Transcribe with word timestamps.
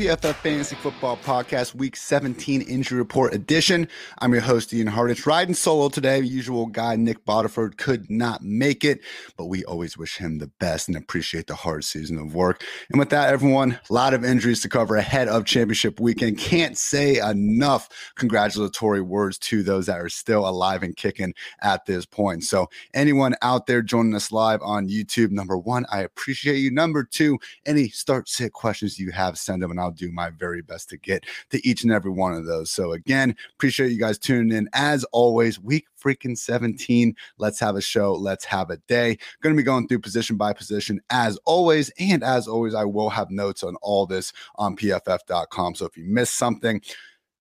PFF 0.00 0.36
Fantasy 0.36 0.76
Football 0.76 1.18
Podcast, 1.18 1.74
Week 1.74 1.94
17 1.94 2.62
Injury 2.62 2.96
Report 2.96 3.34
Edition. 3.34 3.86
I'm 4.20 4.32
your 4.32 4.40
host, 4.40 4.72
Ian 4.72 4.88
Hartitz, 4.88 5.26
riding 5.26 5.52
solo 5.52 5.90
today. 5.90 6.20
Usual 6.20 6.64
guy, 6.64 6.96
Nick 6.96 7.26
Botiford, 7.26 7.76
could 7.76 8.10
not 8.10 8.42
make 8.42 8.82
it, 8.82 9.02
but 9.36 9.48
we 9.48 9.62
always 9.66 9.98
wish 9.98 10.16
him 10.16 10.38
the 10.38 10.46
best 10.58 10.88
and 10.88 10.96
appreciate 10.96 11.48
the 11.48 11.54
hard 11.54 11.84
season 11.84 12.18
of 12.18 12.34
work. 12.34 12.64
And 12.88 12.98
with 12.98 13.10
that, 13.10 13.28
everyone, 13.28 13.78
a 13.90 13.92
lot 13.92 14.14
of 14.14 14.24
injuries 14.24 14.62
to 14.62 14.70
cover 14.70 14.96
ahead 14.96 15.28
of 15.28 15.44
championship 15.44 16.00
weekend. 16.00 16.38
Can't 16.38 16.78
say 16.78 17.18
enough 17.18 17.90
congratulatory 18.14 19.02
words 19.02 19.36
to 19.40 19.62
those 19.62 19.84
that 19.84 20.00
are 20.00 20.08
still 20.08 20.48
alive 20.48 20.82
and 20.82 20.96
kicking 20.96 21.34
at 21.60 21.84
this 21.84 22.06
point. 22.06 22.44
So, 22.44 22.70
anyone 22.94 23.34
out 23.42 23.66
there 23.66 23.82
joining 23.82 24.14
us 24.14 24.32
live 24.32 24.62
on 24.62 24.88
YouTube, 24.88 25.30
number 25.30 25.58
one, 25.58 25.84
I 25.92 26.00
appreciate 26.00 26.56
you. 26.56 26.70
Number 26.70 27.04
two, 27.04 27.38
any 27.66 27.90
start 27.90 28.30
sit 28.30 28.54
questions 28.54 28.98
you 28.98 29.10
have, 29.10 29.36
send 29.38 29.62
them 29.62 29.70
and 29.70 29.78
I'll 29.78 29.89
do 29.90 30.10
my 30.10 30.30
very 30.30 30.62
best 30.62 30.88
to 30.90 30.96
get 30.96 31.24
to 31.50 31.66
each 31.66 31.84
and 31.84 31.92
every 31.92 32.10
one 32.10 32.32
of 32.32 32.46
those. 32.46 32.70
So, 32.70 32.92
again, 32.92 33.36
appreciate 33.54 33.92
you 33.92 33.98
guys 33.98 34.18
tuning 34.18 34.56
in. 34.56 34.68
As 34.72 35.04
always, 35.12 35.60
week 35.60 35.86
freaking 36.02 36.36
17. 36.36 37.14
Let's 37.38 37.60
have 37.60 37.76
a 37.76 37.80
show. 37.80 38.14
Let's 38.14 38.44
have 38.46 38.70
a 38.70 38.78
day. 38.88 39.18
Going 39.42 39.54
to 39.54 39.60
be 39.60 39.64
going 39.64 39.88
through 39.88 40.00
position 40.00 40.36
by 40.36 40.52
position 40.52 41.00
as 41.10 41.38
always. 41.44 41.90
And 41.98 42.24
as 42.24 42.48
always, 42.48 42.74
I 42.74 42.84
will 42.84 43.10
have 43.10 43.30
notes 43.30 43.62
on 43.62 43.76
all 43.82 44.06
this 44.06 44.32
on 44.56 44.76
pff.com. 44.76 45.74
So 45.74 45.86
if 45.86 45.96
you 45.96 46.04
missed 46.04 46.36
something, 46.36 46.80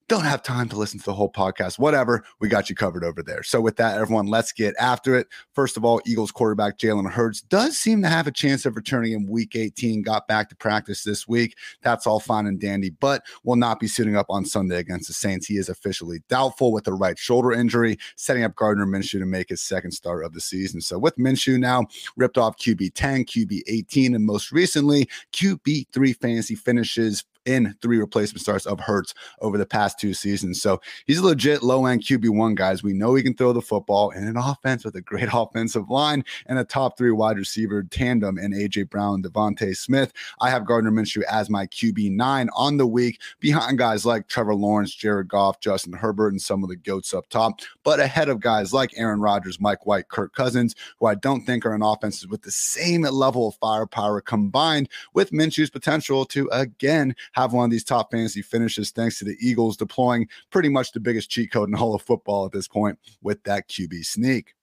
don't 0.10 0.26
have 0.26 0.42
time 0.42 0.68
to 0.68 0.76
listen 0.76 1.00
to 1.00 1.06
the 1.06 1.14
whole 1.14 1.32
podcast, 1.32 1.78
whatever, 1.78 2.26
we 2.40 2.50
got 2.50 2.68
you 2.68 2.76
covered 2.76 3.04
over 3.04 3.22
there. 3.22 3.44
So, 3.44 3.62
with 3.62 3.78
that, 3.78 3.98
everyone, 4.00 4.26
let's 4.26 4.52
get 4.52 4.76
after 4.80 5.16
it. 5.16 5.28
First 5.54 5.78
of 5.78 5.86
all, 5.86 6.02
Eagles 6.06 6.32
quarterback 6.32 6.80
Jalen 6.80 7.10
Hurts 7.10 7.42
does 7.42 7.78
seem 7.78 8.02
to 8.02 8.10
have 8.10 8.26
a 8.26 8.32
chance 8.32 8.66
of 8.66 8.76
returning 8.76 9.14
in 9.14 9.28
week 9.28 9.56
18, 9.56 10.02
got 10.02 10.28
back 10.28 10.50
to 10.50 10.56
practice 10.56 11.04
this 11.04 11.28
week. 11.28 11.56
That's 11.84 12.08
all 12.08 12.20
fine 12.20 12.48
and 12.48 12.60
dandy, 12.60 12.90
but 12.90 13.24
will 13.44 13.56
not 13.56 13.80
be 13.80 13.88
suiting 13.88 14.16
up 14.16 14.26
on 14.30 14.46
Sunday 14.46 14.80
against 14.80 15.08
the 15.08 15.14
Saints. 15.14 15.46
He 15.46 15.58
is 15.58 15.70
officially 15.70 16.22
doubtful 16.28 16.74
with 16.74 16.88
a 16.88 16.94
right 16.94 17.18
shoulder 17.18 17.52
injury, 17.52 17.98
setting 18.16 18.44
up 18.44 18.56
Gardner 18.56 18.88
Minshew 18.88 19.20
to 19.20 19.26
make 19.28 19.50
his 19.50 19.62
second 19.62 19.92
start 19.92 20.26
of 20.26 20.34
the 20.34 20.42
season. 20.42 20.82
So, 20.82 20.98
with 20.98 21.18
Minshew 21.18 21.60
now 21.60 21.86
ripped 22.18 22.40
off 22.40 22.58
QB 22.58 22.94
10, 22.96 23.26
QB 23.26 23.62
18, 23.68 24.16
and 24.16 24.26
most 24.26 24.52
recently, 24.52 25.08
QB 25.34 25.86
3 25.94 26.14
fantasy 26.14 26.56
finishes 26.56 27.24
in 27.46 27.76
three 27.82 27.98
replacement 27.98 28.42
starts 28.42 28.66
of 28.66 28.80
Hurts 28.80 29.14
over 29.42 29.58
the 29.58 29.66
past 29.66 30.00
two 30.00 30.14
seasons. 30.14 30.62
So 30.62 30.82
he's 31.06 31.20
a 31.20 31.26
legit 31.26 31.64
low 31.64 31.86
end 31.86 32.04
QB1, 32.04 32.56
guys. 32.56 32.84
We 32.84 32.94
know 32.94 33.16
he 33.16 33.24
can 33.24 33.36
throw 33.36 33.54
the 33.54 33.62
football 33.62 34.12
in 34.12 34.24
an 34.24 34.38
offense 34.38 34.86
with 34.86 34.96
a 34.96 35.02
great 35.02 35.30
offensive 35.32 35.90
line 35.90 36.24
and 36.46 36.60
a 36.60 36.64
top 36.64 36.98
three 36.98 37.12
wide 37.12 37.38
receiver 37.38 37.84
tandem 37.84 38.38
in 38.38 38.52
AJ 38.52 38.90
Brown, 38.90 39.24
DeVonta 39.24 39.76
Smith. 39.76 40.14
I 40.42 40.50
have 40.50 40.66
Gardner 40.66 40.92
Minshew 40.92 41.24
as 41.24 41.50
my 41.50 41.68
QB9 41.68 42.48
on 42.54 42.78
the 42.78 42.88
week 42.88 43.22
behind 43.40 43.78
guys 43.78 44.06
like 44.06 44.28
Trevor 44.28 44.56
Lawrence, 44.56 44.94
Jared 44.94 45.28
Goff, 45.28 45.60
Justin 45.60 45.94
Herbert, 45.94 46.30
and 46.30 46.42
some 46.42 46.64
of 46.64 46.70
the 46.70 46.76
goats 46.76 47.14
up 47.14 47.30
top, 47.30 47.62
but 47.84 48.00
ahead 48.00 48.30
of 48.30 48.40
guys 48.40 48.74
like 48.74 48.94
Aaron 48.98 49.22
Rodgers, 49.22 49.60
Mike 49.60 49.86
White, 49.86 50.10
Kirk 50.10 50.34
Cousins, 50.34 50.76
who 51.00 51.08
I 51.08 51.16
don't 51.16 51.42
think 51.42 51.66
are 51.66 51.76
in 51.76 51.82
offenses 51.82 52.28
with 52.28 52.42
the 52.44 52.52
same 52.52 53.02
level 53.02 53.48
of 53.48 53.56
firepower 53.56 54.22
combined 54.22 54.90
with 55.14 55.32
Minshew's 55.32 55.70
potential 55.70 56.26
to 56.26 56.50
again 56.52 57.16
have 57.34 57.54
one 57.54 57.66
of 57.66 57.72
these 57.72 57.84
top 57.84 58.12
fantasy 58.12 58.42
finishes 58.42 58.92
thanks 58.92 59.20
to 59.20 59.26
the 59.26 59.38
Eagles 59.42 59.78
deploying 59.78 60.28
pretty 60.52 60.70
much 60.70 60.92
the 60.92 61.00
biggest 61.00 61.30
cheat 61.30 61.52
code 61.52 61.70
in 61.70 61.76
all 61.76 61.96
of 61.96 62.02
football 62.02 62.46
at 62.46 62.52
this 62.52 62.68
point 62.68 62.98
with 63.22 63.44
that 63.44 63.68
QB 63.70 64.06
sneak 64.06 64.54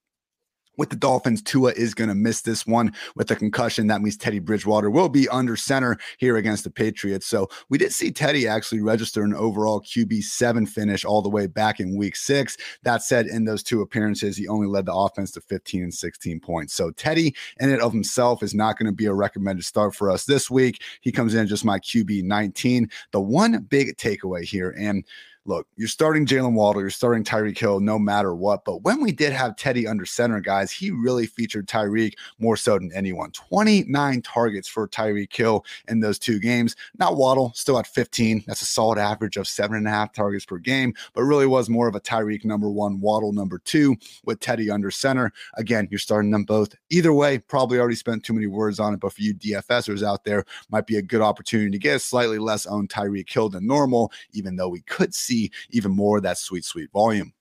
with 0.76 0.90
the 0.90 0.96
Dolphins, 0.96 1.42
Tua 1.42 1.72
is 1.72 1.94
going 1.94 2.08
to 2.08 2.14
miss 2.14 2.42
this 2.42 2.66
one 2.66 2.92
with 3.14 3.30
a 3.30 3.36
concussion. 3.36 3.86
That 3.86 4.02
means 4.02 4.16
Teddy 4.16 4.38
Bridgewater 4.38 4.90
will 4.90 5.08
be 5.08 5.28
under 5.28 5.56
center 5.56 5.98
here 6.18 6.36
against 6.36 6.64
the 6.64 6.70
Patriots. 6.70 7.26
So 7.26 7.48
we 7.68 7.78
did 7.78 7.92
see 7.92 8.10
Teddy 8.10 8.46
actually 8.46 8.80
register 8.80 9.22
an 9.22 9.34
overall 9.34 9.80
QB7 9.80 10.68
finish 10.68 11.04
all 11.04 11.22
the 11.22 11.28
way 11.28 11.46
back 11.46 11.80
in 11.80 11.96
week 11.96 12.16
six. 12.16 12.56
That 12.82 13.02
said, 13.02 13.26
in 13.26 13.44
those 13.44 13.62
two 13.62 13.80
appearances, 13.80 14.36
he 14.36 14.48
only 14.48 14.66
led 14.66 14.86
the 14.86 14.94
offense 14.94 15.30
to 15.32 15.40
15 15.40 15.82
and 15.82 15.94
16 15.94 16.40
points. 16.40 16.74
So 16.74 16.90
Teddy, 16.90 17.34
in 17.60 17.70
and 17.70 17.82
of 17.82 17.92
himself, 17.92 18.42
is 18.42 18.54
not 18.54 18.78
going 18.78 18.86
to 18.86 18.92
be 18.92 19.06
a 19.06 19.14
recommended 19.14 19.64
start 19.64 19.94
for 19.94 20.10
us 20.10 20.24
this 20.24 20.50
week. 20.50 20.82
He 21.00 21.12
comes 21.12 21.34
in 21.34 21.46
just 21.46 21.64
my 21.64 21.78
QB 21.78 22.24
19. 22.24 22.90
The 23.12 23.20
one 23.20 23.62
big 23.62 23.96
takeaway 23.96 24.42
here, 24.42 24.74
and 24.78 25.04
look, 25.46 25.66
you're 25.76 25.88
starting 25.88 26.26
Jaylen 26.26 26.54
Waddle, 26.54 26.82
you're 26.82 26.90
starting 26.90 27.24
Tyreek 27.24 27.58
Hill 27.58 27.80
no 27.80 27.98
matter 27.98 28.34
what. 28.34 28.64
But 28.64 28.82
when 28.82 29.00
we 29.00 29.12
did 29.12 29.32
have 29.32 29.56
Teddy 29.56 29.86
under 29.86 30.04
center, 30.04 30.40
guys, 30.40 30.70
he 30.72 30.90
really 30.90 31.26
featured 31.26 31.68
Tyreek 31.68 32.14
more 32.38 32.56
so 32.56 32.78
than 32.78 32.92
anyone. 32.92 33.30
29 33.30 34.22
targets 34.22 34.68
for 34.68 34.88
Tyreek 34.88 35.34
Hill 35.34 35.64
in 35.88 36.00
those 36.00 36.18
two 36.18 36.40
games. 36.40 36.76
Not 36.98 37.16
Waddle, 37.16 37.52
still 37.54 37.78
at 37.78 37.86
15. 37.86 38.44
That's 38.46 38.62
a 38.62 38.66
solid 38.66 38.98
average 38.98 39.36
of 39.36 39.46
seven 39.46 39.76
and 39.76 39.86
a 39.86 39.90
half 39.90 40.12
targets 40.12 40.44
per 40.44 40.58
game, 40.58 40.94
but 41.14 41.22
really 41.22 41.46
was 41.46 41.68
more 41.68 41.88
of 41.88 41.94
a 41.94 42.00
Tyreek 42.00 42.44
number 42.44 42.68
one, 42.68 43.00
Waddle 43.00 43.32
number 43.32 43.58
two 43.58 43.96
with 44.24 44.40
Teddy 44.40 44.70
under 44.70 44.90
center. 44.90 45.32
Again, 45.54 45.88
you're 45.90 45.98
starting 45.98 46.30
them 46.30 46.44
both. 46.44 46.74
Either 46.90 47.12
way, 47.12 47.38
probably 47.38 47.78
already 47.78 47.96
spent 47.96 48.24
too 48.24 48.32
many 48.32 48.46
words 48.46 48.80
on 48.80 48.94
it, 48.94 49.00
but 49.00 49.12
for 49.12 49.22
you 49.22 49.34
DFSers 49.34 50.02
out 50.02 50.24
there, 50.24 50.44
might 50.70 50.86
be 50.86 50.96
a 50.96 51.02
good 51.02 51.20
opportunity 51.20 51.70
to 51.70 51.78
get 51.78 52.00
slightly 52.00 52.38
less 52.38 52.66
owned 52.66 52.88
Tyreek 52.88 53.30
Hill 53.30 53.48
than 53.48 53.66
normal, 53.66 54.12
even 54.32 54.56
though 54.56 54.68
we 54.68 54.80
could 54.82 55.14
see 55.14 55.35
see 55.36 55.50
even 55.70 55.92
more 55.92 56.18
of 56.18 56.22
that 56.24 56.38
sweet, 56.38 56.64
sweet 56.64 56.90
volume. 56.92 57.32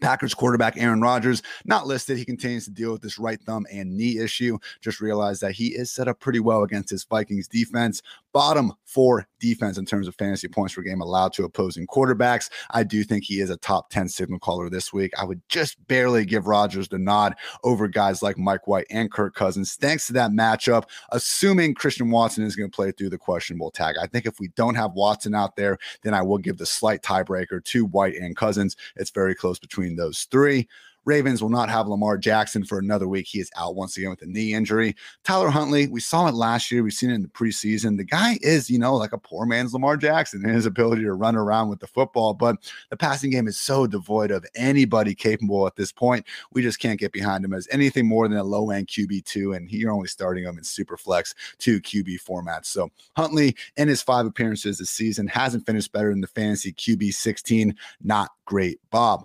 Packers 0.00 0.34
quarterback 0.34 0.76
Aaron 0.76 1.00
Rodgers, 1.00 1.40
not 1.64 1.86
listed. 1.86 2.18
He 2.18 2.24
continues 2.24 2.64
to 2.64 2.70
deal 2.70 2.92
with 2.92 3.00
this 3.00 3.18
right 3.18 3.40
thumb 3.40 3.64
and 3.72 3.96
knee 3.96 4.18
issue. 4.18 4.58
Just 4.80 5.00
realized 5.00 5.40
that 5.40 5.52
he 5.52 5.68
is 5.68 5.90
set 5.90 6.08
up 6.08 6.18
pretty 6.18 6.40
well 6.40 6.64
against 6.64 6.90
his 6.90 7.04
Vikings 7.04 7.46
defense. 7.48 8.02
Bottom 8.34 8.72
four 8.84 9.26
defense 9.40 9.78
in 9.78 9.86
terms 9.86 10.06
of 10.06 10.14
fantasy 10.16 10.48
points 10.48 10.74
per 10.74 10.82
game 10.82 11.00
allowed 11.00 11.32
to 11.32 11.44
opposing 11.44 11.86
quarterbacks. 11.86 12.50
I 12.70 12.82
do 12.82 13.02
think 13.04 13.24
he 13.24 13.40
is 13.40 13.48
a 13.48 13.56
top 13.56 13.90
10 13.90 14.08
signal 14.08 14.38
caller 14.38 14.68
this 14.68 14.92
week. 14.92 15.12
I 15.18 15.24
would 15.24 15.40
just 15.48 15.84
barely 15.88 16.24
give 16.24 16.46
Rodgers 16.46 16.88
the 16.88 16.98
nod 16.98 17.34
over 17.62 17.88
guys 17.88 18.22
like 18.22 18.36
Mike 18.36 18.66
White 18.66 18.86
and 18.90 19.10
Kirk 19.10 19.34
Cousins, 19.34 19.76
thanks 19.76 20.06
to 20.08 20.12
that 20.14 20.32
matchup, 20.32 20.84
assuming 21.12 21.74
Christian 21.74 22.10
Watson 22.10 22.44
is 22.44 22.56
going 22.56 22.70
to 22.70 22.74
play 22.74 22.92
through 22.92 23.10
the 23.10 23.18
questionable 23.18 23.70
tag. 23.70 23.96
I 24.00 24.06
think 24.06 24.26
if 24.26 24.38
we 24.38 24.48
don't 24.56 24.74
have 24.74 24.92
Watson 24.92 25.34
out 25.34 25.56
there, 25.56 25.78
then 26.02 26.12
I 26.12 26.22
will 26.22 26.38
give 26.38 26.58
the 26.58 26.66
slight 26.66 27.02
tiebreaker 27.02 27.64
to 27.64 27.86
White 27.86 28.16
and 28.16 28.36
Cousins. 28.36 28.76
It's 28.96 29.10
very 29.10 29.34
close 29.34 29.58
between 29.58 29.94
between 29.94 29.96
those 29.96 30.24
three. 30.24 30.68
Ravens 31.04 31.42
will 31.42 31.50
not 31.50 31.68
have 31.68 31.86
Lamar 31.86 32.18
Jackson 32.18 32.64
for 32.64 32.78
another 32.78 33.08
week. 33.08 33.26
He 33.26 33.40
is 33.40 33.50
out 33.56 33.76
once 33.76 33.96
again 33.96 34.10
with 34.10 34.22
a 34.22 34.26
knee 34.26 34.54
injury. 34.54 34.96
Tyler 35.22 35.50
Huntley, 35.50 35.86
we 35.86 36.00
saw 36.00 36.26
it 36.28 36.34
last 36.34 36.70
year. 36.70 36.82
We've 36.82 36.92
seen 36.92 37.10
it 37.10 37.14
in 37.14 37.22
the 37.22 37.28
preseason. 37.28 37.96
The 37.96 38.04
guy 38.04 38.38
is, 38.42 38.70
you 38.70 38.78
know, 38.78 38.94
like 38.94 39.12
a 39.12 39.18
poor 39.18 39.46
man's 39.46 39.72
Lamar 39.72 39.96
Jackson 39.96 40.44
in 40.44 40.54
his 40.54 40.66
ability 40.66 41.02
to 41.02 41.12
run 41.12 41.36
around 41.36 41.68
with 41.68 41.80
the 41.80 41.86
football, 41.86 42.34
but 42.34 42.56
the 42.90 42.96
passing 42.96 43.30
game 43.30 43.46
is 43.46 43.58
so 43.58 43.86
devoid 43.86 44.30
of 44.30 44.44
anybody 44.54 45.14
capable 45.14 45.66
at 45.66 45.76
this 45.76 45.92
point. 45.92 46.24
We 46.52 46.62
just 46.62 46.78
can't 46.78 47.00
get 47.00 47.12
behind 47.12 47.44
him 47.44 47.52
as 47.52 47.68
anything 47.70 48.06
more 48.06 48.28
than 48.28 48.38
a 48.38 48.44
low 48.44 48.70
end 48.70 48.88
QB2, 48.88 49.56
and 49.56 49.70
you're 49.70 49.92
only 49.92 50.08
starting 50.08 50.44
him 50.44 50.58
in 50.58 50.64
super 50.64 50.96
flex 50.96 51.34
two 51.58 51.80
QB 51.80 52.22
formats. 52.22 52.66
So 52.66 52.90
Huntley, 53.16 53.56
in 53.76 53.88
his 53.88 54.02
five 54.02 54.26
appearances 54.26 54.78
this 54.78 54.90
season, 54.90 55.26
hasn't 55.26 55.66
finished 55.66 55.92
better 55.92 56.10
than 56.10 56.20
the 56.20 56.26
fantasy 56.26 56.72
QB 56.72 57.12
16. 57.12 57.74
Not 58.02 58.30
great, 58.44 58.80
Bob. 58.90 59.24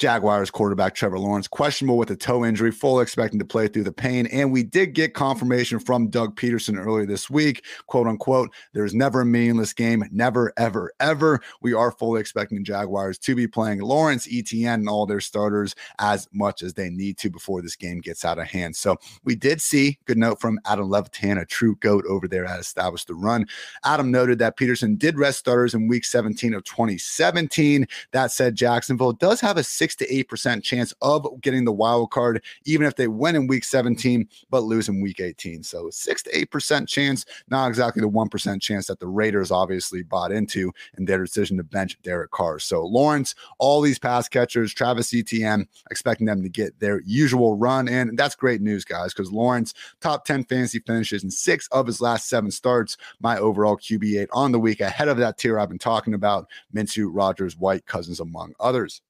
Jaguars 0.00 0.50
quarterback 0.50 0.94
Trevor 0.94 1.18
Lawrence, 1.18 1.46
questionable 1.46 1.98
with 1.98 2.10
a 2.10 2.16
toe 2.16 2.42
injury, 2.42 2.70
fully 2.72 3.02
expecting 3.02 3.38
to 3.38 3.44
play 3.44 3.68
through 3.68 3.84
the 3.84 3.92
pain. 3.92 4.26
And 4.28 4.50
we 4.50 4.62
did 4.62 4.94
get 4.94 5.12
confirmation 5.12 5.78
from 5.78 6.08
Doug 6.08 6.36
Pederson 6.36 6.82
earlier 6.82 7.04
this 7.04 7.28
week, 7.28 7.66
quote 7.86 8.06
unquote, 8.06 8.50
there's 8.72 8.94
never 8.94 9.20
a 9.20 9.26
meaningless 9.26 9.74
game. 9.74 10.02
Never, 10.10 10.54
ever, 10.56 10.90
ever. 11.00 11.40
We 11.60 11.74
are 11.74 11.92
fully 11.92 12.18
expecting 12.18 12.64
Jaguars 12.64 13.18
to 13.18 13.34
be 13.34 13.46
playing 13.46 13.80
Lawrence, 13.80 14.26
ETN, 14.26 14.72
and 14.72 14.88
all 14.88 15.04
their 15.04 15.20
starters 15.20 15.74
as 15.98 16.26
much 16.32 16.62
as 16.62 16.72
they 16.72 16.88
need 16.88 17.18
to 17.18 17.28
before 17.28 17.60
this 17.60 17.76
game 17.76 18.00
gets 18.00 18.24
out 18.24 18.38
of 18.38 18.46
hand. 18.46 18.76
So 18.76 18.96
we 19.24 19.34
did 19.34 19.60
see, 19.60 19.98
good 20.06 20.16
note 20.16 20.40
from 20.40 20.60
Adam 20.64 20.88
Levitan, 20.88 21.36
a 21.36 21.44
true 21.44 21.76
GOAT 21.76 22.06
over 22.06 22.26
there 22.26 22.46
at 22.46 22.58
Established 22.58 23.08
the 23.08 23.14
Run. 23.14 23.46
Adam 23.84 24.10
noted 24.10 24.38
that 24.38 24.56
Pederson 24.56 24.98
did 24.98 25.18
rest 25.18 25.40
starters 25.40 25.74
in 25.74 25.88
week 25.88 26.06
17 26.06 26.54
of 26.54 26.64
2017. 26.64 27.86
That 28.12 28.32
said, 28.32 28.54
Jacksonville 28.54 29.12
does 29.12 29.42
have 29.42 29.58
a 29.58 29.62
six 29.62 29.89
six 29.90 29.96
to 29.96 30.14
eight 30.14 30.28
percent 30.28 30.62
chance 30.62 30.94
of 31.02 31.26
getting 31.40 31.64
the 31.64 31.72
wild 31.72 32.12
card, 32.12 32.44
even 32.64 32.86
if 32.86 32.94
they 32.94 33.08
win 33.08 33.34
in 33.34 33.48
week 33.48 33.64
17 33.64 34.28
but 34.48 34.62
lose 34.62 34.88
in 34.88 35.00
week 35.00 35.20
18. 35.20 35.64
So 35.64 35.90
six 35.90 36.22
to 36.22 36.36
eight 36.36 36.50
percent 36.50 36.88
chance, 36.88 37.24
not 37.48 37.68
exactly 37.68 38.00
the 38.00 38.08
one 38.08 38.28
percent 38.28 38.62
chance 38.62 38.86
that 38.86 39.00
the 39.00 39.08
Raiders 39.08 39.50
obviously 39.50 40.04
bought 40.04 40.30
into 40.30 40.72
in 40.96 41.06
their 41.06 41.24
decision 41.24 41.56
to 41.56 41.64
bench 41.64 41.98
Derek 42.02 42.30
Carr. 42.30 42.60
So 42.60 42.86
Lawrence, 42.86 43.34
all 43.58 43.80
these 43.80 43.98
pass 43.98 44.28
catchers, 44.28 44.72
Travis 44.72 45.12
Etienne, 45.12 45.66
expecting 45.90 46.26
them 46.26 46.42
to 46.42 46.48
get 46.48 46.78
their 46.78 47.00
usual 47.04 47.56
run, 47.56 47.88
and 47.88 48.16
that's 48.16 48.36
great 48.36 48.60
news, 48.60 48.84
guys, 48.84 49.12
because 49.12 49.32
Lawrence 49.32 49.74
top 50.00 50.24
10 50.24 50.44
fantasy 50.44 50.78
finishes 50.78 51.24
in 51.24 51.30
six 51.30 51.66
of 51.72 51.86
his 51.86 52.00
last 52.00 52.28
seven 52.28 52.52
starts. 52.52 52.96
My 53.20 53.38
overall 53.38 53.76
QB8 53.76 54.28
on 54.32 54.52
the 54.52 54.60
week 54.60 54.80
ahead 54.80 55.08
of 55.08 55.16
that 55.16 55.36
tier 55.38 55.58
I've 55.58 55.68
been 55.68 55.78
talking 55.78 56.14
about, 56.14 56.46
Minshew, 56.72 57.10
Rodgers, 57.12 57.56
White, 57.56 57.86
Cousins, 57.86 58.20
among 58.20 58.54
others. 58.60 59.02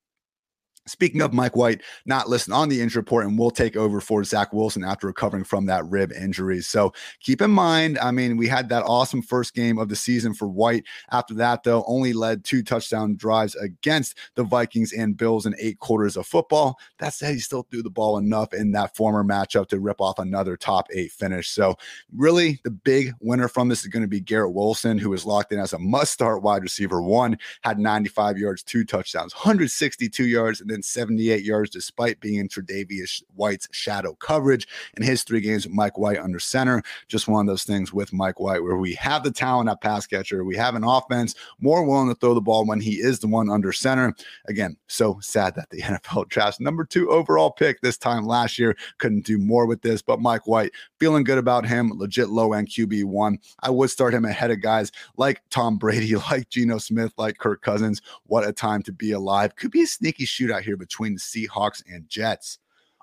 Speaking 0.86 1.20
of 1.20 1.32
Mike 1.32 1.56
White, 1.56 1.82
not 2.06 2.28
listed 2.28 2.52
on 2.52 2.68
the 2.68 2.80
injury 2.80 3.00
report 3.00 3.26
and 3.26 3.38
will 3.38 3.50
take 3.50 3.76
over 3.76 4.00
for 4.00 4.24
Zach 4.24 4.52
Wilson 4.52 4.82
after 4.82 5.06
recovering 5.06 5.44
from 5.44 5.66
that 5.66 5.86
rib 5.86 6.10
injury. 6.12 6.62
So 6.62 6.92
keep 7.20 7.42
in 7.42 7.50
mind, 7.50 7.98
I 7.98 8.10
mean, 8.10 8.36
we 8.36 8.48
had 8.48 8.68
that 8.70 8.82
awesome 8.84 9.22
first 9.22 9.54
game 9.54 9.78
of 9.78 9.88
the 9.88 9.96
season 9.96 10.34
for 10.34 10.48
White. 10.48 10.84
After 11.12 11.34
that, 11.34 11.62
though, 11.62 11.84
only 11.86 12.12
led 12.12 12.44
two 12.44 12.62
touchdown 12.62 13.14
drives 13.16 13.54
against 13.56 14.16
the 14.34 14.42
Vikings 14.42 14.92
and 14.92 15.16
Bills 15.16 15.46
in 15.46 15.54
eight 15.58 15.78
quarters 15.78 16.16
of 16.16 16.26
football. 16.26 16.78
That 16.98 17.14
said, 17.14 17.34
he 17.34 17.40
still 17.40 17.66
threw 17.70 17.82
the 17.82 17.90
ball 17.90 18.18
enough 18.18 18.54
in 18.54 18.72
that 18.72 18.96
former 18.96 19.22
matchup 19.22 19.68
to 19.68 19.80
rip 19.80 20.00
off 20.00 20.18
another 20.18 20.56
top 20.56 20.88
eight 20.92 21.12
finish. 21.12 21.50
So 21.50 21.76
really, 22.16 22.60
the 22.64 22.70
big 22.70 23.12
winner 23.20 23.48
from 23.48 23.68
this 23.68 23.82
is 23.82 23.88
going 23.88 24.02
to 24.02 24.08
be 24.08 24.20
Garrett 24.20 24.54
Wilson, 24.54 24.98
who 24.98 25.10
was 25.10 25.26
locked 25.26 25.52
in 25.52 25.58
as 25.58 25.72
a 25.72 25.78
must 25.78 26.12
start 26.12 26.42
wide 26.42 26.62
receiver 26.62 27.02
one, 27.02 27.38
had 27.62 27.78
95 27.78 28.38
yards, 28.38 28.62
two 28.62 28.84
touchdowns, 28.84 29.34
162 29.34 30.24
yards, 30.24 30.60
and 30.60 30.69
then 30.70 30.82
78 30.82 31.44
yards 31.44 31.70
despite 31.70 32.20
being 32.20 32.36
in 32.36 32.48
Tre'Davious 32.48 33.22
White's 33.34 33.68
shadow 33.72 34.14
coverage 34.14 34.66
in 34.96 35.02
his 35.02 35.22
three 35.22 35.40
games 35.40 35.66
with 35.66 35.74
Mike 35.74 35.98
White 35.98 36.18
under 36.18 36.38
center. 36.38 36.82
Just 37.08 37.28
one 37.28 37.46
of 37.46 37.52
those 37.52 37.64
things 37.64 37.92
with 37.92 38.12
Mike 38.12 38.40
White 38.40 38.62
where 38.62 38.76
we 38.76 38.94
have 38.94 39.22
the 39.22 39.30
talent 39.30 39.68
at 39.68 39.80
pass 39.80 40.06
catcher, 40.06 40.44
we 40.44 40.56
have 40.56 40.74
an 40.74 40.84
offense 40.84 41.34
more 41.60 41.84
willing 41.84 42.08
to 42.08 42.14
throw 42.14 42.34
the 42.34 42.40
ball 42.40 42.66
when 42.66 42.80
he 42.80 43.00
is 43.00 43.18
the 43.18 43.26
one 43.26 43.50
under 43.50 43.72
center. 43.72 44.14
Again, 44.46 44.76
so 44.86 45.18
sad 45.20 45.54
that 45.56 45.70
the 45.70 45.80
NFL 45.82 46.28
drafts 46.28 46.60
number 46.60 46.84
two 46.84 47.10
overall 47.10 47.50
pick 47.50 47.80
this 47.80 47.98
time 47.98 48.24
last 48.24 48.58
year 48.58 48.76
couldn't 48.98 49.26
do 49.26 49.38
more 49.38 49.66
with 49.66 49.82
this, 49.82 50.02
but 50.02 50.20
Mike 50.20 50.46
White 50.46 50.72
feeling 50.98 51.24
good 51.24 51.38
about 51.38 51.66
him, 51.66 51.92
legit 51.94 52.28
low 52.28 52.52
end 52.52 52.68
QB 52.68 53.04
one. 53.04 53.38
I 53.60 53.70
would 53.70 53.90
start 53.90 54.14
him 54.14 54.24
ahead 54.24 54.50
of 54.50 54.60
guys 54.60 54.92
like 55.16 55.42
Tom 55.50 55.76
Brady, 55.76 56.14
like 56.30 56.48
Geno 56.48 56.78
Smith, 56.78 57.12
like 57.16 57.38
Kirk 57.38 57.62
Cousins. 57.62 58.00
What 58.26 58.46
a 58.46 58.52
time 58.52 58.82
to 58.84 58.92
be 58.92 59.12
alive! 59.12 59.56
Could 59.56 59.70
be 59.70 59.82
a 59.82 59.86
sneaky 59.86 60.26
shootout 60.26 60.59
here 60.62 60.76
between 60.76 61.14
the 61.14 61.20
Seahawks 61.20 61.82
and 61.90 62.08
Jets. 62.08 62.58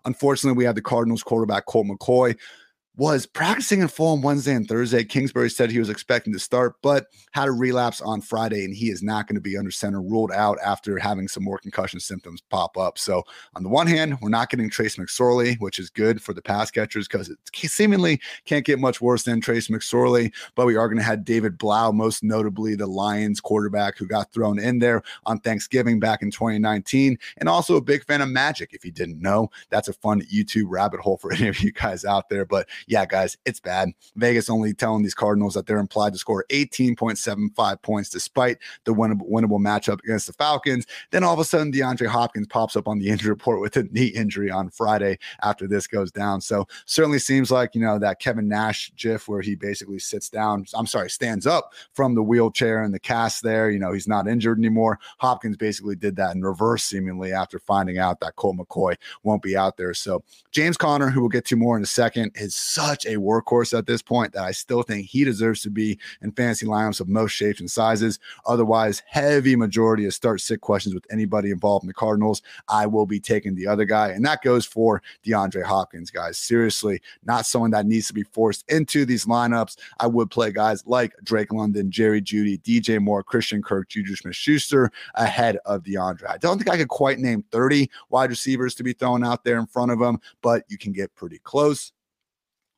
Unfortunately, 0.06 0.58
we 0.58 0.64
have 0.64 0.76
the 0.76 0.82
Cardinals 0.82 1.24
quarterback 1.24 1.66
Colt 1.66 1.88
McCoy 1.88 2.38
was 2.98 3.28
practicing 3.28 3.82
in 3.82 3.88
full 3.88 4.14
on 4.14 4.24
Wednesday 4.24 4.56
and 4.56 4.68
Thursday. 4.68 5.04
Kingsbury 5.04 5.52
said 5.52 5.70
he 5.70 5.78
was 5.78 5.90
expecting 5.90 6.34
to 6.34 6.40
start, 6.40 6.76
but 6.82 7.06
had 7.32 7.48
a 7.48 7.52
relapse 7.52 8.02
on 8.02 8.22
Friday, 8.22 8.66
and 8.66 8.76
he 8.76 8.90
is 8.90 9.04
not 9.04 9.28
going 9.28 9.36
to 9.36 9.42
be 9.42 9.56
under 9.56 9.70
center, 9.70 10.02
ruled 10.02 10.32
out 10.32 10.58
after 10.66 10.98
having 10.98 11.28
some 11.28 11.44
more 11.44 11.60
concussion 11.60 12.00
symptoms 12.00 12.42
pop 12.50 12.76
up. 12.76 12.98
So, 12.98 13.22
on 13.56 13.62
the 13.62 13.70
one 13.70 13.86
hand, 13.86 14.18
we're 14.20 14.30
not 14.30 14.50
getting 14.50 14.68
Trace 14.70 14.96
McSorley, 14.96 15.60
which 15.60 15.78
is 15.78 15.92
good 15.92 16.24
for 16.24 16.34
the 16.34 16.42
pass 16.42 16.72
catchers 16.72 17.08
because 17.08 17.30
it 17.30 17.38
seemingly 17.54 18.20
can't 18.46 18.66
get 18.66 18.80
much 18.80 19.00
worse 19.00 19.24
than 19.24 19.42
Trace 19.42 19.68
McSorley. 19.68 20.34
But 20.56 20.66
we 20.66 20.76
are 20.76 20.88
going 20.88 20.98
to 20.98 21.04
have 21.04 21.24
David 21.24 21.60
Blough, 21.60 21.92
most 21.92 22.24
notably 22.24 22.74
the 22.74 22.88
Lions 22.88 23.40
quarterback 23.40 23.98
who 23.98 24.08
got 24.08 24.34
thrown 24.34 24.58
in 24.58 24.80
there 24.80 25.04
on 25.28 25.40
Thanksgiving 25.40 26.00
back 26.00 26.24
in 26.24 26.32
2019, 26.32 27.20
and 27.38 27.48
also 27.48 27.76
a 27.76 27.82
big 27.82 28.04
fan 28.06 28.22
of 28.22 28.30
Magic. 28.30 28.74
If 28.74 28.84
you 28.84 28.92
didn't 28.92 29.22
know, 29.22 29.52
that's 29.70 29.88
a 29.88 29.94
fun 29.94 30.22
YouTube 30.22 30.66
rabbit 30.70 31.00
hole 31.00 31.18
for 31.18 31.32
any 31.32 31.48
of 31.48 31.60
you 31.60 31.72
guys 31.72 32.04
out 32.04 32.30
there. 32.30 32.44
But 32.44 32.68
yeah, 32.88 33.06
guys, 33.06 33.38
it's 33.46 33.60
bad. 33.60 33.92
Vegas 34.16 34.50
only 34.50 34.74
telling 34.74 35.04
these 35.04 35.14
Cardinals 35.14 35.54
that 35.54 35.68
they're 35.68 35.78
implied 35.78 36.14
to 36.14 36.20
score 36.20 36.46
18.75 36.50 37.82
points 37.82 38.10
despite 38.10 38.58
the 38.86 38.94
winnable, 38.94 39.30
winnable 39.30 39.60
matchup 39.60 40.00
against 40.00 40.26
the 40.26 40.34
Falcons. 40.34 40.88
Then 41.12 41.24
all 41.24 41.34
of 41.34 41.40
a 41.40 41.46
sudden, 41.46 41.72
DeAndre 41.72 42.08
Hopkins 42.08 42.48
pops 42.48 42.78
up 42.78 42.88
on 42.88 42.98
the 42.98 43.10
injury 43.18 43.30
report 43.30 43.60
with 43.60 43.76
a 43.76 43.84
knee 43.84 44.08
injury 44.08 44.50
on 44.50 44.70
Friday 44.70 45.20
after 45.44 45.68
this 45.68 45.86
goes 45.86 46.12
down. 46.12 46.40
So 46.40 46.66
certainly 46.86 47.20
seems 47.20 47.52
like, 47.52 47.76
you 47.76 47.82
know, 47.82 48.00
that 48.00 48.20
Kevin 48.20 48.48
Nash 48.48 48.92
gif 48.96 49.28
where 49.28 49.42
he 49.42 49.56
basically 49.56 50.00
sits 50.00 50.30
down, 50.30 50.66
I'm 50.74 50.88
sorry, 50.88 51.10
stands 51.10 51.46
up 51.46 51.74
from 51.94 52.16
the 52.16 52.24
wheelchair 52.24 52.84
and 52.84 52.94
the 52.94 53.00
cast 53.00 53.44
there. 53.44 53.70
You 53.70 53.80
know, 53.80 53.92
he's 53.92 54.08
not 54.08 54.30
injured 54.30 54.60
anymore. 54.60 54.98
Hopkins 55.18 55.58
basically 55.58 55.96
did 55.98 56.16
that 56.16 56.36
in 56.36 56.42
reverse, 56.42 56.84
seemingly, 56.84 57.34
after 57.34 57.60
finding 57.60 57.98
out 57.98 58.22
that 58.22 58.38
Colt 58.38 58.56
McCoy 58.56 58.96
won't 59.24 59.42
be 59.42 59.58
out 59.58 59.76
there. 59.76 59.94
So 59.94 60.24
James 60.52 60.78
Conner, 60.78 61.10
who 61.10 61.20
we'll 61.20 61.30
get 61.30 61.46
to 61.46 61.58
more 61.58 61.76
in 61.76 61.84
a 61.84 61.88
second, 61.88 62.32
is 62.36 62.56
such 62.78 63.08
a 63.08 63.16
workhorse 63.16 63.76
at 63.76 63.88
this 63.88 64.04
point 64.04 64.34
that 64.34 64.44
I 64.44 64.52
still 64.52 64.84
think 64.84 65.08
he 65.08 65.24
deserves 65.24 65.64
to 65.64 65.72
be 65.72 65.98
in 66.22 66.32
fantasy 66.32 66.68
lineups 66.68 67.02
of 67.02 67.08
most 67.08 67.32
shapes 67.32 67.60
and 67.60 67.72
sizes. 67.72 68.20
Otherwise, 68.46 69.02
heavy 69.08 69.56
majority 69.56 70.06
of 70.06 70.14
start 70.14 70.42
sit 70.42 70.62
questions 70.62 70.94
with 70.94 71.04
anybody 71.10 71.50
involved 71.50 71.84
in 71.84 71.88
the 71.88 71.94
Cardinals. 71.96 72.44
I 72.70 72.86
will 72.86 73.08
be 73.08 73.20
taking 73.20 73.56
the 73.56 73.66
other 73.66 73.84
guy, 73.84 74.10
and 74.10 74.24
that 74.26 74.44
goes 74.44 74.64
for 74.64 75.02
DeAndre 75.26 75.64
Hopkins, 75.64 76.12
guys. 76.12 76.38
Seriously, 76.38 77.02
not 77.26 77.48
someone 77.48 77.72
that 77.72 77.88
needs 77.88 78.06
to 78.10 78.14
be 78.14 78.22
forced 78.22 78.64
into 78.70 79.06
these 79.06 79.26
lineups. 79.26 79.78
I 80.00 80.06
would 80.06 80.30
play 80.30 80.52
guys 80.52 80.86
like 80.86 81.16
Drake 81.24 81.52
London, 81.52 81.90
Jerry 81.90 82.22
Jeudy, 82.22 82.62
DJ 82.62 83.02
Moore, 83.02 83.24
Christian 83.24 83.64
Kirk, 83.64 83.90
Juju 83.90 84.16
Smith 84.16 84.36
Schuster 84.36 84.92
ahead 85.16 85.58
of 85.66 85.82
DeAndre. 85.82 86.30
I 86.30 86.38
don't 86.38 86.60
think 86.60 86.70
I 86.70 86.78
could 86.78 86.90
quite 86.90 87.18
name 87.18 87.44
30 87.52 87.90
wide 88.12 88.30
receivers 88.30 88.76
to 88.76 88.84
be 88.84 88.94
thrown 88.94 89.24
out 89.24 89.44
there 89.44 89.58
in 89.58 89.66
front 89.66 89.92
of 89.92 90.00
him, 90.00 90.20
but 90.44 90.64
you 90.70 90.78
can 90.78 90.94
get 90.94 91.16
pretty 91.16 91.40
close. 91.40 91.92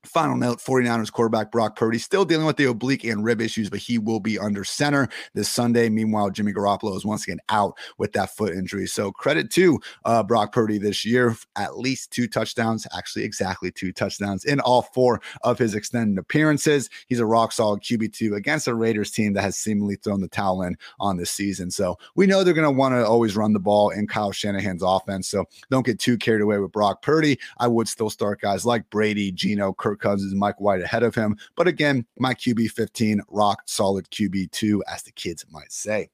Final 0.05 0.37
note 0.37 0.59
49ers 0.59 1.11
quarterback 1.11 1.51
Brock 1.51 1.75
Purdy 1.75 1.97
still 1.97 2.23
dealing 2.23 2.45
with 2.45 2.55
the 2.55 2.63
oblique 2.65 3.03
and 3.03 3.21
rib 3.21 3.41
issues, 3.41 3.69
but 3.69 3.79
he 3.79 3.97
will 3.97 4.21
be 4.21 4.39
under 4.39 4.63
center 4.63 5.09
this 5.33 5.49
Sunday. 5.49 5.89
Meanwhile, 5.89 6.29
Jimmy 6.29 6.53
Garoppolo 6.53 6.95
is 6.95 7.05
once 7.05 7.25
again 7.25 7.41
out 7.49 7.77
with 7.97 8.13
that 8.13 8.29
foot 8.29 8.53
injury. 8.53 8.87
So 8.87 9.11
credit 9.11 9.51
to 9.51 9.77
uh, 10.05 10.23
Brock 10.23 10.53
Purdy 10.53 10.77
this 10.77 11.05
year, 11.05 11.35
at 11.57 11.77
least 11.77 12.11
two 12.11 12.29
touchdowns, 12.29 12.87
actually 12.95 13.25
exactly 13.25 13.71
two 13.71 13.91
touchdowns 13.91 14.45
in 14.45 14.61
all 14.61 14.83
four 14.83 15.19
of 15.43 15.59
his 15.59 15.75
extended 15.75 16.17
appearances. 16.17 16.89
He's 17.07 17.19
a 17.19 17.25
rock 17.25 17.51
solid 17.51 17.81
QB2 17.81 18.37
against 18.37 18.69
a 18.69 18.75
Raiders 18.75 19.11
team 19.11 19.33
that 19.33 19.41
has 19.41 19.57
seemingly 19.57 19.97
thrown 19.97 20.21
the 20.21 20.29
towel 20.29 20.61
in 20.61 20.77
on 21.01 21.17
this 21.17 21.29
season. 21.29 21.71
So 21.71 21.97
we 22.15 22.25
know 22.25 22.45
they're 22.45 22.53
going 22.53 22.63
to 22.63 22.71
want 22.71 22.95
to 22.95 23.05
always 23.05 23.35
run 23.35 23.51
the 23.51 23.59
ball 23.59 23.89
in 23.89 24.07
Kyle 24.07 24.31
Shanahan's 24.31 24.81
offense. 24.81 25.27
So 25.27 25.43
don't 25.69 25.85
get 25.85 25.99
too 25.99 26.17
carried 26.17 26.41
away 26.41 26.57
with 26.59 26.71
Brock 26.71 27.01
Purdy. 27.01 27.37
I 27.57 27.67
would 27.67 27.89
still 27.89 28.09
start 28.09 28.39
guys 28.39 28.65
like 28.65 28.89
Brady, 28.89 29.33
Geno, 29.33 29.73
Kirk 29.73 29.88
Kirk 29.89 30.01
Cousins 30.01 30.31
and 30.31 30.39
Mike 30.39 30.61
White 30.61 30.81
ahead 30.81 31.03
of 31.03 31.15
him. 31.15 31.35
But 31.55 31.67
again, 31.67 32.05
my 32.17 32.33
QB 32.33 32.71
15, 32.71 33.21
rock 33.29 33.63
solid 33.65 34.09
QB 34.11 34.51
2, 34.51 34.83
as 34.87 35.03
the 35.03 35.11
kids 35.11 35.45
might 35.49 35.71
say. 35.71 36.09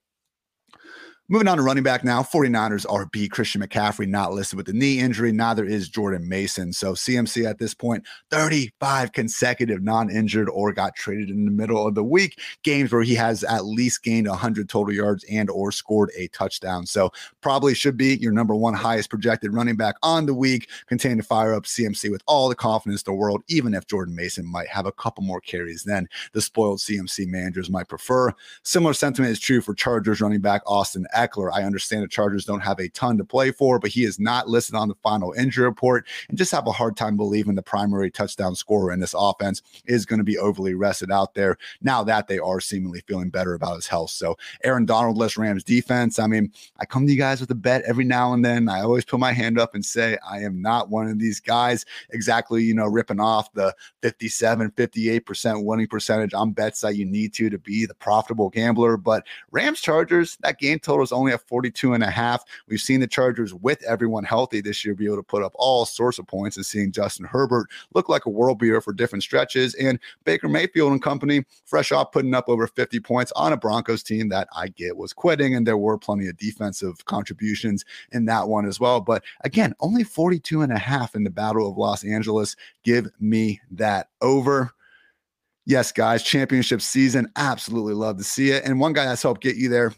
Moving 1.27 1.47
on 1.47 1.57
to 1.57 1.63
running 1.63 1.81
back 1.81 2.03
now, 2.03 2.21
49ers 2.21 2.85
RB 2.85 3.31
Christian 3.31 3.59
McCaffrey 3.59 4.07
not 4.07 4.33
listed 4.33 4.57
with 4.57 4.67
the 4.67 4.73
knee 4.73 4.99
injury. 4.99 5.31
Neither 5.31 5.65
is 5.65 5.89
Jordan 5.89 6.29
Mason. 6.29 6.71
So 6.71 6.93
CMC 6.93 7.49
at 7.49 7.57
this 7.57 7.73
point, 7.73 8.05
35 8.29 9.11
consecutive 9.11 9.81
non-injured 9.81 10.47
or 10.49 10.71
got 10.71 10.95
traded 10.95 11.31
in 11.31 11.45
the 11.45 11.51
middle 11.51 11.87
of 11.87 11.95
the 11.95 12.03
week. 12.03 12.39
Games 12.61 12.93
where 12.93 13.01
he 13.01 13.15
has 13.15 13.43
at 13.43 13.65
least 13.65 14.03
gained 14.03 14.27
100 14.27 14.69
total 14.69 14.93
yards 14.93 15.25
and 15.27 15.49
or 15.49 15.71
scored 15.71 16.11
a 16.15 16.27
touchdown. 16.27 16.85
So 16.85 17.11
probably 17.41 17.73
should 17.73 17.97
be 17.97 18.17
your 18.17 18.31
number 18.31 18.53
one 18.53 18.75
highest 18.75 19.09
projected 19.09 19.51
running 19.51 19.77
back 19.77 19.95
on 20.03 20.27
the 20.27 20.33
week. 20.35 20.69
Continue 20.85 21.17
to 21.17 21.23
fire 21.23 21.55
up 21.55 21.63
CMC 21.63 22.11
with 22.11 22.21
all 22.27 22.49
the 22.49 22.55
confidence 22.55 23.01
in 23.01 23.11
the 23.11 23.17
world, 23.17 23.41
even 23.47 23.73
if 23.73 23.87
Jordan 23.87 24.13
Mason 24.13 24.45
might 24.45 24.67
have 24.67 24.85
a 24.85 24.91
couple 24.91 25.23
more 25.23 25.41
carries 25.41 25.85
than 25.85 26.07
the 26.33 26.41
spoiled 26.41 26.77
CMC 26.77 27.25
managers 27.25 27.67
might 27.67 27.87
prefer. 27.87 28.31
Similar 28.61 28.93
sentiment 28.93 29.31
is 29.31 29.39
true 29.39 29.61
for 29.61 29.73
Chargers 29.73 30.21
running 30.21 30.41
back 30.41 30.61
Austin 30.67 31.07
Ekeler. 31.15 31.51
I 31.53 31.63
understand 31.63 32.03
the 32.03 32.07
Chargers 32.07 32.45
don't 32.45 32.61
have 32.61 32.79
a 32.79 32.89
ton 32.89 33.17
to 33.17 33.25
play 33.25 33.51
for, 33.51 33.79
but 33.79 33.89
he 33.89 34.03
is 34.03 34.19
not 34.19 34.49
listed 34.49 34.75
on 34.75 34.87
the 34.87 34.95
final 34.95 35.33
injury 35.33 35.65
report 35.65 36.05
and 36.29 36.37
just 36.37 36.51
have 36.51 36.67
a 36.67 36.71
hard 36.71 36.97
time 36.97 37.17
believing 37.17 37.55
the 37.55 37.61
primary 37.61 38.11
touchdown 38.11 38.55
scorer 38.55 38.91
in 38.91 38.99
this 38.99 39.15
offense 39.17 39.61
is 39.85 40.05
going 40.05 40.19
to 40.19 40.23
be 40.23 40.37
overly 40.37 40.73
rested 40.73 41.11
out 41.11 41.33
there 41.33 41.57
now 41.81 42.03
that 42.03 42.27
they 42.27 42.39
are 42.39 42.59
seemingly 42.59 43.01
feeling 43.07 43.29
better 43.29 43.53
about 43.53 43.75
his 43.75 43.87
health. 43.87 44.11
So 44.11 44.37
Aaron 44.63 44.85
Donald 44.85 45.17
less 45.17 45.37
Rams 45.37 45.63
defense. 45.63 46.19
I 46.19 46.27
mean, 46.27 46.51
I 46.79 46.85
come 46.85 47.05
to 47.05 47.11
you 47.11 47.17
guys 47.17 47.39
with 47.39 47.51
a 47.51 47.55
bet 47.55 47.83
every 47.85 48.05
now 48.05 48.33
and 48.33 48.43
then. 48.43 48.69
I 48.69 48.81
always 48.81 49.05
put 49.05 49.19
my 49.19 49.33
hand 49.33 49.59
up 49.59 49.75
and 49.75 49.85
say 49.85 50.17
I 50.27 50.39
am 50.39 50.61
not 50.61 50.89
one 50.89 51.07
of 51.07 51.19
these 51.19 51.39
guys 51.39 51.85
exactly, 52.09 52.63
you 52.63 52.73
know, 52.73 52.85
ripping 52.85 53.19
off 53.19 53.51
the 53.53 53.73
57, 54.01 54.71
58% 54.71 55.63
winning 55.63 55.87
percentage 55.87 56.33
on 56.33 56.51
bets 56.51 56.81
that 56.81 56.95
you 56.95 57.05
need 57.05 57.33
to 57.35 57.49
to 57.49 57.57
be 57.57 57.85
the 57.85 57.93
profitable 57.95 58.49
gambler. 58.49 58.97
But 58.97 59.25
Rams 59.51 59.81
Chargers, 59.81 60.37
that 60.41 60.59
game 60.59 60.79
total 60.79 61.04
only 61.11 61.31
at 61.31 61.47
42 61.47 61.93
and 61.93 62.03
a 62.03 62.09
half. 62.09 62.43
We've 62.67 62.81
seen 62.81 62.99
the 62.99 63.07
Chargers 63.07 63.53
with 63.53 63.83
everyone 63.83 64.23
healthy 64.23 64.61
this 64.61 64.83
year 64.85 64.95
be 64.95 65.05
able 65.05 65.17
to 65.17 65.23
put 65.23 65.43
up 65.43 65.53
all 65.55 65.85
sorts 65.85 66.19
of 66.19 66.27
points 66.27 66.57
and 66.57 66.65
seeing 66.65 66.91
Justin 66.91 67.25
Herbert 67.25 67.67
look 67.93 68.09
like 68.09 68.25
a 68.25 68.29
world 68.29 68.59
beater 68.59 68.81
for 68.81 68.93
different 68.93 69.23
stretches. 69.23 69.73
And 69.75 69.99
Baker 70.23 70.47
Mayfield 70.47 70.91
and 70.91 71.01
company, 71.01 71.45
fresh 71.65 71.91
off 71.91 72.11
putting 72.11 72.33
up 72.33 72.49
over 72.49 72.67
50 72.67 72.99
points 72.99 73.31
on 73.35 73.53
a 73.53 73.57
Broncos 73.57 74.03
team 74.03 74.29
that 74.29 74.47
I 74.55 74.69
get 74.69 74.97
was 74.97 75.13
quitting. 75.13 75.55
And 75.55 75.65
there 75.65 75.77
were 75.77 75.97
plenty 75.97 76.27
of 76.27 76.37
defensive 76.37 77.03
contributions 77.05 77.85
in 78.11 78.25
that 78.25 78.47
one 78.47 78.65
as 78.65 78.79
well. 78.79 79.01
But 79.01 79.23
again, 79.41 79.73
only 79.79 80.03
42 80.03 80.61
and 80.61 80.71
a 80.71 80.77
half 80.77 81.15
in 81.15 81.23
the 81.23 81.29
Battle 81.29 81.69
of 81.69 81.77
Los 81.77 82.03
Angeles. 82.03 82.55
Give 82.83 83.07
me 83.19 83.61
that 83.71 84.09
over. 84.21 84.71
Yes, 85.67 85.91
guys, 85.91 86.21
championship 86.21 86.81
season. 86.81 87.31
Absolutely 87.35 87.95
love 87.95 88.17
to 88.17 88.23
see 88.23 88.51
it. 88.51 88.63
And 88.65 88.79
one 88.79 88.93
guy 88.93 89.05
that's 89.05 89.23
helped 89.23 89.41
get 89.41 89.55
you 89.55 89.67
there 89.67 89.93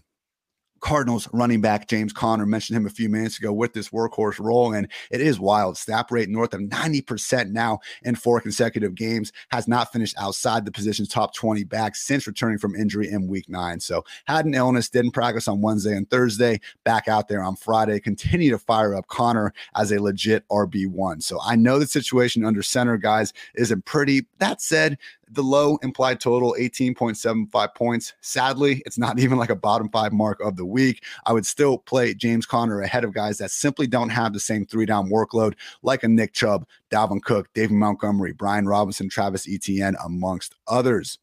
Cardinals 0.80 1.28
running 1.34 1.62
back 1.62 1.88
James 1.88 2.14
Conner 2.14 2.46
mentioned 2.46 2.78
him 2.78 2.86
a 2.86 2.90
few 2.90 3.10
minutes 3.10 3.38
ago 3.38 3.52
with 3.54 3.74
this 3.74 3.90
workhorse 3.90 4.40
role, 4.40 4.74
and 4.74 4.88
it 5.12 5.22
is 5.22 5.40
wild. 5.40 5.78
Snap 5.78 6.12
rate 6.12 6.30
north 6.30 6.54
of 6.54 6.62
90% 6.62 7.52
now 7.52 7.80
in 8.04 8.16
four 8.16 8.40
consecutive 8.40 8.96
games, 8.96 9.32
has 9.50 9.68
not 9.68 9.92
finished 9.92 10.16
outside 10.20 10.66
the 10.66 10.72
position's 10.72 11.10
top 11.10 11.34
20 11.34 11.64
back 11.64 11.96
since 11.96 12.28
returning 12.28 12.58
from 12.58 12.76
injury 12.76 13.10
in 13.10 13.28
week 13.28 13.48
nine. 13.50 13.80
So, 13.80 14.04
had 14.26 14.46
an 14.46 14.54
illness, 14.54 14.90
didn't 14.90 15.12
practice 15.12 15.48
on 15.48 15.62
Wednesday 15.62 15.96
and 15.96 16.10
Thursday, 16.10 16.60
back 16.84 17.08
out 17.08 17.28
there 17.28 17.44
on 17.44 17.56
Friday. 17.56 18.00
Continue 18.00 18.52
to 18.52 18.60
fire 18.60 18.96
up 18.96 19.08
Conner 19.08 19.54
as 19.76 19.92
a 19.92 20.02
legit 20.02 20.48
RB1. 20.50 21.24
So, 21.24 21.40
I 21.44 21.56
know 21.56 21.80
the 21.80 21.88
situation 21.88 22.46
under 22.46 22.62
center, 22.62 22.98
guys, 22.98 23.34
isn't 23.56 23.86
pretty. 23.86 24.26
That 24.40 24.62
said, 24.62 24.98
the 25.30 25.44
low 25.44 25.78
implied 25.84 26.20
total 26.20 26.56
18.75 26.60 27.76
points. 27.76 28.14
Sadly, 28.22 28.82
it's 28.86 28.98
not 28.98 29.20
even 29.20 29.38
like 29.38 29.50
a 29.50 29.56
bottom 29.56 29.90
five 29.90 30.14
mark 30.14 30.40
of 30.42 30.56
the 30.56 30.66
week. 30.66 31.04
I 31.26 31.34
would 31.34 31.46
still 31.46 31.78
play 31.78 32.14
James 32.14 32.46
Conner 32.46 32.82
ahead 32.82 33.04
of 33.04 33.14
guys 33.14 33.38
that 33.38 33.52
simply 33.52 33.88
don't 33.88 34.10
have 34.10 34.34
the 34.34 34.40
same 34.40 34.66
three 34.66 34.86
down 34.86 35.10
workload 35.10 35.56
like 35.82 36.04
a 36.04 36.08
Nick 36.08 36.34
Chubb, 36.34 36.68
Dalvin 36.90 37.22
Cook, 37.22 37.50
David 37.54 37.76
Montgomery, 37.76 38.34
Brian 38.34 38.68
Robinson, 38.68 39.10
Travis 39.10 39.48
Etienne, 39.48 39.96
amongst 40.04 40.56
others. 40.68 41.20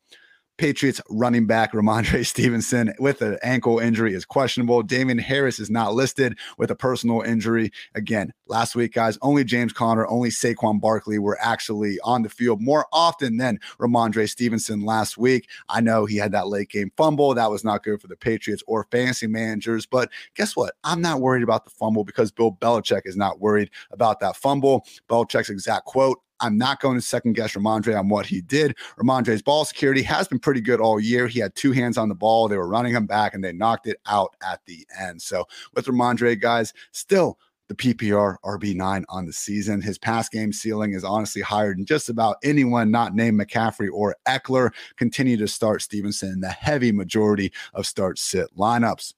Patriots 0.56 1.00
running 1.10 1.46
back 1.46 1.72
Rhamondre 1.72 2.24
Stevenson 2.26 2.94
with 2.98 3.22
an 3.22 3.38
ankle 3.42 3.78
injury 3.78 4.14
is 4.14 4.24
questionable. 4.24 4.82
Damien 4.82 5.18
Harris 5.18 5.58
is 5.58 5.70
not 5.70 5.94
listed 5.94 6.38
with 6.58 6.70
a 6.70 6.76
personal 6.76 7.22
injury. 7.22 7.72
Again, 7.94 8.32
last 8.46 8.76
week, 8.76 8.92
guys, 8.92 9.18
only 9.20 9.42
James 9.42 9.72
Conner, 9.72 10.06
only 10.06 10.30
Saquon 10.30 10.80
Barkley 10.80 11.18
were 11.18 11.38
actually 11.40 11.98
on 12.04 12.22
the 12.22 12.28
field 12.28 12.62
more 12.62 12.86
often 12.92 13.36
than 13.36 13.58
Rhamondre 13.78 14.28
Stevenson 14.28 14.84
last 14.84 15.18
week. 15.18 15.48
I 15.68 15.80
know 15.80 16.06
he 16.06 16.16
had 16.16 16.32
that 16.32 16.48
late 16.48 16.68
game 16.68 16.92
fumble. 16.96 17.34
That 17.34 17.50
was 17.50 17.64
not 17.64 17.82
good 17.82 18.00
for 18.00 18.06
the 18.06 18.16
Patriots 18.16 18.62
or 18.66 18.86
fantasy 18.90 19.26
managers. 19.26 19.86
But 19.86 20.10
guess 20.36 20.54
what? 20.54 20.74
I'm 20.84 21.00
not 21.00 21.20
worried 21.20 21.42
about 21.42 21.64
the 21.64 21.70
fumble 21.70 22.04
because 22.04 22.30
Bill 22.30 22.52
Belichick 22.52 23.02
is 23.04 23.16
not 23.16 23.40
worried 23.40 23.70
about 23.90 24.20
that 24.20 24.36
fumble. 24.36 24.86
Belichick's 25.08 25.50
exact 25.50 25.86
quote 25.86 26.20
I'm 26.40 26.58
not 26.58 26.80
going 26.80 26.96
to 26.96 27.02
second 27.02 27.34
guess 27.34 27.54
Rhamondre 27.54 27.98
on 27.98 28.08
what 28.08 28.26
he 28.26 28.40
did. 28.40 28.76
Rhamondre's 28.98 29.42
ball 29.42 29.64
security 29.64 30.02
has 30.02 30.28
been 30.28 30.38
pretty 30.38 30.60
good 30.60 30.80
all 30.80 31.00
year. 31.00 31.26
He 31.26 31.40
had 31.40 31.54
two 31.54 31.72
hands 31.72 31.96
on 31.96 32.08
the 32.08 32.14
ball. 32.14 32.48
They 32.48 32.56
were 32.56 32.68
running 32.68 32.94
him 32.94 33.06
back 33.06 33.34
and 33.34 33.42
they 33.42 33.52
knocked 33.52 33.86
it 33.86 33.98
out 34.06 34.34
at 34.42 34.60
the 34.66 34.86
end. 34.98 35.22
So 35.22 35.44
with 35.74 35.86
Rhamondre, 35.86 36.40
guys, 36.40 36.72
still 36.92 37.38
the 37.68 37.74
PPR 37.74 38.36
RB9 38.44 39.04
on 39.08 39.26
the 39.26 39.32
season. 39.32 39.80
His 39.80 39.98
pass 39.98 40.28
game 40.28 40.52
ceiling 40.52 40.92
is 40.92 41.04
honestly 41.04 41.42
higher 41.42 41.74
than 41.74 41.86
just 41.86 42.08
about 42.08 42.36
anyone 42.42 42.90
not 42.90 43.14
named 43.14 43.40
McCaffrey 43.40 43.88
or 43.92 44.16
Ekeler. 44.28 44.70
Continue 44.96 45.36
to 45.38 45.48
start 45.48 45.82
Stevenson 45.82 46.30
in 46.30 46.40
the 46.40 46.50
heavy 46.50 46.92
majority 46.92 47.52
of 47.72 47.86
start 47.86 48.18
sit 48.18 48.54
lineups. 48.56 49.14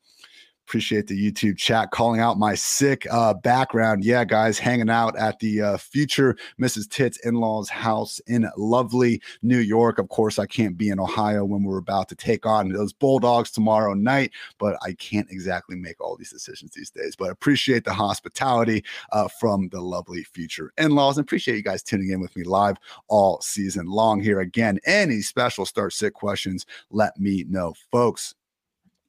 Appreciate 0.67 1.07
the 1.07 1.15
YouTube 1.33 1.57
chat 1.57 1.93
calling 1.93 2.19
out 2.19 2.41
my 2.41 2.57
sick 2.57 3.07
uh, 3.13 3.33
background. 3.35 4.05
Yeah, 4.05 4.25
guys, 4.25 4.59
hanging 4.59 4.91
out 4.91 5.17
at 5.17 5.39
the 5.39 5.63
uh, 5.63 5.77
future 5.77 6.37
Mrs. 6.61 6.91
Tits 6.91 7.19
in 7.25 7.37
law's 7.37 7.69
house 7.69 8.19
in 8.27 8.51
lovely 8.57 9.23
New 9.43 9.61
York. 9.61 10.01
Of 10.01 10.09
course, 10.09 10.41
I 10.41 10.47
can't 10.47 10.77
be 10.77 10.89
in 10.89 10.99
Ohio 10.99 11.45
when 11.45 11.63
we're 11.63 11.79
about 11.79 12.09
to 12.09 12.17
take 12.17 12.47
on 12.47 12.71
those 12.71 12.93
Bulldogs 12.93 13.53
tomorrow 13.53 13.95
night, 13.95 14.33
but 14.59 14.77
I 14.83 14.95
can't 14.95 15.31
exactly 15.31 15.77
make 15.77 16.01
all 16.01 16.17
these 16.17 16.33
decisions 16.33 16.73
these 16.73 16.91
days. 16.91 17.15
But 17.15 17.31
appreciate 17.31 17.85
the 17.85 17.95
hospitality 17.95 18.83
uh, 19.13 19.29
from 19.29 19.69
the 19.69 19.81
lovely 19.81 20.25
future 20.25 20.73
in 20.79 20.97
laws 20.97 21.17
and 21.17 21.25
appreciate 21.25 21.55
you 21.55 21.63
guys 21.63 21.85
tuning 21.85 22.11
in 22.11 22.19
with 22.19 22.35
me 22.35 22.43
live 22.43 22.77
all 23.07 23.41
season 23.41 23.87
long 23.87 24.21
here. 24.21 24.41
Again, 24.41 24.81
any 24.85 25.21
special 25.23 25.65
start 25.65 25.93
sick 25.93 26.15
questions, 26.15 26.67
let 26.91 27.17
me 27.21 27.45
know, 27.49 27.73
folks. 27.93 28.35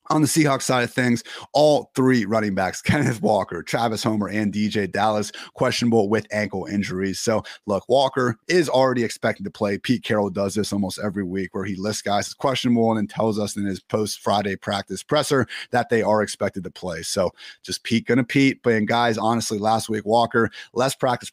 On 0.09 0.21
the 0.21 0.27
Seahawks 0.27 0.63
side 0.63 0.83
of 0.83 0.91
things, 0.91 1.23
all 1.53 1.91
three 1.95 2.25
running 2.25 2.55
backs, 2.55 2.81
Kenneth 2.87 3.21
Walker, 3.21 3.61
Travis 3.61 4.03
Homer, 4.03 4.29
and 4.29 4.53
DeeJay 4.53 4.91
Dallas, 4.91 5.31
questionable 5.53 6.09
with 6.09 6.27
ankle 6.31 6.65
injuries. 6.65 7.19
So, 7.19 7.43
look, 7.65 7.87
Walker 7.89 8.37
is 8.47 8.69
already 8.69 9.03
expected 9.03 9.43
to 9.43 9.51
play. 9.51 9.77
Pete 9.77 10.03
Carroll 10.03 10.29
does 10.29 10.55
this 10.55 10.71
almost 10.71 10.99
every 11.03 11.23
week 11.23 11.53
where 11.53 11.65
he 11.65 11.75
lists 11.75 12.01
guys 12.01 12.27
as 12.27 12.33
questionable 12.33 12.91
and 12.91 12.97
then 12.97 13.07
tells 13.07 13.37
us 13.37 13.57
in 13.57 13.65
his 13.65 13.79
post 13.79 14.19
Friday 14.19 14.55
practice 14.55 15.03
presser 15.03 15.47
that 15.71 15.89
they 15.89 16.01
are 16.01 16.21
expected 16.21 16.63
to 16.63 16.71
play. 16.71 17.01
So, 17.01 17.31
just 17.63 17.83
Pete 17.83 18.05
gonna 18.05 18.23
Pete. 18.23 18.61
But 18.63 18.85
guys, 18.85 19.17
honestly, 19.17 19.57
last 19.57 19.89
week, 19.89 20.05
Walker, 20.05 20.49
less 20.73 20.95
practice, 20.95 21.31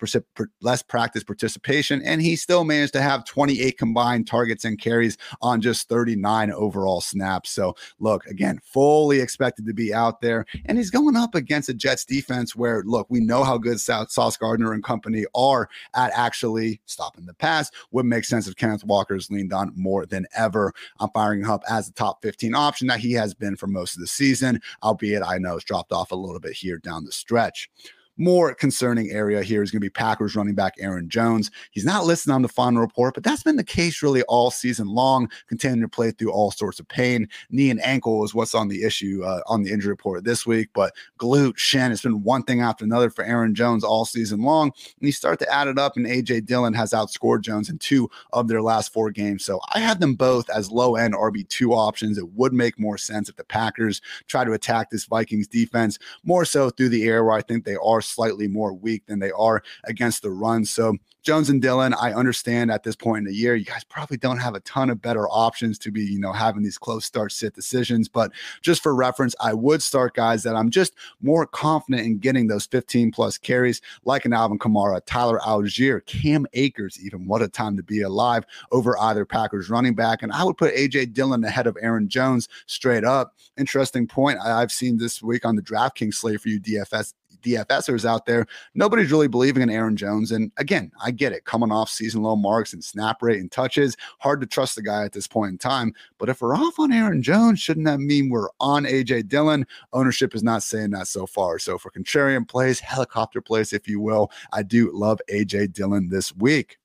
less 0.60 0.82
practice 0.82 1.22
participation, 1.22 2.02
and 2.02 2.20
he 2.20 2.36
still 2.36 2.64
managed 2.64 2.94
to 2.94 3.02
have 3.02 3.24
28 3.24 3.78
combined 3.78 4.26
targets 4.26 4.64
and 4.64 4.80
carries 4.80 5.16
on 5.40 5.60
just 5.60 5.88
39 5.88 6.50
overall 6.50 7.00
snaps. 7.00 7.50
So, 7.50 7.76
look, 7.98 8.26
again, 8.26 8.60
fully 8.64 9.20
expected 9.20 9.66
to 9.66 9.72
be 9.72 9.94
out 9.94 10.20
there. 10.20 10.44
And 10.66 10.76
he's 10.76 10.90
going 10.90 11.16
up 11.16 11.34
against 11.34 11.68
a 11.68 11.74
Jets 11.74 12.04
defense 12.04 12.56
where, 12.56 12.82
look, 12.84 13.06
we 13.08 13.20
know 13.20 13.44
how 13.44 13.58
good 13.58 13.80
South 13.80 14.10
Sauce 14.10 14.36
Gardner 14.36 14.72
and 14.72 14.82
company 14.82 15.24
are 15.34 15.68
at 15.94 16.10
actually 16.14 16.80
stopping 16.86 17.26
the 17.26 17.34
pass. 17.34 17.70
Would 17.92 18.06
make 18.06 18.24
sense 18.24 18.48
if 18.48 18.56
Kenneth 18.56 18.84
Walker's 18.84 19.30
leaned 19.30 19.52
on 19.52 19.72
more 19.76 20.06
than 20.06 20.26
ever. 20.36 20.72
I'm 20.98 21.10
firing 21.10 21.46
up 21.46 21.62
as 21.68 21.86
the 21.86 21.92
top 21.92 22.22
15 22.22 22.54
option 22.54 22.88
that 22.88 23.00
he 23.00 23.12
has 23.12 23.34
been 23.34 23.56
for 23.56 23.66
most 23.66 23.94
of 23.94 24.00
the 24.00 24.06
season, 24.06 24.60
albeit 24.82 25.22
I 25.22 25.38
know 25.38 25.56
it's 25.56 25.64
dropped 25.64 25.92
off 25.92 26.10
a 26.10 26.16
little 26.16 26.40
bit 26.40 26.52
here 26.52 26.78
down 26.78 27.04
the 27.04 27.12
stretch 27.12 27.70
more 28.16 28.54
concerning 28.54 29.10
area 29.10 29.42
here 29.42 29.62
is 29.62 29.70
going 29.70 29.80
to 29.80 29.84
be 29.84 29.90
Packers 29.90 30.36
running 30.36 30.54
back 30.54 30.74
Aaron 30.78 31.08
Jones. 31.08 31.50
He's 31.70 31.84
not 31.84 32.04
listed 32.04 32.32
on 32.32 32.42
the 32.42 32.48
final 32.48 32.80
report, 32.80 33.14
but 33.14 33.24
that's 33.24 33.42
been 33.42 33.56
the 33.56 33.64
case 33.64 34.02
really 34.02 34.22
all 34.22 34.50
season 34.50 34.88
long, 34.88 35.30
continuing 35.48 35.82
to 35.82 35.88
play 35.88 36.10
through 36.10 36.32
all 36.32 36.50
sorts 36.50 36.80
of 36.80 36.88
pain. 36.88 37.28
Knee 37.50 37.70
and 37.70 37.84
ankle 37.84 38.24
is 38.24 38.34
what's 38.34 38.54
on 38.54 38.68
the 38.68 38.82
issue 38.82 39.22
uh, 39.24 39.40
on 39.46 39.62
the 39.62 39.72
injury 39.72 39.90
report 39.90 40.24
this 40.24 40.46
week, 40.46 40.68
but 40.74 40.94
glute, 41.18 41.56
shin, 41.56 41.92
it's 41.92 42.02
been 42.02 42.22
one 42.22 42.42
thing 42.42 42.60
after 42.60 42.84
another 42.84 43.10
for 43.10 43.24
Aaron 43.24 43.54
Jones 43.54 43.84
all 43.84 44.04
season 44.04 44.42
long. 44.42 44.68
And 45.00 45.06
you 45.06 45.12
start 45.12 45.38
to 45.40 45.52
add 45.52 45.68
it 45.68 45.78
up, 45.78 45.96
and 45.96 46.06
AJ 46.06 46.46
Dillon 46.46 46.74
has 46.74 46.92
outscored 46.92 47.42
Jones 47.42 47.68
in 47.68 47.78
two 47.78 48.08
of 48.32 48.48
their 48.48 48.62
last 48.62 48.92
four 48.92 49.10
games. 49.10 49.44
So 49.44 49.60
I 49.74 49.80
have 49.80 50.00
them 50.00 50.14
both 50.14 50.48
as 50.50 50.70
low 50.70 50.96
end 50.96 51.14
RB2 51.14 51.70
options. 51.70 52.18
It 52.18 52.30
would 52.32 52.52
make 52.52 52.78
more 52.78 52.98
sense 52.98 53.28
if 53.28 53.36
the 53.36 53.44
Packers 53.44 54.00
try 54.26 54.44
to 54.44 54.52
attack 54.52 54.90
this 54.90 55.04
Vikings 55.04 55.46
defense 55.46 55.98
more 56.24 56.44
so 56.44 56.70
through 56.70 56.90
the 56.90 57.04
air, 57.04 57.24
where 57.24 57.36
I 57.36 57.42
think 57.42 57.64
they 57.64 57.76
are 57.76 58.00
slightly 58.04 58.48
more 58.48 58.72
weak 58.72 59.04
than 59.06 59.18
they 59.18 59.30
are 59.32 59.62
against 59.84 60.22
the 60.22 60.30
run. 60.30 60.64
So 60.64 60.96
Jones 61.24 61.48
and 61.48 61.62
Dillon, 61.62 61.94
I 61.94 62.12
understand 62.12 62.70
at 62.70 62.82
this 62.82 62.94
point 62.94 63.20
in 63.20 63.24
the 63.24 63.34
year, 63.34 63.56
you 63.56 63.64
guys 63.64 63.82
probably 63.82 64.18
don't 64.18 64.36
have 64.36 64.54
a 64.54 64.60
ton 64.60 64.90
of 64.90 65.00
better 65.00 65.26
options 65.28 65.78
to 65.78 65.90
be, 65.90 66.02
you 66.02 66.20
know, 66.20 66.32
having 66.32 66.62
these 66.62 66.76
close 66.76 67.06
start 67.06 67.32
sit 67.32 67.54
decisions. 67.54 68.10
But 68.10 68.30
just 68.60 68.82
for 68.82 68.94
reference, 68.94 69.34
I 69.40 69.54
would 69.54 69.82
start 69.82 70.14
guys 70.14 70.42
that 70.42 70.54
I'm 70.54 70.68
just 70.68 70.94
more 71.22 71.46
confident 71.46 72.06
in 72.06 72.18
getting 72.18 72.48
those 72.48 72.66
15 72.66 73.10
plus 73.10 73.38
carries, 73.38 73.80
like 74.04 74.26
an 74.26 74.34
Alvin 74.34 74.58
Kamara, 74.58 75.00
Tyler 75.06 75.40
Allgeier, 75.40 76.04
Cam 76.04 76.46
Akers, 76.52 76.98
even. 77.02 77.26
What 77.26 77.40
a 77.40 77.48
time 77.48 77.76
to 77.78 77.82
be 77.82 78.02
alive 78.02 78.44
over 78.70 78.98
either 78.98 79.24
Packers 79.24 79.70
running 79.70 79.94
back. 79.94 80.22
And 80.22 80.30
I 80.30 80.44
would 80.44 80.58
put 80.58 80.74
AJ 80.74 81.14
Dillon 81.14 81.42
ahead 81.42 81.66
of 81.66 81.78
Aaron 81.80 82.06
Jones 82.06 82.50
straight 82.66 83.04
up. 83.04 83.34
Interesting 83.56 84.06
point 84.06 84.38
I've 84.44 84.70
seen 84.70 84.98
this 84.98 85.22
week 85.22 85.46
on 85.46 85.56
the 85.56 85.62
DraftKings 85.62 86.14
slate 86.14 86.42
for 86.42 86.50
you 86.50 86.60
DFS 86.60 87.14
DFSers 87.44 88.04
out 88.04 88.26
there, 88.26 88.46
nobody's 88.74 89.12
really 89.12 89.28
believing 89.28 89.62
in 89.62 89.70
Aaron 89.70 89.96
Jones. 89.96 90.32
And 90.32 90.50
again, 90.56 90.90
I 91.02 91.10
get 91.16 91.32
it, 91.32 91.44
coming 91.44 91.72
off 91.72 91.88
season 91.88 92.22
low 92.22 92.36
marks 92.36 92.72
and 92.72 92.82
snap 92.82 93.22
rate 93.22 93.40
and 93.40 93.50
touches, 93.50 93.96
hard 94.18 94.40
to 94.40 94.46
trust 94.46 94.76
the 94.76 94.82
guy 94.82 95.04
at 95.04 95.12
this 95.12 95.26
point 95.26 95.52
in 95.52 95.58
time. 95.58 95.92
But 96.18 96.28
if 96.28 96.40
we're 96.40 96.56
off 96.56 96.78
on 96.78 96.92
Aaron 96.92 97.22
Jones, 97.22 97.60
shouldn't 97.60 97.86
that 97.86 97.98
mean 97.98 98.28
we're 98.28 98.48
on 98.60 98.84
AJ 98.84 99.28
Dillon? 99.28 99.66
Ownership 99.92 100.34
is 100.34 100.42
not 100.42 100.62
saying 100.62 100.90
that 100.90 101.08
so 101.08 101.26
far. 101.26 101.58
So 101.58 101.78
for 101.78 101.90
contrarian 101.90 102.48
plays, 102.48 102.80
helicopter 102.80 103.40
plays, 103.40 103.72
if 103.72 103.88
you 103.88 104.00
will, 104.00 104.30
I 104.52 104.62
do 104.62 104.90
love 104.92 105.20
AJ 105.30 105.72
Dillon 105.72 106.08
this 106.08 106.34
week 106.36 106.78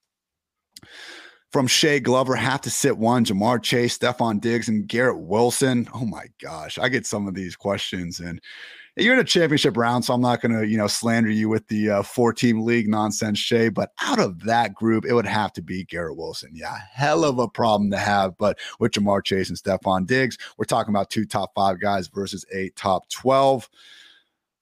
from 1.52 1.68
Shea 1.68 2.00
Glover 2.00 2.36
have 2.36 2.62
to 2.62 2.70
sit 2.70 2.98
one, 2.98 3.26
Ja'Marr 3.26 3.62
Chase, 3.62 3.98
Stefon 3.98 4.40
Diggs, 4.40 4.70
and 4.70 4.88
Garrett 4.88 5.20
Wilson. 5.20 5.88
Oh 5.94 6.06
my 6.06 6.26
gosh, 6.42 6.78
I 6.78 6.90
get 6.90 7.06
some 7.06 7.28
of 7.28 7.34
these 7.34 7.56
questions, 7.56 8.20
and 8.20 8.40
you're 9.00 9.14
in 9.14 9.20
a 9.20 9.24
championship 9.24 9.78
round, 9.78 10.06
so 10.06 10.14
I'm 10.14 10.22
not 10.22 10.42
going 10.42 10.52
to, 10.52 10.68
you 10.68 10.78
know, 10.78 10.88
slander 10.88 11.30
you 11.30 11.50
with 11.50 11.68
the 11.68 11.90
uh, 11.90 12.04
four 12.04 12.34
team 12.34 12.62
league 12.62 12.88
nonsense, 12.88 13.40
Shay. 13.40 13.70
But 13.70 13.92
out 14.02 14.20
of 14.20 14.44
that 14.44 14.74
group, 14.74 15.06
it 15.06 15.14
would 15.14 15.26
have 15.26 15.54
to 15.54 15.62
be 15.62 15.86
Garrett 15.86 16.18
Wilson. 16.18 16.52
Yeah, 16.54 16.78
hell 16.92 17.24
of 17.24 17.40
a 17.40 17.48
problem 17.48 17.92
to 17.92 17.98
have. 17.98 18.38
But 18.38 18.60
with 18.80 18.92
Ja'Marr 18.92 19.24
Chase 19.24 19.50
and 19.50 19.58
Stefon 19.58 20.06
Diggs, 20.06 20.38
we're 20.58 20.66
talking 20.66 20.94
about 20.94 21.10
two 21.10 21.26
top 21.26 21.52
five 21.56 21.80
guys 21.80 22.08
versus 22.08 22.46
a 22.54 22.70
top 22.72 23.10
12. 23.10 23.70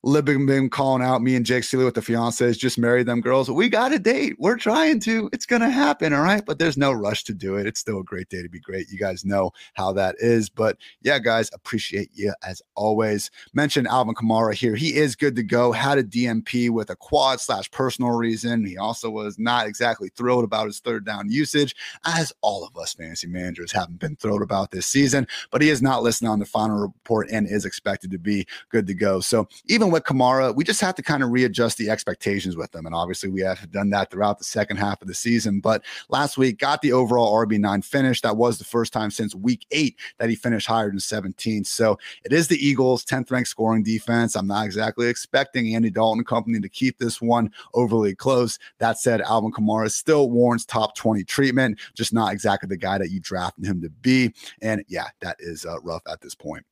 Been 0.03 0.69
calling 0.69 1.01
out 1.01 1.21
me 1.21 1.35
and 1.35 1.45
Jake 1.45 1.63
Seeley 1.63 1.83
with 1.83 1.95
the 1.95 2.01
fiancés, 2.01 2.57
just 2.57 2.77
married 2.77 3.07
them 3.07 3.19
girls. 3.19 3.49
We 3.49 3.67
got 3.67 3.91
a 3.91 3.99
date. 3.99 4.35
We're 4.39 4.55
trying 4.55 4.99
to. 5.01 5.29
It's 5.33 5.45
going 5.45 5.61
to 5.61 5.69
happen. 5.69 6.13
All 6.13 6.21
right. 6.21 6.45
But 6.45 6.59
there's 6.59 6.77
no 6.77 6.91
rush 6.91 7.23
to 7.25 7.33
do 7.33 7.55
it. 7.55 7.65
It's 7.65 7.79
still 7.79 7.99
a 7.99 8.03
great 8.03 8.29
day 8.29 8.41
to 8.41 8.47
be 8.47 8.59
great. 8.59 8.89
You 8.89 8.99
guys 8.99 9.25
know 9.25 9.51
how 9.73 9.91
that 9.93 10.15
is. 10.19 10.49
But 10.49 10.77
yeah, 11.01 11.19
guys, 11.19 11.49
appreciate 11.51 12.11
you 12.13 12.33
as 12.47 12.61
always. 12.75 13.31
Mention 13.53 13.87
Alvin 13.87 14.15
Kamara 14.15 14.53
here. 14.53 14.75
He 14.75 14.95
is 14.95 15.15
good 15.15 15.35
to 15.35 15.43
go. 15.43 15.71
Had 15.71 15.97
a 15.97 16.03
DMP 16.03 16.69
with 16.69 16.89
a 16.89 16.95
quad 16.95 17.41
slash 17.41 17.69
personal 17.71 18.11
reason. 18.11 18.65
He 18.65 18.77
also 18.77 19.09
was 19.09 19.37
not 19.37 19.67
exactly 19.67 20.09
thrilled 20.15 20.43
about 20.43 20.67
his 20.67 20.79
third 20.79 21.05
down 21.05 21.29
usage, 21.29 21.75
as 22.05 22.31
all 22.41 22.65
of 22.65 22.77
us 22.77 22.93
fantasy 22.93 23.27
managers 23.27 23.71
haven't 23.71 23.99
been 23.99 24.15
thrilled 24.15 24.43
about 24.43 24.71
this 24.71 24.87
season. 24.87 25.27
But 25.51 25.61
he 25.61 25.69
is 25.69 25.81
not 25.81 26.03
listed 26.03 26.27
on 26.27 26.39
the 26.39 26.45
final 26.45 26.77
report 26.77 27.27
and 27.29 27.47
is 27.47 27.65
expected 27.65 28.11
to 28.11 28.19
be 28.19 28.47
good 28.69 28.87
to 28.87 28.93
go. 28.93 29.19
So 29.19 29.49
even 29.65 29.86
with 29.91 30.03
Kamara, 30.03 30.55
we 30.55 30.63
just 30.63 30.81
have 30.81 30.95
to 30.95 31.03
kind 31.03 31.23
of 31.23 31.29
readjust 31.29 31.77
the 31.77 31.89
expectations 31.89 32.55
with 32.55 32.71
them. 32.71 32.85
And 32.85 32.95
obviously, 32.95 33.29
we 33.29 33.41
have 33.41 33.71
done 33.71 33.89
that 33.91 34.11
throughout 34.11 34.37
the 34.37 34.43
second 34.43 34.77
half 34.77 35.01
of 35.01 35.07
the 35.07 35.13
season. 35.13 35.59
But 35.59 35.83
last 36.09 36.37
week, 36.37 36.59
got 36.59 36.81
the 36.81 36.93
overall 36.93 37.33
RB9 37.45 37.83
finish. 37.83 38.21
That 38.21 38.37
was 38.37 38.57
the 38.57 38.63
first 38.63 38.93
time 38.93 39.11
since 39.11 39.35
week 39.35 39.65
eight 39.71 39.97
that 40.17 40.29
he 40.29 40.35
finished 40.35 40.67
higher 40.67 40.89
than 40.89 40.99
17. 40.99 41.63
So 41.63 41.97
it 42.23 42.33
is 42.33 42.47
the 42.47 42.57
Eagles' 42.57 43.05
10th 43.05 43.31
ranked 43.31 43.49
scoring 43.49 43.83
defense. 43.83 44.35
I'm 44.35 44.47
not 44.47 44.65
exactly 44.65 45.07
expecting 45.07 45.75
Andy 45.75 45.89
Dalton 45.89 46.23
company 46.23 46.59
to 46.59 46.69
keep 46.69 46.97
this 46.97 47.21
one 47.21 47.51
overly 47.73 48.15
close. 48.15 48.59
That 48.79 48.97
said, 48.97 49.21
Alvin 49.21 49.51
Kamara 49.51 49.91
still 49.91 50.29
warrants 50.29 50.65
top 50.65 50.95
20 50.95 51.23
treatment, 51.23 51.79
just 51.93 52.13
not 52.13 52.33
exactly 52.33 52.67
the 52.67 52.77
guy 52.77 52.97
that 52.97 53.11
you 53.11 53.19
drafted 53.19 53.65
him 53.65 53.81
to 53.81 53.89
be. 53.89 54.33
And 54.61 54.83
yeah, 54.87 55.07
that 55.21 55.37
is 55.39 55.65
uh, 55.65 55.79
rough 55.81 56.03
at 56.07 56.21
this 56.21 56.35
point. 56.35 56.65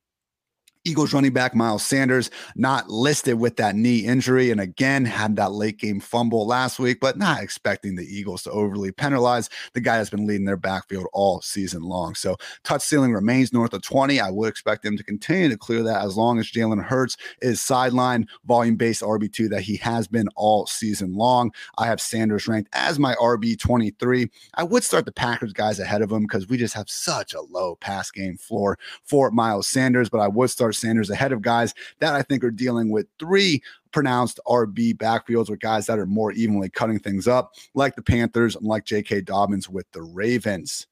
Eagles 0.86 1.12
running 1.12 1.32
back 1.32 1.54
Miles 1.54 1.84
Sanders 1.84 2.30
not 2.54 2.88
listed 2.88 3.40
with 3.40 3.56
that 3.56 3.74
knee 3.74 3.98
injury. 3.98 4.50
And 4.50 4.60
again, 4.60 5.04
had 5.04 5.34
that 5.36 5.52
late 5.52 5.78
game 5.78 5.98
fumble 5.98 6.46
last 6.46 6.78
week, 6.78 7.00
but 7.00 7.18
not 7.18 7.42
expecting 7.42 7.96
the 7.96 8.04
Eagles 8.04 8.44
to 8.44 8.50
overly 8.52 8.92
penalize 8.92 9.50
the 9.74 9.80
guy 9.80 9.98
that's 9.98 10.10
been 10.10 10.26
leading 10.26 10.46
their 10.46 10.56
backfield 10.56 11.06
all 11.12 11.40
season 11.40 11.82
long. 11.82 12.14
So 12.14 12.36
touch 12.62 12.82
ceiling 12.82 13.12
remains 13.12 13.52
north 13.52 13.72
of 13.74 13.82
20. 13.82 14.20
I 14.20 14.30
would 14.30 14.48
expect 14.48 14.84
them 14.84 14.96
to 14.96 15.02
continue 15.02 15.48
to 15.48 15.56
clear 15.56 15.82
that 15.82 16.04
as 16.04 16.16
long 16.16 16.38
as 16.38 16.50
Jalen 16.50 16.84
Hurts 16.84 17.16
is 17.42 17.60
sideline 17.60 18.28
volume 18.44 18.76
based 18.76 19.02
RB2 19.02 19.50
that 19.50 19.62
he 19.62 19.76
has 19.78 20.06
been 20.06 20.28
all 20.36 20.66
season 20.66 21.14
long. 21.14 21.52
I 21.78 21.86
have 21.86 22.00
Sanders 22.00 22.46
ranked 22.46 22.70
as 22.72 23.00
my 23.00 23.14
RB 23.16 23.58
23. 23.58 24.30
I 24.54 24.62
would 24.62 24.84
start 24.84 25.04
the 25.04 25.12
Packers 25.12 25.52
guys 25.52 25.80
ahead 25.80 26.02
of 26.02 26.12
him 26.12 26.22
because 26.22 26.48
we 26.48 26.56
just 26.56 26.74
have 26.74 26.88
such 26.88 27.34
a 27.34 27.40
low 27.40 27.74
pass 27.76 28.12
game 28.12 28.36
floor 28.36 28.78
for 29.02 29.32
Miles 29.32 29.66
Sanders, 29.66 30.08
but 30.08 30.20
I 30.20 30.28
would 30.28 30.50
start 30.50 30.75
Sanders 30.76 31.10
ahead 31.10 31.32
of 31.32 31.42
guys 31.42 31.74
that 31.98 32.14
I 32.14 32.22
think 32.22 32.44
are 32.44 32.50
dealing 32.50 32.90
with 32.90 33.06
three 33.18 33.62
pronounced 33.92 34.40
RB 34.46 34.94
backfields 34.94 35.48
with 35.48 35.60
guys 35.60 35.86
that 35.86 35.98
are 35.98 36.06
more 36.06 36.32
evenly 36.32 36.68
cutting 36.68 36.98
things 36.98 37.26
up, 37.26 37.54
like 37.74 37.96
the 37.96 38.02
Panthers 38.02 38.56
and 38.56 38.66
like 38.66 38.84
J.K. 38.84 39.22
Dobbins 39.22 39.68
with 39.68 39.90
the 39.92 40.02
Ravens 40.02 40.86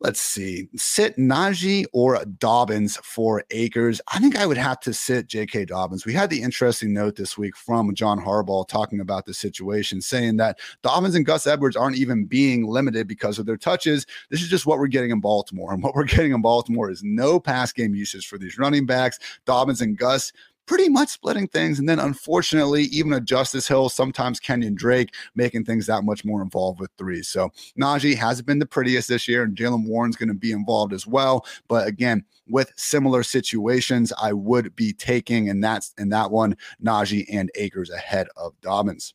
let's 0.00 0.20
see, 0.20 0.68
sit 0.76 1.16
Najee 1.18 1.84
or 1.92 2.24
Dobbins 2.24 2.96
for 2.98 3.44
Akers. 3.50 4.00
I 4.08 4.18
think 4.18 4.36
I 4.36 4.46
would 4.46 4.56
have 4.56 4.80
to 4.80 4.94
sit 4.94 5.26
J.K. 5.26 5.66
Dobbins. 5.66 6.06
We 6.06 6.14
had 6.14 6.30
the 6.30 6.40
interesting 6.40 6.94
note 6.94 7.16
this 7.16 7.36
week 7.36 7.54
from 7.54 7.94
John 7.94 8.18
Harbaugh 8.18 8.66
talking 8.66 9.00
about 9.00 9.26
the 9.26 9.34
situation, 9.34 10.00
saying 10.00 10.38
that 10.38 10.58
Dobbins 10.82 11.14
and 11.14 11.26
Gus 11.26 11.46
Edwards 11.46 11.76
aren't 11.76 11.96
even 11.96 12.24
being 12.24 12.66
limited 12.66 13.06
because 13.06 13.38
of 13.38 13.44
their 13.44 13.58
touches. 13.58 14.06
This 14.30 14.40
is 14.40 14.48
just 14.48 14.64
what 14.64 14.78
we're 14.78 14.86
getting 14.86 15.10
in 15.10 15.20
Baltimore. 15.20 15.72
And 15.72 15.82
what 15.82 15.94
we're 15.94 16.04
getting 16.04 16.32
in 16.32 16.40
Baltimore 16.40 16.90
is 16.90 17.02
no 17.02 17.38
pass 17.38 17.70
game 17.72 17.94
usage 17.94 18.26
for 18.26 18.38
these 18.38 18.58
running 18.58 18.86
backs. 18.86 19.18
Dobbins 19.44 19.82
and 19.82 19.98
Gus 19.98 20.32
pretty 20.70 20.88
much 20.88 21.08
splitting 21.08 21.48
things. 21.48 21.80
And 21.80 21.88
then 21.88 21.98
unfortunately, 21.98 22.84
even 22.84 23.12
a 23.12 23.20
Justice 23.20 23.66
Hill, 23.66 23.88
sometimes 23.88 24.38
Kenyan 24.38 24.76
Drake 24.76 25.12
making 25.34 25.64
things 25.64 25.84
that 25.86 26.04
much 26.04 26.24
more 26.24 26.42
involved 26.42 26.78
with 26.78 26.92
threes. 26.96 27.26
So 27.26 27.50
Najee 27.76 28.14
hasn't 28.14 28.46
been 28.46 28.60
the 28.60 28.66
prettiest 28.66 29.08
this 29.08 29.26
year, 29.26 29.42
and 29.42 29.56
Jaylen 29.56 29.84
Warren's 29.84 30.14
going 30.14 30.28
to 30.28 30.34
be 30.34 30.52
involved 30.52 30.92
as 30.92 31.08
well. 31.08 31.44
But 31.66 31.88
again, 31.88 32.24
with 32.48 32.72
similar 32.76 33.24
situations, 33.24 34.12
I 34.22 34.32
would 34.32 34.76
be 34.76 34.92
taking, 34.92 35.48
and 35.48 35.62
that's 35.62 35.92
in 35.98 36.08
that 36.10 36.30
one, 36.30 36.56
Najee 36.80 37.26
and 37.28 37.50
Akers 37.56 37.90
ahead 37.90 38.28
of 38.36 38.52
Dobbins. 38.60 39.12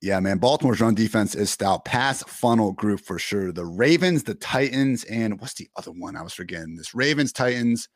Yeah, 0.00 0.20
man. 0.20 0.38
Baltimore's 0.38 0.80
run 0.80 0.94
defense 0.94 1.34
is 1.34 1.50
stout. 1.50 1.84
Pass 1.84 2.22
funnel 2.22 2.72
group 2.72 3.00
for 3.00 3.18
sure. 3.18 3.52
The 3.52 3.66
Ravens, 3.66 4.22
the 4.22 4.36
Titans, 4.36 5.04
and 5.04 5.38
what's 5.38 5.52
the 5.52 5.68
other 5.76 5.90
one? 5.90 6.16
I 6.16 6.22
was 6.22 6.32
forgetting 6.32 6.76
this. 6.76 6.94
Ravens, 6.94 7.30
Titans, 7.30 7.90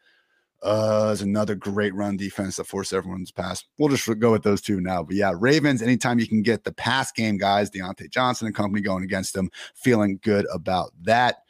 uh, 0.65 1.11
is 1.13 1.21
another 1.21 1.55
great 1.55 1.95
run 1.95 2.17
defense 2.17 2.57
that 2.57 2.65
forced 2.65 2.93
everyone's 2.93 3.31
pass. 3.31 3.65
We'll 3.79 3.91
just 3.91 4.19
go 4.19 4.33
with 4.33 4.43
those 4.43 4.63
two 4.63 4.81
now. 4.81 5.03
But 5.03 5.17
yeah, 5.17 5.33
Ravens, 5.37 5.83
anytime 5.83 6.19
you 6.19 6.27
can 6.27 6.43
get 6.43 6.65
the 6.65 6.73
pass 6.73 7.13
game 7.13 7.37
guys, 7.37 7.71
Diontae 7.71 8.11
Johnson 8.11 8.47
and 8.47 8.57
company 8.57 8.81
going 8.81 9.05
against 9.05 9.35
them, 9.35 9.51
feeling 9.75 10.19
good 10.23 10.47
about 10.53 10.93
that 11.03 11.44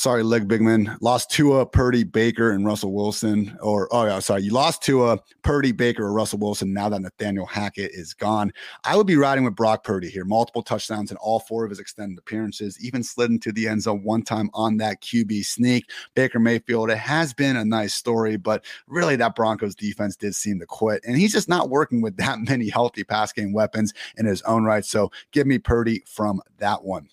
sorry, 0.00 0.22
Leg 0.22 0.48
Bigman, 0.48 0.96
lost 1.02 1.30
Tua, 1.30 1.66
Purdy, 1.66 2.04
Baker, 2.04 2.52
and 2.52 2.64
Russell 2.64 2.94
Wilson. 2.94 3.54
Or, 3.60 3.86
oh, 3.92 4.06
yeah, 4.06 4.18
sorry, 4.20 4.42
you 4.42 4.50
lost 4.50 4.82
Tua, 4.82 5.18
Purdy, 5.42 5.72
Baker, 5.72 6.04
or 6.04 6.12
Russell 6.14 6.38
Wilson 6.38 6.72
now 6.72 6.88
that 6.88 7.02
Nathaniel 7.02 7.44
Hackett 7.44 7.90
is 7.92 8.14
gone. 8.14 8.50
I 8.84 8.96
would 8.96 9.06
be 9.06 9.16
riding 9.16 9.44
with 9.44 9.54
Brock 9.54 9.84
Purdy 9.84 10.08
here. 10.08 10.24
Multiple 10.24 10.62
touchdowns 10.62 11.10
in 11.10 11.18
all 11.18 11.40
four 11.40 11.64
of 11.64 11.70
his 11.70 11.80
extended 11.80 12.18
appearances, 12.18 12.82
even 12.82 13.02
slid 13.02 13.30
into 13.30 13.52
the 13.52 13.68
end 13.68 13.82
zone 13.82 14.02
one 14.02 14.22
time 14.22 14.48
on 14.54 14.78
that 14.78 15.02
QB 15.02 15.44
sneak. 15.44 15.90
Baker 16.14 16.40
Mayfield, 16.40 16.88
it 16.88 16.96
has 16.96 17.34
been 17.34 17.56
a 17.56 17.64
nice 17.64 17.92
story, 17.92 18.38
but 18.38 18.64
really 18.86 19.16
that 19.16 19.36
Broncos 19.36 19.74
defense 19.74 20.16
did 20.16 20.34
seem 20.34 20.58
to 20.60 20.66
quit. 20.66 21.04
And 21.06 21.18
he's 21.18 21.32
just 21.32 21.48
not 21.48 21.68
working 21.68 22.00
with 22.00 22.16
that 22.16 22.38
many 22.48 22.70
healthy 22.70 23.04
pass 23.04 23.34
game 23.34 23.52
weapons 23.52 23.92
in 24.16 24.24
his 24.24 24.40
own 24.42 24.64
right. 24.64 24.84
So 24.84 25.12
give 25.32 25.46
me 25.46 25.58
Purdy 25.58 26.02
from 26.06 26.40
that 26.56 26.84
one. 26.84 27.10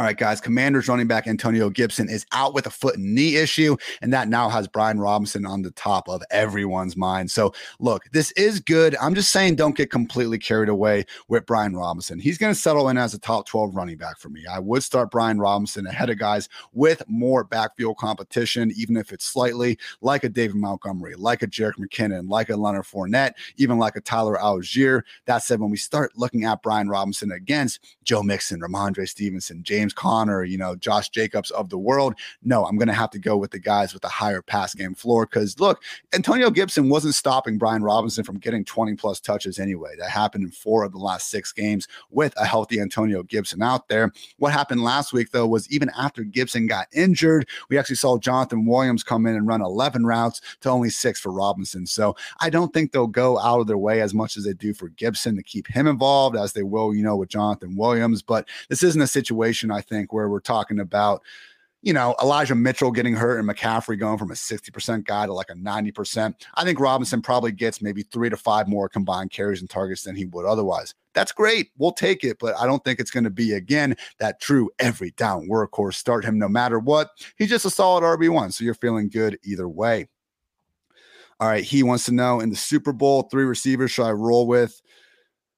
All 0.00 0.06
right, 0.06 0.16
guys. 0.16 0.40
Commanders 0.40 0.88
running 0.88 1.08
back 1.08 1.26
Antonio 1.26 1.68
Gibson 1.68 2.08
is 2.08 2.24
out 2.32 2.54
with 2.54 2.64
a 2.64 2.70
foot 2.70 2.96
and 2.96 3.14
knee 3.14 3.36
issue, 3.36 3.76
and 4.00 4.10
that 4.14 4.28
now 4.28 4.48
has 4.48 4.66
Brian 4.66 4.98
Robinson 4.98 5.44
on 5.44 5.60
the 5.60 5.72
top 5.72 6.08
of 6.08 6.22
everyone's 6.30 6.96
mind. 6.96 7.30
So, 7.30 7.52
look, 7.80 8.04
this 8.10 8.30
is 8.30 8.60
good. 8.60 8.96
I'm 8.98 9.14
just 9.14 9.30
saying, 9.30 9.56
don't 9.56 9.76
get 9.76 9.90
completely 9.90 10.38
carried 10.38 10.70
away 10.70 11.04
with 11.28 11.44
Brian 11.44 11.76
Robinson. 11.76 12.18
He's 12.18 12.38
going 12.38 12.50
to 12.50 12.58
settle 12.58 12.88
in 12.88 12.96
as 12.96 13.12
a 13.12 13.18
top 13.18 13.44
12 13.44 13.76
running 13.76 13.98
back 13.98 14.18
for 14.18 14.30
me. 14.30 14.46
I 14.50 14.58
would 14.58 14.82
start 14.82 15.10
Brian 15.10 15.38
Robinson 15.38 15.86
ahead 15.86 16.08
of 16.08 16.18
guys 16.18 16.48
with 16.72 17.02
more 17.06 17.44
backfield 17.44 17.98
competition, 17.98 18.72
even 18.78 18.96
if 18.96 19.12
it's 19.12 19.26
slightly 19.26 19.78
like 20.00 20.24
a 20.24 20.30
David 20.30 20.56
Montgomery, 20.56 21.14
like 21.14 21.42
a 21.42 21.46
Jerick 21.46 21.74
McKinnon, 21.78 22.26
like 22.26 22.48
a 22.48 22.56
Leonard 22.56 22.86
Fournette, 22.86 23.34
even 23.58 23.78
like 23.78 23.96
a 23.96 24.00
Tyler 24.00 24.38
Allgeier. 24.40 25.02
That 25.26 25.42
said, 25.42 25.60
when 25.60 25.70
we 25.70 25.76
start 25.76 26.16
looking 26.16 26.46
at 26.46 26.62
Brian 26.62 26.88
Robinson 26.88 27.32
against 27.32 27.80
Joe 28.02 28.22
Mixon, 28.22 28.62
Rhamondre 28.62 29.06
Stevenson, 29.06 29.62
James 29.62 29.89
James 29.90 29.94
Conner, 29.94 30.44
you 30.44 30.58
know, 30.58 30.76
Josh 30.76 31.08
Jacobs 31.08 31.50
of 31.50 31.68
the 31.68 31.78
world. 31.78 32.14
No, 32.42 32.64
I'm 32.64 32.76
going 32.76 32.88
to 32.88 32.94
have 32.94 33.10
to 33.10 33.18
go 33.18 33.36
with 33.36 33.50
the 33.50 33.58
guys 33.58 33.92
with 33.92 34.02
the 34.02 34.08
higher 34.08 34.42
pass 34.42 34.74
game 34.74 34.94
floor 34.94 35.26
because 35.26 35.58
look, 35.58 35.82
Antonio 36.12 36.50
Gibson 36.50 36.88
wasn't 36.88 37.14
stopping 37.14 37.58
Brian 37.58 37.82
Robinson 37.82 38.24
from 38.24 38.38
getting 38.38 38.64
20 38.64 38.94
plus 38.94 39.20
touches 39.20 39.58
anyway. 39.58 39.94
That 39.98 40.10
happened 40.10 40.44
in 40.44 40.50
four 40.50 40.84
of 40.84 40.92
the 40.92 40.98
last 40.98 41.28
six 41.28 41.52
games 41.52 41.88
with 42.10 42.34
a 42.36 42.44
healthy 42.44 42.80
Antonio 42.80 43.22
Gibson 43.22 43.62
out 43.62 43.88
there. 43.88 44.12
What 44.38 44.52
happened 44.52 44.82
last 44.82 45.12
week, 45.12 45.32
though, 45.32 45.46
was 45.46 45.70
even 45.70 45.90
after 45.98 46.22
Gibson 46.22 46.66
got 46.66 46.86
injured, 46.92 47.48
we 47.68 47.78
actually 47.78 47.96
saw 47.96 48.18
Jonathan 48.18 48.66
Williams 48.66 49.02
come 49.02 49.26
in 49.26 49.34
and 49.34 49.46
run 49.46 49.62
11 49.62 50.04
routes 50.04 50.40
to 50.60 50.70
only 50.70 50.90
six 50.90 51.20
for 51.20 51.32
Robinson. 51.32 51.86
So 51.86 52.16
I 52.40 52.50
don't 52.50 52.72
think 52.72 52.92
they'll 52.92 53.06
go 53.06 53.38
out 53.38 53.60
of 53.60 53.66
their 53.66 53.78
way 53.78 54.00
as 54.00 54.14
much 54.14 54.36
as 54.36 54.44
they 54.44 54.52
do 54.52 54.72
for 54.72 54.88
Gibson 54.90 55.36
to 55.36 55.42
keep 55.42 55.66
him 55.66 55.86
involved 55.86 56.36
as 56.36 56.52
they 56.52 56.62
will, 56.62 56.94
you 56.94 57.02
know, 57.02 57.16
with 57.16 57.28
Jonathan 57.28 57.76
Williams. 57.76 58.22
But 58.22 58.48
this 58.68 58.82
isn't 58.82 59.00
a 59.00 59.06
situation 59.06 59.69
I 59.72 59.80
think, 59.80 60.12
where 60.12 60.28
we're 60.28 60.40
talking 60.40 60.80
about 60.80 61.22
you 61.82 61.94
know, 61.94 62.14
Elijah 62.20 62.54
Mitchell 62.54 62.90
getting 62.90 63.14
hurt 63.14 63.38
and 63.38 63.48
McCaffrey 63.48 63.98
going 63.98 64.18
from 64.18 64.30
a 64.30 64.34
60% 64.34 65.04
guy 65.04 65.26
to 65.26 65.32
like 65.32 65.48
a 65.48 65.54
90%. 65.54 66.34
I 66.54 66.64
think 66.64 66.78
Robinson 66.78 67.22
probably 67.22 67.52
gets 67.52 67.80
maybe 67.80 68.02
three 68.02 68.28
to 68.28 68.36
five 68.36 68.68
more 68.68 68.88
combined 68.88 69.30
carries 69.30 69.60
and 69.60 69.70
targets 69.70 70.02
than 70.02 70.14
he 70.14 70.26
would 70.26 70.44
otherwise. 70.44 70.94
That's 71.14 71.32
great. 71.32 71.70
We'll 71.78 71.92
take 71.92 72.22
it, 72.22 72.38
but 72.38 72.54
I 72.58 72.66
don't 72.66 72.84
think 72.84 73.00
it's 73.00 73.10
going 73.10 73.24
to 73.24 73.30
be 73.30 73.54
again 73.54 73.96
that 74.18 74.40
true 74.40 74.70
every 74.78 75.12
down 75.12 75.48
workhorse. 75.48 75.94
Start 75.94 76.24
him 76.24 76.38
no 76.38 76.48
matter 76.48 76.78
what. 76.78 77.10
He's 77.36 77.48
just 77.48 77.64
a 77.64 77.70
solid 77.70 78.02
RB1. 78.02 78.52
So 78.52 78.64
you're 78.64 78.74
feeling 78.74 79.08
good 79.08 79.38
either 79.42 79.68
way. 79.68 80.08
All 81.40 81.48
right. 81.48 81.64
He 81.64 81.82
wants 81.82 82.04
to 82.04 82.12
know 82.12 82.40
in 82.40 82.50
the 82.50 82.56
Super 82.56 82.92
Bowl, 82.92 83.22
three 83.22 83.44
receivers 83.44 83.90
should 83.90 84.04
I 84.04 84.12
roll 84.12 84.46
with? 84.46 84.80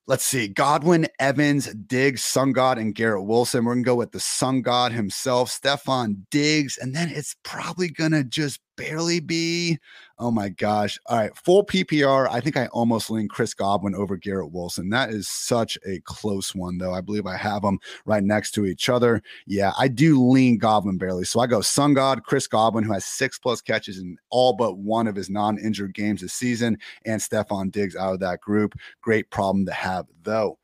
Let's 0.08 0.24
see. 0.24 0.48
Godwin, 0.48 1.06
Evans, 1.20 1.72
Diggs, 1.74 2.24
Sun 2.24 2.52
God, 2.52 2.76
and 2.76 2.92
Garrett 2.92 3.24
Wilson. 3.24 3.64
We're 3.64 3.74
going 3.74 3.84
to 3.84 3.88
go 3.88 3.94
with 3.94 4.10
the 4.10 4.20
Sun 4.20 4.62
God 4.62 4.90
himself, 4.90 5.48
Stefon 5.48 6.26
Diggs. 6.30 6.76
And 6.76 6.94
then 6.94 7.08
it's 7.08 7.36
probably 7.44 7.88
going 7.88 8.10
to 8.10 8.24
just 8.24 8.60
barely 8.82 9.20
be. 9.20 9.78
Oh 10.18 10.30
my 10.30 10.48
gosh. 10.48 10.98
All 11.06 11.18
right. 11.18 11.36
Full 11.36 11.64
PPR. 11.64 12.28
I 12.30 12.40
think 12.40 12.56
I 12.56 12.66
almost 12.66 13.10
lean 13.10 13.28
Chris 13.28 13.54
Godwin 13.54 13.94
over 13.94 14.16
Garrett 14.16 14.52
Wilson. 14.52 14.88
That 14.90 15.10
is 15.10 15.28
such 15.28 15.78
a 15.86 16.00
close 16.00 16.54
one, 16.54 16.78
though. 16.78 16.92
I 16.92 17.00
believe 17.00 17.26
I 17.26 17.36
have 17.36 17.62
them 17.62 17.78
right 18.04 18.22
next 18.22 18.52
to 18.52 18.66
each 18.66 18.88
other. 18.88 19.22
Yeah, 19.46 19.72
I 19.78 19.88
do 19.88 20.22
lean 20.22 20.58
Godwin 20.58 20.98
barely. 20.98 21.24
So 21.24 21.40
I 21.40 21.46
go 21.46 21.60
Sun 21.60 21.94
God, 21.94 22.24
Chris 22.24 22.46
Godwin, 22.46 22.84
who 22.84 22.92
has 22.92 23.04
six 23.04 23.38
plus 23.38 23.60
catches 23.60 23.98
in 23.98 24.16
all 24.30 24.52
but 24.52 24.78
one 24.78 25.06
of 25.06 25.16
his 25.16 25.30
non 25.30 25.58
injured 25.58 25.94
games 25.94 26.20
this 26.20 26.32
season, 26.32 26.78
and 27.04 27.20
Stefon 27.20 27.70
Diggs 27.70 27.96
out 27.96 28.14
of 28.14 28.20
that 28.20 28.40
group. 28.40 28.74
Great 29.00 29.30
problem 29.30 29.66
to 29.66 29.72
have, 29.72 30.06
though. 30.22 30.58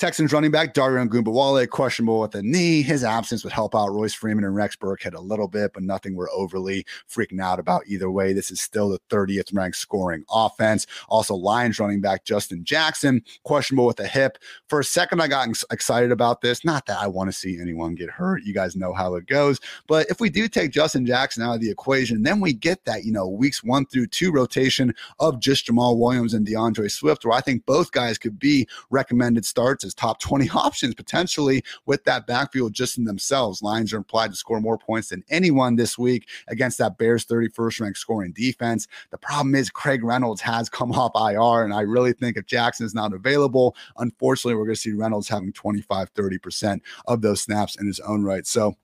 Texans 0.00 0.32
running 0.32 0.50
back 0.50 0.72
Dare 0.72 0.92
Ogunbowale 0.92 1.68
questionable 1.68 2.20
with 2.20 2.34
a 2.34 2.42
knee. 2.42 2.80
His 2.80 3.04
absence 3.04 3.44
would 3.44 3.52
help 3.52 3.74
out 3.74 3.92
Royce 3.92 4.14
Freeman 4.14 4.44
and 4.44 4.56
Rex 4.56 4.74
Burkhead 4.74 5.12
a 5.12 5.20
little 5.20 5.46
bit, 5.46 5.74
but 5.74 5.82
nothing 5.82 6.16
we're 6.16 6.30
overly 6.30 6.86
freaking 7.06 7.38
out 7.38 7.58
about 7.58 7.82
either 7.86 8.10
way. 8.10 8.32
This 8.32 8.50
is 8.50 8.62
still 8.62 8.88
the 8.88 8.98
30th 9.10 9.54
ranked 9.54 9.76
scoring 9.76 10.24
offense. 10.30 10.86
Also, 11.10 11.34
Lions 11.34 11.78
running 11.78 12.00
back 12.00 12.24
Justin 12.24 12.64
Jackson 12.64 13.22
questionable 13.44 13.84
with 13.84 14.00
a 14.00 14.06
hip. 14.06 14.38
For 14.70 14.80
a 14.80 14.84
second, 14.84 15.20
I 15.20 15.28
got 15.28 15.46
excited 15.70 16.12
about 16.12 16.40
this. 16.40 16.64
Not 16.64 16.86
that 16.86 16.98
I 16.98 17.06
want 17.06 17.30
to 17.30 17.36
see 17.36 17.60
anyone 17.60 17.94
get 17.94 18.08
hurt. 18.08 18.42
You 18.42 18.54
guys 18.54 18.74
know 18.74 18.94
how 18.94 19.16
it 19.16 19.26
goes. 19.26 19.60
But 19.86 20.06
if 20.08 20.18
we 20.18 20.30
do 20.30 20.48
take 20.48 20.70
Justin 20.70 21.04
Jackson 21.04 21.42
out 21.42 21.56
of 21.56 21.60
the 21.60 21.70
equation, 21.70 22.22
then 22.22 22.40
we 22.40 22.54
get 22.54 22.86
that, 22.86 23.04
you 23.04 23.12
know, 23.12 23.28
weeks 23.28 23.62
one 23.62 23.84
through 23.84 24.06
two 24.06 24.32
rotation 24.32 24.94
of 25.18 25.40
just 25.40 25.66
Jamaal 25.66 25.98
Williams 25.98 26.32
and 26.32 26.46
D'Andre 26.46 26.88
Swift, 26.88 27.26
where 27.26 27.36
I 27.36 27.42
think 27.42 27.66
both 27.66 27.92
guys 27.92 28.16
could 28.16 28.38
be 28.38 28.66
recommended 28.88 29.44
starts 29.44 29.89
top 29.94 30.20
20 30.20 30.50
options 30.54 30.94
potentially 30.94 31.62
with 31.86 32.04
that 32.04 32.26
backfield 32.26 32.72
just 32.72 32.98
in 32.98 33.04
themselves. 33.04 33.62
Lions 33.62 33.92
are 33.92 33.98
implied 33.98 34.30
to 34.30 34.36
score 34.36 34.60
more 34.60 34.78
points 34.78 35.08
than 35.08 35.24
anyone 35.30 35.76
this 35.76 35.98
week 35.98 36.28
against 36.48 36.78
that 36.78 36.98
Bears 36.98 37.24
31st 37.26 37.80
ranked 37.80 37.98
scoring 37.98 38.32
defense. 38.32 38.86
The 39.10 39.18
problem 39.18 39.54
is 39.54 39.70
Craig 39.70 40.04
Reynolds 40.04 40.40
has 40.40 40.68
come 40.68 40.92
off 40.92 41.12
IR, 41.14 41.64
and 41.64 41.74
I 41.74 41.82
really 41.82 42.12
think 42.12 42.36
if 42.36 42.46
Jackson 42.46 42.86
is 42.86 42.94
not 42.94 43.12
available, 43.12 43.76
unfortunately, 43.98 44.54
we're 44.54 44.66
going 44.66 44.74
to 44.74 44.80
see 44.80 44.92
Reynolds 44.92 45.28
having 45.28 45.52
25, 45.52 46.12
30% 46.14 46.80
of 47.06 47.22
those 47.22 47.42
snaps 47.42 47.76
in 47.76 47.86
his 47.86 48.00
own 48.00 48.22
right. 48.22 48.46
So, 48.46 48.76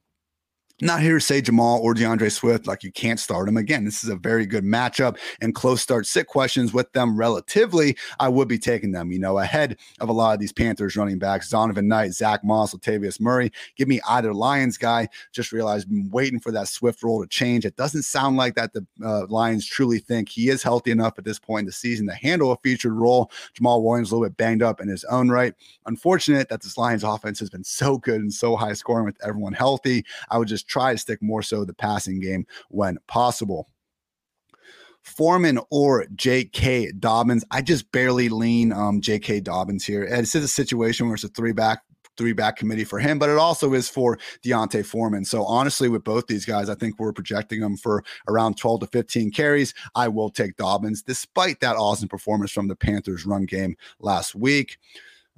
not 0.81 1.01
here 1.01 1.15
to 1.15 1.21
say 1.21 1.41
Jamaal 1.41 1.81
or 1.81 1.95
D'Andre 1.95 2.29
Swift, 2.29 2.67
like 2.67 2.85
you 2.85 2.93
can't 2.93 3.19
start 3.19 3.47
them. 3.47 3.57
Again, 3.57 3.85
this 3.85 4.05
is 4.05 4.11
a 4.11 4.17
very 4.17 4.45
good 4.45 4.65
matchup 4.65 5.19
and 5.41 5.55
close 5.55 5.81
start 5.81 6.07
sit 6.07 6.27
questions 6.27 6.75
with 6.75 6.93
them 6.93 7.17
relatively. 7.17 7.97
I 8.21 8.29
would 8.29 8.49
be 8.49 8.59
taking 8.59 8.93
them, 8.93 9.11
you 9.11 9.19
know, 9.19 9.39
ahead 9.39 9.79
of 10.01 10.11
a 10.11 10.13
lot 10.13 10.35
of 10.35 10.41
these 10.41 10.53
Panthers 10.53 10.97
running 10.97 11.19
backs, 11.19 11.51
Zonovan 11.51 11.87
Knight, 11.87 12.13
Zach 12.13 12.45
Moss, 12.45 12.75
Latavius 12.75 13.21
Murray. 13.21 13.51
Give 13.77 13.89
me 13.89 14.01
either 14.09 14.35
Lions 14.35 14.77
guy. 14.77 15.09
Just 15.33 15.51
realized 15.51 15.89
been 15.89 16.11
waiting 16.11 16.41
for 16.41 16.53
that 16.53 16.69
Swift 16.69 17.03
role 17.03 17.23
to 17.23 17.29
change. 17.29 17.65
It 17.65 17.77
doesn't 17.77 18.03
sound 18.03 18.37
like 18.37 18.55
that 18.57 18.75
the 18.75 18.87
uh, 19.03 19.27
Lions 19.29 19.67
truly 19.67 19.99
think 19.99 20.29
he 20.29 20.51
is 20.51 20.63
healthy 20.63 20.91
enough 20.91 21.15
at 21.19 21.25
this 21.25 21.39
point 21.39 21.61
in 21.61 21.67
the 21.67 21.73
season 21.73 22.07
to 22.07 22.15
handle 22.15 22.53
a 22.53 22.57
featured 22.59 22.93
role. 22.93 23.31
Jamaal 23.55 23.83
Williams 23.83 24.11
a 24.11 24.15
little 24.15 24.29
bit 24.29 24.37
banged 24.37 24.63
up 24.63 24.81
in 24.81 24.89
his 24.89 25.05
own 25.05 25.31
right. 25.31 25.55
Unfortunate 25.87 26.51
that 26.51 26.61
this 26.61 26.77
Lions 26.77 27.05
offense 27.05 27.39
has 27.39 27.49
been 27.49 27.65
so 27.65 27.97
good 27.97 28.21
and 28.21 28.33
so 28.33 28.57
high 28.57 28.75
scoring 28.75 29.07
with 29.07 29.17
everyone 29.25 29.55
healthy. 29.55 30.05
I 30.31 30.37
would 30.37 30.49
just 30.49 30.66
try 30.67 30.93
to 30.93 30.99
stick 30.99 31.23
more 31.23 31.43
so 31.43 31.65
the 31.65 31.75
passing 31.75 32.21
game 32.21 32.47
when 32.69 32.99
possible. 33.07 33.69
Foreman 35.03 35.61
or 35.71 36.07
J.K. 36.17 36.93
Dobbins. 36.99 37.45
I 37.53 37.63
just 37.63 37.91
barely 37.93 38.29
lean 38.29 38.73
um, 38.73 39.01
J.K. 39.01 39.41
Dobbins 39.41 39.85
here. 39.85 40.03
And 40.03 40.23
this 40.23 40.35
is 40.35 40.43
a 40.43 40.49
situation 40.49 41.07
where 41.07 41.15
it's 41.15 41.23
a 41.23 41.29
three 41.29 41.53
back 41.53 41.83
three 42.17 42.33
back 42.33 42.57
committee 42.57 42.85
for 42.85 42.99
him, 42.99 43.19
but 43.19 43.29
it 43.29 43.39
also 43.39 43.75
is 43.75 43.89
for 43.89 44.19
D'Onta 44.43 44.85
Foreman. 44.85 45.25
So 45.25 45.45
honestly, 45.45 45.89
with 45.89 46.05
both 46.05 46.27
these 46.27 46.45
guys, 46.45 46.69
I 46.69 46.75
think 46.75 46.99
we're 46.99 47.13
projecting 47.13 47.61
them 47.61 47.77
for 47.77 48.03
around 48.29 48.57
12 48.57 48.81
to 48.81 48.87
15 48.87 49.31
carries. 49.31 49.75
I 49.95 50.09
will 50.09 50.31
take 50.31 50.57
Dobbins, 50.57 51.03
despite 51.03 51.61
that 51.61 51.77
awesome 51.77 52.09
performance 52.09 52.51
from 52.51 52.69
the 52.69 52.77
Panthers 52.77 53.27
run 53.27 53.45
game 53.45 53.77
last 54.01 54.35
week. 54.35 54.79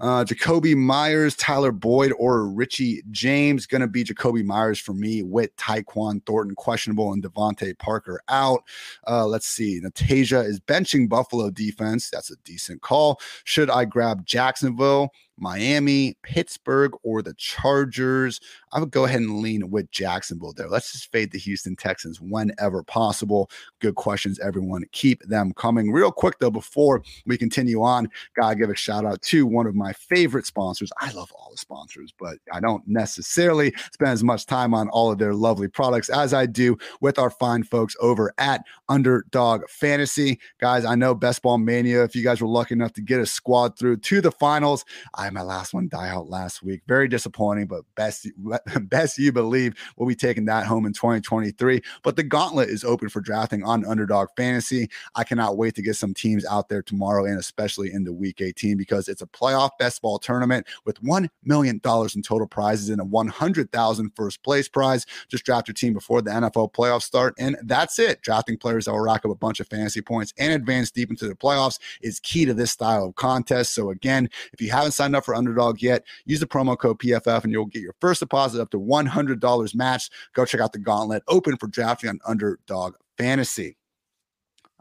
Uh, 0.01 0.25
Jakobi 0.25 0.77
Meyers, 0.77 1.35
Tyler 1.37 1.73
Boyd, 1.73 2.13
or 2.19 2.49
Richie 2.49 3.03
James. 3.11 3.67
Going 3.67 3.81
to 3.81 3.89
be 3.89 4.05
Jakobi 4.05 4.45
Meyers 4.45 4.79
for 4.79 4.95
me 4.95 5.23
with 5.23 5.55
Tyquan 5.57 6.25
Thornton 6.25 6.55
questionable 6.55 7.13
and 7.13 7.23
DeVante 7.23 7.77
Parker 7.79 8.21
out. 8.29 8.63
Uh, 9.07 9.27
let's 9.27 9.47
see. 9.47 9.81
Natasia 9.81 10.45
is 10.45 10.61
benching 10.61 11.09
Buffalo 11.09 11.51
defense. 11.51 12.11
That's 12.11 12.31
a 12.31 12.37
decent 12.45 12.83
call. 12.83 13.21
Should 13.45 13.71
I 13.71 13.85
grab 13.85 14.25
Jacksonville? 14.25 15.11
Miami, 15.41 16.17
Pittsburgh, 16.23 16.93
or 17.03 17.23
the 17.23 17.35
Chargers. 17.35 18.41
I 18.73 18.81
would 18.81 18.91
go 18.91 19.05
ahead 19.05 19.21
and 19.21 19.41
lean 19.41 19.71
with 19.71 19.91
Jacksonville 19.91 20.53
there. 20.53 20.69
Let's 20.69 20.93
just 20.93 21.11
fade 21.11 21.33
the 21.33 21.39
Houston 21.39 21.77
Texans 21.77 22.21
whenever 22.21 22.83
possible. 22.83 23.51
Good 23.81 23.95
questions, 23.95 24.39
everyone. 24.41 24.85
Keep 24.93 25.23
them 25.25 25.53
coming. 25.55 25.91
Real 25.91 26.13
quick, 26.13 26.39
though, 26.39 26.51
before 26.51 27.03
we 27.27 27.39
continue 27.39 27.83
on, 27.83 28.09
gotta 28.37 28.57
give 28.57 28.71
a 28.71 28.77
shout 28.77 29.05
out 29.05 29.23
to 29.23 29.47
one 29.47 29.67
of 29.67 29.75
my 29.75 29.93
favorite 29.93 30.47
sponsors. 30.47 30.93
I 31.01 31.13
love 31.13 31.33
all 31.33 31.51
the 31.51 31.57
sponsors, 31.57 32.13
but 32.19 32.39
I 32.53 32.61
don't 32.61 32.87
necessarily 32.87 33.73
spend 33.93 34.13
as 34.13 34.25
much 34.25 34.47
time 34.47 34.75
on 34.75 34.89
all 34.91 35.11
of 35.11 35.19
their 35.19 35.35
lovely 35.35 35.69
products 35.69 36.09
as 36.09 36.35
I 36.35 36.47
do 36.47 36.77
with 37.01 37.19
our 37.19 37.31
fine 37.31 37.63
folks 37.63 37.97
over 38.01 38.33
at 38.39 38.65
Underdog 38.89 39.69
Fantasy. 39.69 40.39
Guys, 40.61 40.85
I 40.85 40.95
know 40.95 41.15
Best 41.15 41.43
Ball 41.43 41.59
Mania, 41.59 42.05
if 42.05 42.15
you 42.15 42.23
guys 42.23 42.41
were 42.41 42.49
lucky 42.49 42.75
enough 42.75 42.93
to 42.95 43.03
get 43.03 43.21
a 43.21 43.27
squad 43.27 43.79
through 43.79 43.99
to 43.99 44.21
the 44.21 44.33
finals, 44.33 44.85
I 45.15 45.28
my 45.33 45.43
last 45.43 45.75
one 45.75 45.89
die 45.89 46.09
out 46.09 46.29
last 46.29 46.63
week. 46.63 46.83
Very 46.87 47.09
disappointing, 47.09 47.67
but 47.67 47.85
best 47.95 48.27
best 48.83 49.19
you 49.19 49.33
believe 49.33 49.75
we'll 49.97 50.09
be 50.09 50.15
taking 50.15 50.45
that 50.47 50.67
home 50.67 50.87
in 50.87 50.93
2023. 50.93 51.81
But 52.03 52.17
the 52.17 52.23
gauntlet 52.23 52.69
is 52.69 52.85
open 52.85 53.09
for 53.09 53.21
drafting 53.21 53.65
on 53.65 53.85
Underdog 53.85 54.29
Fantasy. 54.37 54.89
I 55.15 55.25
cannot 55.25 55.57
wait 55.57 55.75
to 55.77 55.83
get 55.83 55.97
some 55.97 56.15
teams 56.15 56.45
out 56.47 56.69
there 56.69 56.83
tomorrow 56.83 57.25
and 57.25 57.39
especially 57.39 57.93
in 57.93 58.05
the 58.05 58.13
week 58.13 58.41
18 58.41 58.77
because 58.77 59.09
it's 59.09 59.23
a 59.23 59.27
playoff 59.27 59.71
best 59.79 60.03
ball 60.03 60.19
tournament 60.19 60.67
with 60.85 61.03
$1 61.03 61.29
million 61.45 61.81
in 61.85 62.23
total 62.23 62.47
prizes 62.47 62.89
and 62.89 63.01
a 63.01 63.05
100,000 63.05 64.11
first 64.15 64.43
place 64.43 64.69
prize. 64.69 65.07
Just 65.29 65.45
draft 65.45 65.69
your 65.69 65.75
team 65.75 65.93
before 65.93 66.23
the 66.23 66.31
NFL 66.31 66.73
playoffs 66.73 67.03
start. 67.03 67.35
And 67.39 67.57
that's 67.63 67.99
it. 67.99 68.23
Drafting 68.23 68.57
players 68.57 68.85
that 68.85 68.93
will 68.93 69.01
rack 69.01 69.25
up 69.25 69.31
a 69.31 69.35
bunch 69.35 69.61
of 69.61 69.69
fantasy 69.69 70.01
points 70.01 70.33
and 70.39 70.53
advance 70.53 70.91
deep 70.91 71.11
into 71.11 71.27
the 71.27 71.35
playoffs 71.35 71.79
is 72.03 72.21
key 72.21 72.45
to 72.45 72.55
this 72.55 72.71
style 72.71 73.07
of 73.07 73.15
contest. 73.15 73.75
So 73.75 73.91
again, 73.91 74.29
if 74.53 74.61
you 74.61 74.71
haven't 74.71 74.93
signed 74.93 75.17
up 75.17 75.18
for 75.25 75.35
Underdog 75.35 75.81
yet, 75.81 76.05
use 76.27 76.41
the 76.41 76.47
promo 76.47 76.77
code 76.77 76.99
PFF 76.99 77.45
and 77.45 77.53
you'll 77.53 77.67
get 77.67 77.83
your 77.83 77.95
first 78.01 78.21
deposit 78.21 78.61
up 78.61 78.71
to 78.71 78.79
$100 78.81 79.75
matched. 79.75 80.13
Go 80.35 80.45
check 80.45 80.61
out 80.61 80.73
the 80.73 80.79
gauntlet 80.79 81.23
open 81.29 81.57
for 81.57 81.69
drafting 81.69 82.11
on 82.11 82.21
Underdog 82.27 82.95
Fantasy. 83.17 83.78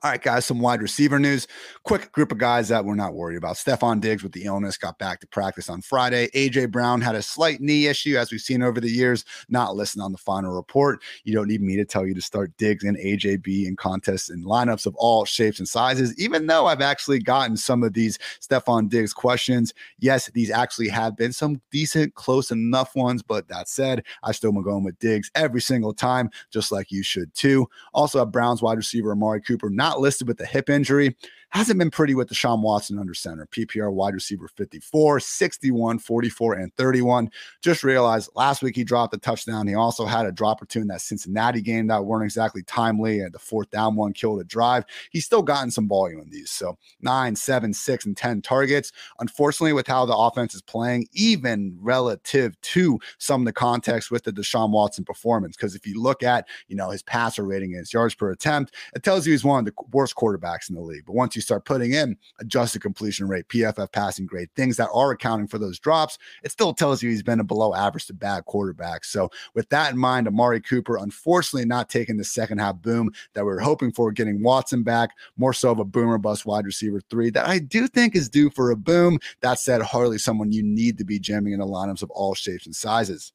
All 0.04 0.12
right, 0.12 0.22
guys, 0.22 0.46
some 0.46 0.60
wide 0.60 0.84
receiver 0.84 1.18
news. 1.18 1.48
Quick 1.82 2.12
group 2.12 2.32
of 2.32 2.38
guys 2.38 2.68
that 2.68 2.86
we're 2.86 2.94
not 2.94 3.16
worried 3.16 3.36
about. 3.36 3.56
Stefon 3.56 4.00
Diggs 4.00 4.22
with 4.22 4.32
the 4.32 4.44
illness 4.44 4.78
got 4.78 5.00
back 5.00 5.20
to 5.22 5.28
practice 5.28 5.72
on 5.72 5.82
Friday. 5.82 6.28
AJ 6.36 6.70
Brown 6.70 7.02
had 7.02 7.16
a 7.16 7.22
slight 7.24 7.62
knee 7.62 7.88
issue, 7.88 8.16
as 8.16 8.32
we've 8.32 8.40
seen 8.40 8.62
over 8.62 8.80
the 8.80 8.92
years, 8.92 9.26
not 9.50 9.76
listed 9.76 10.04
on 10.04 10.12
the 10.12 10.20
final 10.20 10.54
report. 10.54 11.02
You 11.24 11.34
don't 11.34 11.48
need 11.48 11.64
me 11.64 11.78
to 11.78 11.84
tell 11.84 12.06
you 12.06 12.14
to 12.14 12.22
start 12.22 12.56
Diggs 12.58 12.84
and 12.84 12.96
AJB 12.96 13.66
in 13.66 13.76
contests 13.76 14.30
and 14.30 14.46
lineups 14.46 14.86
of 14.86 14.96
all 14.98 15.26
shapes 15.26 15.58
and 15.58 15.68
sizes, 15.68 16.16
even 16.20 16.46
though 16.46 16.68
I've 16.68 16.82
actually 16.82 17.18
gotten 17.18 17.58
some 17.58 17.82
of 17.82 17.94
these 17.94 18.20
Stefon 18.40 18.90
Diggs 18.90 19.14
questions. 19.14 19.74
Yes, 19.98 20.30
these 20.36 20.52
actually 20.52 20.90
have 20.90 21.18
been 21.18 21.34
some 21.34 21.60
decent, 21.72 22.14
close 22.14 22.52
enough 22.52 22.96
ones, 22.96 23.24
but 23.24 23.48
that 23.48 23.68
said, 23.68 24.04
I 24.22 24.32
still 24.32 24.56
am 24.56 24.62
going 24.62 24.84
with 24.84 25.00
Diggs 25.00 25.32
every 25.34 25.62
single 25.62 25.96
time, 25.96 26.30
just 26.52 26.72
like 26.72 26.92
you 26.92 27.02
should 27.02 27.34
too. 27.34 27.68
Also, 27.96 28.20
have 28.20 28.32
Browns 28.32 28.62
wide 28.62 28.78
receiver 28.78 29.12
Amari 29.12 29.42
Cooper 29.42 29.72
not 29.72 29.87
not 29.88 30.02
listed 30.02 30.28
with 30.28 30.40
a 30.42 30.46
hip 30.46 30.70
injury. 30.70 31.16
Hasn't 31.50 31.80
been 31.80 31.90
pretty 31.90 32.14
with 32.14 32.30
Deshaun 32.30 32.62
Watson 32.62 33.00
under 33.00 33.14
center. 33.14 33.48
PPR 33.48 33.92
wide 33.92 34.14
receiver 34.14 34.48
54, 34.50 35.20
61, 35.20 36.00
44, 36.00 36.54
and 36.56 36.76
31. 36.76 37.30
Just 37.62 37.84
realized 37.84 38.30
last 38.36 38.62
week 38.62 38.76
he 38.76 38.84
dropped 38.84 39.16
a 39.16 39.18
touchdown. 39.18 39.66
He 39.68 39.76
also 39.76 40.06
had 40.06 40.26
a 40.26 40.32
drop 40.32 40.62
or 40.62 40.66
two 40.66 40.82
in 40.82 40.88
that 40.88 41.02
Cincinnati 41.02 41.62
game 41.62 41.88
that 41.88 42.06
weren't 42.06 42.26
exactly 42.26 42.64
timely. 42.64 43.22
And 43.22 43.34
the 43.34 43.40
fourth 43.40 43.70
down 43.70 43.96
one 43.96 44.14
killed 44.14 44.42
a 44.42 44.44
drive. 44.44 44.84
He's 45.12 45.26
still 45.26 45.42
gotten 45.42 45.72
some 45.72 45.88
volume 45.88 46.20
in 46.20 46.30
these. 46.30 46.52
So 46.52 46.78
nine, 47.02 47.36
seven, 47.36 47.74
six, 47.74 48.06
and 48.06 48.18
10 48.18 48.42
targets. 48.42 48.92
Unfortunately, 49.20 49.74
with 49.74 49.88
how 49.88 50.06
the 50.06 50.16
offense 50.16 50.54
is 50.54 50.62
playing, 50.62 51.08
even 51.14 51.78
relative 51.80 52.60
to 52.62 53.00
some 53.20 53.42
of 53.42 53.46
the 53.46 53.54
context 53.54 54.12
with 54.12 54.24
the 54.24 54.34
Deshaun 54.34 54.72
Watson 54.72 55.06
performance, 55.06 55.56
because 55.56 55.76
if 55.76 55.88
you 55.88 56.02
look 56.02 56.24
at, 56.24 56.46
you 56.68 56.76
know, 56.76 56.90
his 56.90 57.04
passer 57.04 57.46
rating 57.46 57.72
and 57.72 57.80
his 57.80 57.94
yards 57.94 58.16
per 58.16 58.32
attempt, 58.32 58.76
it 58.94 59.04
tells 59.04 59.26
you 59.26 59.32
he's 59.32 59.46
one 59.46 59.60
of 59.60 59.66
the 59.66 59.84
worst 59.92 60.16
quarterbacks 60.16 60.70
in 60.70 60.76
the 60.76 60.82
league. 60.82 61.06
But 61.06 61.16
once 61.16 61.37
you 61.38 61.42
start 61.42 61.64
putting 61.64 61.94
in 61.94 62.18
adjusted 62.40 62.82
completion 62.82 63.28
rate, 63.28 63.48
PFF 63.48 63.92
passing 63.94 64.26
grade, 64.26 64.50
things 64.56 64.76
that 64.76 64.90
are 64.94 65.12
accounting 65.12 65.48
for 65.48 65.58
those 65.58 65.80
drops, 65.80 66.18
it 66.44 66.52
still 66.52 66.74
tells 66.74 67.02
you 67.02 67.10
he's 67.10 67.24
been 67.24 67.40
a 67.40 67.44
below 67.46 67.74
average 67.74 68.08
to 68.08 68.14
bad 68.14 68.44
quarterback. 68.46 69.06
So 69.06 69.30
with 69.54 69.70
that 69.70 69.94
in 69.94 69.98
mind, 69.98 70.28
Amari 70.28 70.60
Cooper, 70.60 70.98
unfortunately 70.98 71.66
not 71.66 71.90
taking 71.90 72.18
the 72.18 72.26
second 72.26 72.58
half 72.58 72.82
boom 72.82 73.12
that 73.34 73.46
we 73.46 73.52
were 73.52 73.62
hoping 73.62 73.92
for, 73.92 74.12
getting 74.12 74.44
Watson 74.44 74.84
back, 74.84 75.12
more 75.38 75.54
so 75.54 75.72
of 75.72 75.80
a 75.80 75.86
boomer 75.86 76.18
bust 76.18 76.46
wide 76.46 76.66
receiver 76.66 77.00
three 77.10 77.30
that 77.30 77.48
I 77.48 77.60
do 77.60 77.88
think 77.88 78.16
is 78.16 78.28
due 78.28 78.50
for 78.50 78.72
a 78.72 78.76
boom. 78.76 79.20
That 79.42 79.60
said, 79.60 79.82
hardly 79.82 80.18
someone 80.18 80.52
you 80.52 80.64
need 80.64 80.98
to 80.98 81.06
be 81.06 81.20
jamming 81.20 81.54
in 81.54 81.60
the 81.60 81.66
lineups 81.66 82.02
of 82.02 82.12
all 82.12 82.34
shapes 82.34 82.66
and 82.66 82.76
sizes. 82.76 83.32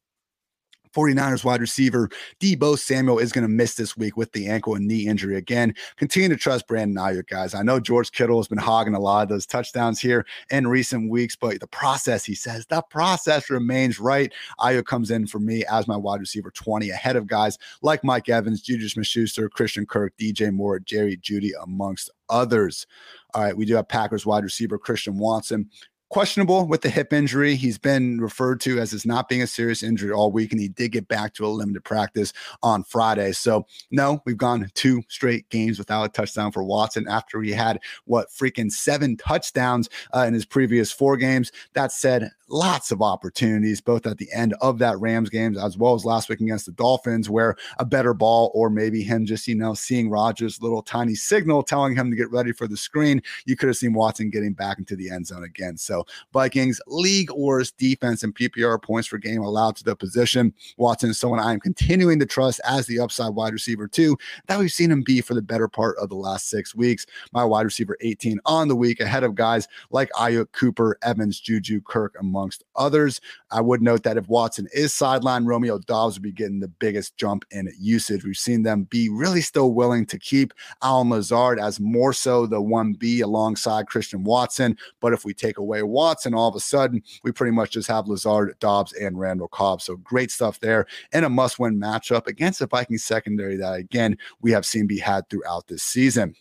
49ers 0.93 1.45
wide 1.45 1.61
receiver 1.61 2.09
Deebo 2.41 2.79
Samuel 2.79 3.19
is 3.19 3.33
going 3.33 3.43
to 3.43 3.49
miss 3.49 3.75
this 3.75 3.97
week 3.97 4.17
with 4.17 4.33
the 4.33 4.49
ankle 4.49 4.75
and 4.75 4.87
knee 4.87 5.07
injury 5.07 5.37
again. 5.37 5.75
Continue 5.97 6.29
to 6.29 6.37
trust 6.37 6.67
Brandon 6.67 6.97
Aiyuk, 6.97 7.29
guys. 7.29 7.55
I 7.55 7.63
know 7.63 7.81
George 7.81 8.13
Kittle 8.13 8.39
has 8.39 8.49
been 8.49 8.59
hogging 8.59 8.95
a 8.95 9.01
lot 9.01 9.23
of 9.23 9.29
those 9.29 9.47
touchdowns 9.47 10.01
here 10.01 10.27
in 10.51 10.67
recent 10.67 11.11
weeks, 11.11 11.37
but 11.37 11.61
the 11.61 11.67
process, 11.67 12.25
he 12.25 12.35
says, 12.35 12.67
the 12.67 12.83
process 12.83 13.51
remains 13.51 13.99
right. 13.99 14.33
Aiyuk 14.61 14.85
comes 14.85 15.11
in 15.11 15.27
for 15.27 15.39
me 15.39 15.65
as 15.71 15.89
my 15.89 15.97
wide 15.97 16.21
receiver 16.21 16.51
20 16.51 16.91
ahead 16.91 17.17
of 17.17 17.27
guys 17.27 17.59
like 17.83 18.05
Mike 18.05 18.29
Evans, 18.29 18.61
Juju 18.63 18.89
Smith-Schuster, 18.89 19.49
Christian 19.49 19.87
Kirk, 19.87 20.13
DJ 20.19 20.53
Moore, 20.53 20.79
Jerry 20.79 21.17
Jeudy, 21.17 21.51
amongst 21.63 22.11
others. 22.29 22.87
All 23.35 23.43
right, 23.43 23.57
we 23.57 23.65
do 23.65 23.77
have 23.77 23.89
Packers 23.89 24.27
wide 24.27 24.45
receiver 24.45 24.79
Christian 24.79 25.19
Watson 25.19 25.71
questionable 26.13 26.69
with 26.69 26.83
the 26.83 26.91
hip 26.91 27.11
injury. 27.11 27.57
He's 27.57 27.79
been 27.79 28.21
referred 28.21 28.61
to 28.61 28.79
as 28.79 28.93
as 28.93 29.07
not 29.07 29.31
being 29.31 29.41
a 29.41 29.47
serious 29.47 29.83
injury 29.83 30.13
all 30.13 30.31
week, 30.31 30.53
and 30.53 30.61
he 30.61 30.69
did 30.69 30.93
get 30.93 31.09
back 31.09 31.33
to 31.35 31.47
a 31.47 31.49
limited 31.49 31.85
practice 31.85 32.35
on 32.63 32.85
Friday. 32.85 33.33
So, 33.33 33.67
no, 33.91 34.21
we've 34.27 34.37
gone 34.37 34.71
two 34.75 35.03
straight 35.09 35.49
games 35.49 35.79
without 35.79 36.05
a 36.05 36.09
touchdown 36.11 36.53
for 36.53 36.63
Watson 36.63 37.09
after 37.09 37.41
he 37.41 37.51
had 37.51 37.81
what 38.05 38.29
freaking 38.29 38.71
seven 38.71 39.17
touchdowns 39.17 39.89
uh, 40.15 40.27
in 40.29 40.35
his 40.35 40.45
previous 40.45 40.93
four 40.93 41.17
games. 41.17 41.51
That 41.73 41.93
said, 41.93 42.31
lots 42.53 42.91
of 42.91 43.01
opportunities, 43.01 43.81
both 43.81 44.07
at 44.07 44.19
the 44.19 44.29
end 44.33 44.55
of 44.61 44.79
that 44.79 45.01
Rams 45.01 45.31
game 45.31 45.57
as 45.57 45.79
well 45.79 45.95
as 45.95 46.05
last 46.05 46.29
week 46.29 46.41
against 46.41 46.67
the 46.67 46.73
Dolphins, 46.73 47.31
where 47.31 47.57
a 47.79 47.85
better 47.85 48.15
ball 48.15 48.53
or 48.55 48.69
maybe 48.69 49.03
him 49.03 49.25
just, 49.25 49.49
you 49.49 49.55
know, 49.55 49.75
seeing 49.75 50.11
Rodgers' 50.11 50.61
little 50.61 50.83
tiny 50.83 51.15
signal 51.15 51.63
telling 51.63 51.97
him 51.97 52.11
to 52.11 52.17
get 52.17 52.31
ready 52.31 52.53
for 52.53 52.69
the 52.69 52.77
screen, 52.77 53.23
you 53.47 53.57
could 53.57 53.69
have 53.69 53.77
seen 53.77 53.95
Watson 53.95 54.31
getting 54.31 54.53
back 54.53 54.79
into 54.79 54.95
the 54.95 55.11
end 55.11 55.27
zone 55.27 55.45
again. 55.45 55.77
So 55.79 56.05
Vikings 56.33 56.81
league 56.87 57.31
worst 57.33 57.79
defense 57.79 58.23
and 58.23 58.35
PPR 58.35 58.81
points 58.83 59.09
per 59.09 59.17
game 59.17 59.43
allowed 59.43 59.77
to 59.77 59.85
the 59.85 59.97
position. 59.97 60.53
Watson 60.77 61.11
is 61.11 61.19
someone 61.19 61.41
I 61.41 61.53
am 61.53 61.61
continuing 61.61 62.19
to 62.21 62.27
trust 62.27 62.61
as 62.65 62.87
the 62.87 63.01
upside 63.01 63.35
wide 63.35 63.55
receiver 63.55 63.89
too, 63.89 64.17
that 64.47 64.59
we've 64.59 64.71
seen 64.71 64.91
him 64.91 65.03
be 65.03 65.23
for 65.23 65.35
the 65.35 65.43
better 65.43 65.69
part 65.69 65.97
of 65.99 66.11
the 66.11 66.17
last 66.17 66.51
six 66.51 66.75
weeks. 66.75 67.07
My 67.33 67.45
wide 67.45 67.65
receiver 67.65 67.97
18 68.03 68.41
on 68.45 68.69
the 68.69 68.77
week 68.77 69.01
ahead 69.01 69.25
of 69.25 69.35
guys 69.35 69.69
like 69.91 70.11
Aiyuk, 70.11 70.53
Cooper, 70.53 70.99
Evans, 71.03 71.41
Juju, 71.41 71.81
Kirk, 71.83 72.15
amongst 72.43 72.65
others. 72.75 73.21
I 73.53 73.61
would 73.61 73.83
note 73.83 74.03
that 74.03 74.17
if 74.17 74.29
Watson 74.29 74.67
is 74.75 74.93
sidelined, 74.93 75.47
Romeo 75.47 75.79
Doubs 75.79 76.17
would 76.17 76.23
be 76.23 76.33
getting 76.33 76.59
the 76.59 76.67
biggest 76.67 77.17
jump 77.17 77.45
in 77.53 77.73
usage. 77.79 78.25
We've 78.25 78.37
seen 78.37 78.65
them 78.65 78.85
be 78.85 79.09
really 79.09 79.41
still 79.41 79.73
willing 79.73 80.07
to 80.07 80.19
keep 80.19 80.53
Allen 80.83 81.11
Lazard 81.11 81.61
as 81.61 81.79
more 81.79 82.13
so 82.13 82.47
the 82.47 82.61
1B 82.61 83.23
alongside 83.23 83.87
Christian 83.87 84.25
Watson. 84.25 84.77
But 85.01 85.13
if 85.13 85.25
we 85.25 85.35
take 85.35 85.59
away 85.59 85.85
Watson, 85.85 86.35
all 86.35 86.49
of 86.49 86.57
a 86.57 86.61
sudden, 86.61 87.03
we 87.23 87.31
pretty 87.31 87.53
much 87.53 87.71
just 87.71 87.89
have 87.89 88.09
Lazard, 88.09 88.57
Doubs, 88.59 88.93
and 88.95 89.19
Randall 89.19 89.49
Cobb. 89.49 89.81
So 89.81 89.97
great 89.97 90.33
stuff 90.33 90.59
there 90.59 90.87
and 91.13 91.25
a 91.25 91.31
must 91.31 91.61
win 91.61 91.79
matchup 91.79 92.27
against 92.27 92.59
the 92.59 92.67
Vikings 92.67 93.05
secondary 93.05 93.57
that, 93.57 93.75
again, 93.75 94.19
we 94.41 94.51
have 94.51 94.67
seen 94.67 94.89
be 94.89 94.99
had 94.99 95.29
throughout 95.31 95.69
this 95.69 95.85
season. 95.85 96.35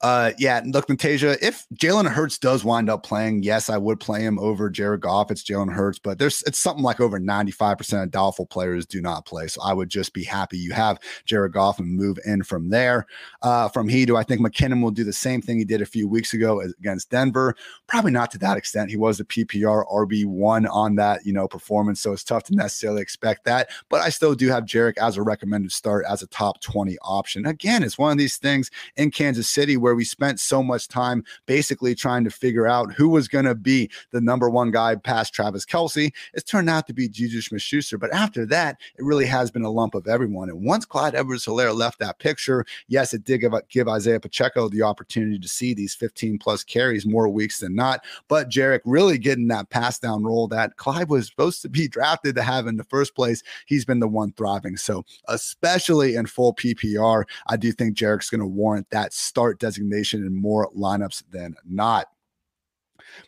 Uh, 0.00 0.30
yeah, 0.38 0.62
look, 0.64 0.86
Natasia, 0.86 1.36
if 1.42 1.66
Jalen 1.74 2.08
Hurts 2.08 2.38
does 2.38 2.64
wind 2.64 2.88
up 2.88 3.02
playing, 3.02 3.42
yes, 3.42 3.68
I 3.68 3.78
would 3.78 3.98
play 3.98 4.20
him 4.20 4.38
over 4.38 4.70
Jared 4.70 5.00
Goff. 5.00 5.32
It's 5.32 5.42
Jalen 5.42 5.72
Hurts, 5.72 5.98
but 5.98 6.18
there's 6.18 6.42
it's 6.42 6.58
something 6.58 6.84
like 6.84 7.00
over 7.00 7.18
95% 7.18 8.04
of 8.04 8.10
doubtful 8.12 8.46
players 8.46 8.86
do 8.86 9.00
not 9.00 9.26
play. 9.26 9.48
So 9.48 9.60
I 9.60 9.72
would 9.72 9.88
just 9.88 10.12
be 10.12 10.22
happy 10.22 10.56
you 10.56 10.72
have 10.72 11.00
Jared 11.24 11.52
Goff 11.52 11.80
and 11.80 11.96
move 11.96 12.16
in 12.24 12.44
from 12.44 12.70
there. 12.70 13.06
Uh, 13.42 13.68
from 13.68 13.88
he 13.88 14.06
do 14.06 14.16
I 14.16 14.22
think 14.22 14.40
McKinnon 14.40 14.82
will 14.82 14.92
do 14.92 15.02
the 15.02 15.12
same 15.12 15.42
thing 15.42 15.58
he 15.58 15.64
did 15.64 15.82
a 15.82 15.86
few 15.86 16.06
weeks 16.06 16.32
ago 16.32 16.60
against 16.60 17.10
Denver. 17.10 17.56
Probably 17.88 18.12
not 18.12 18.30
to 18.32 18.38
that 18.38 18.56
extent. 18.56 18.90
He 18.90 18.96
was 18.96 19.18
the 19.18 19.24
PPR 19.24 19.84
RB1 19.90 20.68
on 20.70 20.94
that, 20.94 21.26
you 21.26 21.32
know, 21.32 21.48
performance. 21.48 22.00
So 22.00 22.12
it's 22.12 22.24
tough 22.24 22.44
to 22.44 22.54
necessarily 22.54 23.02
expect 23.02 23.44
that. 23.46 23.70
But 23.88 24.02
I 24.02 24.10
still 24.10 24.34
do 24.36 24.48
have 24.48 24.64
Jerick 24.64 24.96
as 24.98 25.16
a 25.16 25.22
recommended 25.22 25.72
start 25.72 26.04
as 26.08 26.22
a 26.22 26.28
top 26.28 26.60
20 26.60 26.96
option. 27.02 27.46
Again, 27.46 27.82
it's 27.82 27.98
one 27.98 28.12
of 28.12 28.18
these 28.18 28.36
things 28.36 28.70
in 28.96 29.10
Kansas 29.10 29.48
City 29.48 29.76
where 29.76 29.87
where 29.88 29.94
we 29.94 30.04
spent 30.04 30.38
so 30.38 30.62
much 30.62 30.86
time 30.86 31.24
basically 31.46 31.94
trying 31.94 32.22
to 32.22 32.30
figure 32.30 32.66
out 32.66 32.92
who 32.92 33.08
was 33.08 33.26
going 33.26 33.46
to 33.46 33.54
be 33.54 33.90
the 34.10 34.20
number 34.20 34.50
one 34.50 34.70
guy 34.70 34.94
past 34.94 35.32
Travis 35.32 35.64
Kelce. 35.64 36.12
It's 36.34 36.42
turned 36.42 36.68
out 36.68 36.86
to 36.88 36.92
be 36.92 37.08
Juju 37.08 37.40
Smith 37.40 37.62
Schuster. 37.62 37.96
But 37.96 38.12
after 38.12 38.44
that, 38.46 38.76
it 38.98 39.02
really 39.02 39.24
has 39.24 39.50
been 39.50 39.62
a 39.62 39.70
lump 39.70 39.94
of 39.94 40.06
everyone. 40.06 40.50
And 40.50 40.62
once 40.62 40.84
Clyde 40.84 41.14
Edwards 41.14 41.46
Helaire 41.46 41.74
left 41.74 42.00
that 42.00 42.18
picture, 42.18 42.66
yes, 42.86 43.14
it 43.14 43.24
did 43.24 43.38
give, 43.38 43.54
give 43.70 43.88
Isaiah 43.88 44.20
Pacheco 44.20 44.68
the 44.68 44.82
opportunity 44.82 45.38
to 45.38 45.48
see 45.48 45.72
these 45.72 45.94
15 45.94 46.38
plus 46.38 46.62
carries 46.62 47.06
more 47.06 47.30
weeks 47.30 47.60
than 47.60 47.74
not. 47.74 48.04
But 48.28 48.50
Jerick 48.50 48.80
really 48.84 49.16
getting 49.16 49.48
that 49.48 49.70
pass 49.70 49.98
down 49.98 50.22
role 50.22 50.48
that 50.48 50.76
Clyde 50.76 51.08
was 51.08 51.28
supposed 51.28 51.62
to 51.62 51.70
be 51.70 51.88
drafted 51.88 52.34
to 52.34 52.42
have 52.42 52.66
in 52.66 52.76
the 52.76 52.84
first 52.84 53.14
place. 53.14 53.42
He's 53.64 53.86
been 53.86 54.00
the 54.00 54.06
one 54.06 54.32
thriving. 54.32 54.76
So, 54.76 55.06
especially 55.28 56.16
in 56.16 56.26
full 56.26 56.54
PPR, 56.54 57.24
I 57.46 57.56
do 57.56 57.72
think 57.72 57.96
Jerick's 57.96 58.28
going 58.28 58.42
to 58.42 58.46
warrant 58.46 58.90
that 58.90 59.14
start 59.14 59.58
designation 59.58 59.77
designation 59.78 60.26
in 60.26 60.34
more 60.34 60.70
lineups 60.76 61.22
than 61.30 61.54
not. 61.64 62.06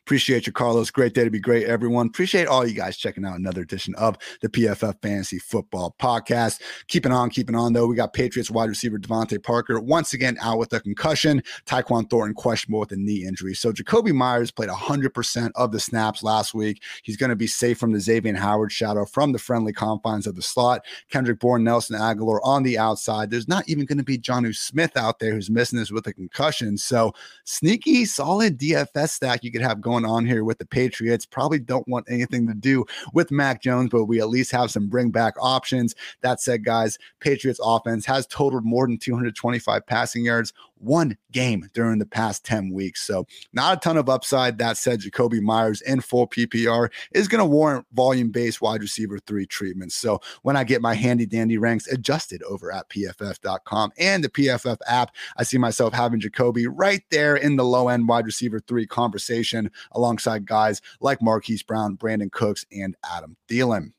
Appreciate 0.00 0.46
you, 0.46 0.52
Carlos. 0.52 0.90
Great 0.90 1.14
day 1.14 1.24
to 1.24 1.30
be 1.30 1.40
great, 1.40 1.66
everyone. 1.66 2.06
Appreciate 2.06 2.46
all 2.46 2.66
you 2.66 2.74
guys 2.74 2.96
checking 2.96 3.24
out 3.24 3.38
another 3.38 3.62
edition 3.62 3.94
of 3.96 4.16
the 4.40 4.48
PFF 4.48 5.00
Fantasy 5.02 5.38
Football 5.38 5.94
Podcast. 6.00 6.60
Keeping 6.88 7.12
on, 7.12 7.30
keeping 7.30 7.54
on, 7.54 7.72
though. 7.72 7.86
We 7.86 7.96
got 7.96 8.12
Patriots 8.12 8.50
wide 8.50 8.68
receiver 8.68 8.98
DeVante 8.98 9.42
Parker 9.42 9.78
once 9.78 10.12
again 10.12 10.36
out 10.40 10.58
with 10.58 10.72
a 10.72 10.80
concussion. 10.80 11.42
Tyquan 11.66 12.08
Thornton 12.10 12.34
questionable 12.34 12.80
with 12.80 12.92
a 12.92 12.96
knee 12.96 13.24
injury. 13.24 13.54
So 13.54 13.72
Jakobi 13.72 14.12
Meyers 14.12 14.50
played 14.50 14.70
100% 14.70 15.50
of 15.54 15.72
the 15.72 15.80
snaps 15.80 16.22
last 16.22 16.54
week. 16.54 16.82
He's 17.02 17.16
going 17.16 17.30
to 17.30 17.36
be 17.36 17.46
safe 17.46 17.78
from 17.78 17.92
the 17.92 17.98
Xavien 17.98 18.36
Howard 18.36 18.72
shadow 18.72 19.04
from 19.04 19.32
the 19.32 19.38
friendly 19.38 19.72
confines 19.72 20.26
of 20.26 20.36
the 20.36 20.42
slot. 20.42 20.84
Kendrick 21.10 21.38
Bourne, 21.38 21.64
Nelson 21.64 21.96
Agholor 21.96 22.40
on 22.42 22.62
the 22.62 22.78
outside. 22.78 23.30
There's 23.30 23.48
not 23.48 23.68
even 23.68 23.84
going 23.84 23.98
to 23.98 24.04
be 24.04 24.18
Jonnu 24.18 24.54
Smith 24.56 24.96
out 24.96 25.18
there 25.18 25.32
who's 25.34 25.50
missing 25.50 25.78
this 25.78 25.90
with 25.90 26.06
a 26.06 26.12
concussion. 26.12 26.76
So 26.78 27.12
sneaky, 27.44 28.04
solid 28.04 28.58
DFS 28.58 29.10
stack 29.10 29.44
you 29.44 29.52
could 29.52 29.62
have 29.62 29.69
going 29.78 30.06
on 30.06 30.24
here 30.24 30.42
with 30.44 30.58
the 30.58 30.64
Patriots. 30.64 31.26
Probably 31.26 31.58
don't 31.58 31.86
want 31.86 32.06
anything 32.08 32.46
to 32.46 32.54
do 32.54 32.86
with 33.12 33.30
Mac 33.30 33.62
Jones, 33.62 33.90
but 33.90 34.06
we 34.06 34.20
at 34.20 34.30
least 34.30 34.52
have 34.52 34.70
some 34.70 34.88
bring 34.88 35.10
back 35.10 35.34
options. 35.38 35.94
That 36.22 36.40
said, 36.40 36.64
guys, 36.64 36.98
Patriots 37.20 37.60
offense 37.62 38.06
has 38.06 38.26
totaled 38.26 38.64
more 38.64 38.86
than 38.86 38.96
225 38.96 39.86
passing 39.86 40.24
yards 40.24 40.54
one 40.80 41.16
game 41.32 41.68
during 41.74 41.98
the 41.98 42.06
past 42.06 42.44
10 42.44 42.72
weeks. 42.72 43.02
So, 43.02 43.26
not 43.52 43.76
a 43.76 43.80
ton 43.80 43.96
of 43.96 44.08
upside. 44.08 44.58
That 44.58 44.76
said, 44.76 45.00
Jakobi 45.00 45.40
Meyers 45.40 45.80
in 45.82 46.00
full 46.00 46.26
PPR 46.26 46.90
is 47.12 47.28
going 47.28 47.40
to 47.40 47.44
warrant 47.44 47.86
volume 47.92 48.30
based 48.30 48.60
wide 48.60 48.80
receiver 48.80 49.18
three 49.18 49.46
treatments. 49.46 49.94
So, 49.94 50.20
when 50.42 50.56
I 50.56 50.64
get 50.64 50.82
my 50.82 50.94
handy 50.94 51.26
dandy 51.26 51.58
ranks 51.58 51.86
adjusted 51.86 52.42
over 52.44 52.72
at 52.72 52.88
pff.com 52.88 53.92
and 53.98 54.24
the 54.24 54.30
PFF 54.30 54.78
app, 54.86 55.14
I 55.36 55.42
see 55.42 55.58
myself 55.58 55.92
having 55.92 56.20
Jakobi 56.20 56.66
right 56.70 57.02
there 57.10 57.36
in 57.36 57.56
the 57.56 57.64
low 57.64 57.88
end 57.88 58.08
wide 58.08 58.26
receiver 58.26 58.60
three 58.60 58.86
conversation 58.86 59.70
alongside 59.92 60.46
guys 60.46 60.80
like 61.00 61.22
Marquise 61.22 61.62
Brown, 61.62 61.96
Brandin 61.96 62.32
Cooks, 62.32 62.64
and 62.72 62.96
Adam 63.04 63.36
Thielen. 63.48 63.92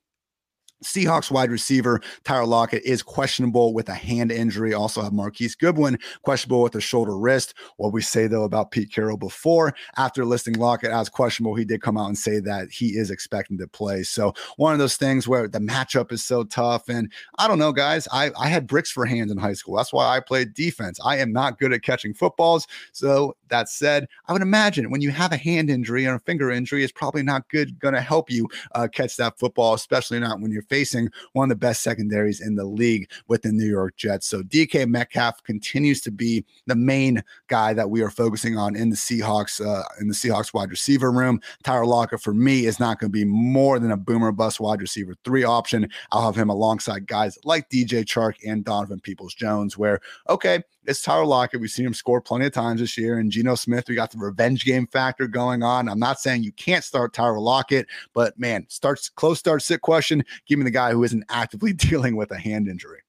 Seahawks 0.83 1.31
wide 1.31 1.51
receiver 1.51 2.01
Tyler 2.23 2.45
Lockett 2.45 2.83
is 2.83 3.03
questionable 3.03 3.73
with 3.73 3.89
a 3.89 3.93
hand 3.93 4.31
injury. 4.31 4.73
Also 4.73 5.01
have 5.01 5.13
Marquise 5.13 5.55
Goodwin 5.55 5.97
questionable 6.23 6.61
with 6.61 6.75
a 6.75 6.81
shoulder 6.81 7.17
wrist. 7.17 7.53
What 7.77 7.93
we 7.93 8.01
say 8.01 8.27
though 8.27 8.43
about 8.43 8.71
Pete 8.71 8.91
Carroll 8.91 9.17
before, 9.17 9.73
after 9.97 10.25
listing 10.25 10.55
Lockett 10.55 10.91
as 10.91 11.09
questionable, 11.09 11.55
he 11.55 11.65
did 11.65 11.81
come 11.81 11.97
out 11.97 12.07
and 12.07 12.17
say 12.17 12.39
that 12.39 12.69
he 12.71 12.97
is 12.97 13.11
expecting 13.11 13.57
to 13.57 13.67
play. 13.67 14.03
So 14.03 14.33
one 14.57 14.73
of 14.73 14.79
those 14.79 14.97
things 14.97 15.27
where 15.27 15.47
the 15.47 15.59
matchup 15.59 16.11
is 16.11 16.23
so 16.23 16.43
tough. 16.43 16.89
And 16.89 17.11
I 17.37 17.47
don't 17.47 17.59
know, 17.59 17.71
guys. 17.71 18.07
I, 18.11 18.31
I 18.39 18.47
had 18.47 18.67
bricks 18.67 18.91
for 18.91 19.05
hands 19.05 19.31
in 19.31 19.37
high 19.37 19.53
school. 19.53 19.75
That's 19.75 19.93
why 19.93 20.07
I 20.07 20.19
played 20.19 20.53
defense. 20.53 20.99
I 21.03 21.17
am 21.17 21.31
not 21.31 21.59
good 21.59 21.73
at 21.73 21.83
catching 21.83 22.13
footballs. 22.13 22.67
So 22.91 23.35
that 23.51 23.69
said, 23.69 24.07
I 24.27 24.33
would 24.33 24.41
imagine 24.41 24.89
when 24.89 25.01
you 25.01 25.11
have 25.11 25.31
a 25.31 25.37
hand 25.37 25.69
injury 25.69 26.07
or 26.07 26.15
a 26.15 26.19
finger 26.19 26.49
injury, 26.49 26.83
it's 26.83 26.91
probably 26.91 27.21
not 27.21 27.47
good 27.49 27.79
going 27.79 27.93
to 27.93 28.01
help 28.01 28.31
you 28.31 28.47
uh, 28.73 28.87
catch 28.91 29.15
that 29.17 29.37
football, 29.37 29.75
especially 29.75 30.19
not 30.19 30.39
when 30.39 30.51
you're 30.51 30.63
facing 30.63 31.09
one 31.33 31.45
of 31.45 31.49
the 31.49 31.55
best 31.59 31.83
secondaries 31.83 32.41
in 32.41 32.55
the 32.55 32.65
league 32.65 33.11
with 33.27 33.43
the 33.43 33.51
New 33.51 33.67
York 33.67 33.95
Jets. 33.97 34.27
So 34.27 34.41
DK 34.41 34.87
Metcalf 34.87 35.43
continues 35.43 36.01
to 36.01 36.11
be 36.11 36.43
the 36.65 36.75
main 36.75 37.23
guy 37.47 37.73
that 37.73 37.89
we 37.89 38.01
are 38.01 38.09
focusing 38.09 38.57
on 38.57 38.75
in 38.75 38.89
the 38.89 38.95
Seahawks 38.95 39.63
uh, 39.65 39.83
in 39.99 40.07
the 40.07 40.13
Seahawks 40.13 40.53
wide 40.53 40.71
receiver 40.71 41.11
room. 41.11 41.39
Tyler 41.63 41.85
Lockett 41.85 42.21
for 42.21 42.33
me 42.33 42.65
is 42.65 42.79
not 42.79 42.99
going 42.99 43.11
to 43.11 43.17
be 43.17 43.25
more 43.25 43.79
than 43.79 43.91
a 43.91 43.97
boomer 43.97 44.31
bust 44.31 44.59
wide 44.59 44.81
receiver 44.81 45.15
three 45.23 45.43
option. 45.43 45.89
I'll 46.11 46.25
have 46.25 46.35
him 46.35 46.49
alongside 46.49 47.05
guys 47.05 47.37
like 47.43 47.69
DJ 47.69 48.05
Chark 48.05 48.35
and 48.47 48.63
Donovan 48.63 49.01
Peoples 49.01 49.33
Jones, 49.33 49.77
where 49.77 49.99
okay, 50.29 50.63
it's 50.85 51.01
Tyler 51.01 51.25
Lockett. 51.25 51.61
We've 51.61 51.69
seen 51.69 51.85
him 51.85 51.93
score 51.93 52.21
plenty 52.21 52.45
of 52.45 52.53
times 52.53 52.79
this 52.79 52.97
year. 52.97 53.19
And 53.19 53.31
Geno 53.31 53.55
Smith, 53.55 53.87
we 53.87 53.95
got 53.95 54.11
the 54.11 54.17
revenge 54.17 54.65
game 54.65 54.87
factor 54.87 55.27
going 55.27 55.63
on. 55.63 55.87
I'm 55.87 55.99
not 55.99 56.19
saying 56.19 56.43
you 56.43 56.51
can't 56.53 56.83
start 56.83 57.13
Tyler 57.13 57.39
Lockett, 57.39 57.87
but 58.13 58.37
man, 58.39 58.65
starts 58.69 59.09
close 59.09 59.39
start 59.39 59.61
sit 59.61 59.81
question. 59.81 60.23
Give 60.47 60.59
me 60.59 60.63
the 60.63 60.71
guy 60.71 60.91
who 60.91 61.03
isn't 61.03 61.23
actively 61.29 61.73
dealing 61.73 62.15
with 62.15 62.31
a 62.31 62.37
hand 62.37 62.67
injury. 62.67 63.01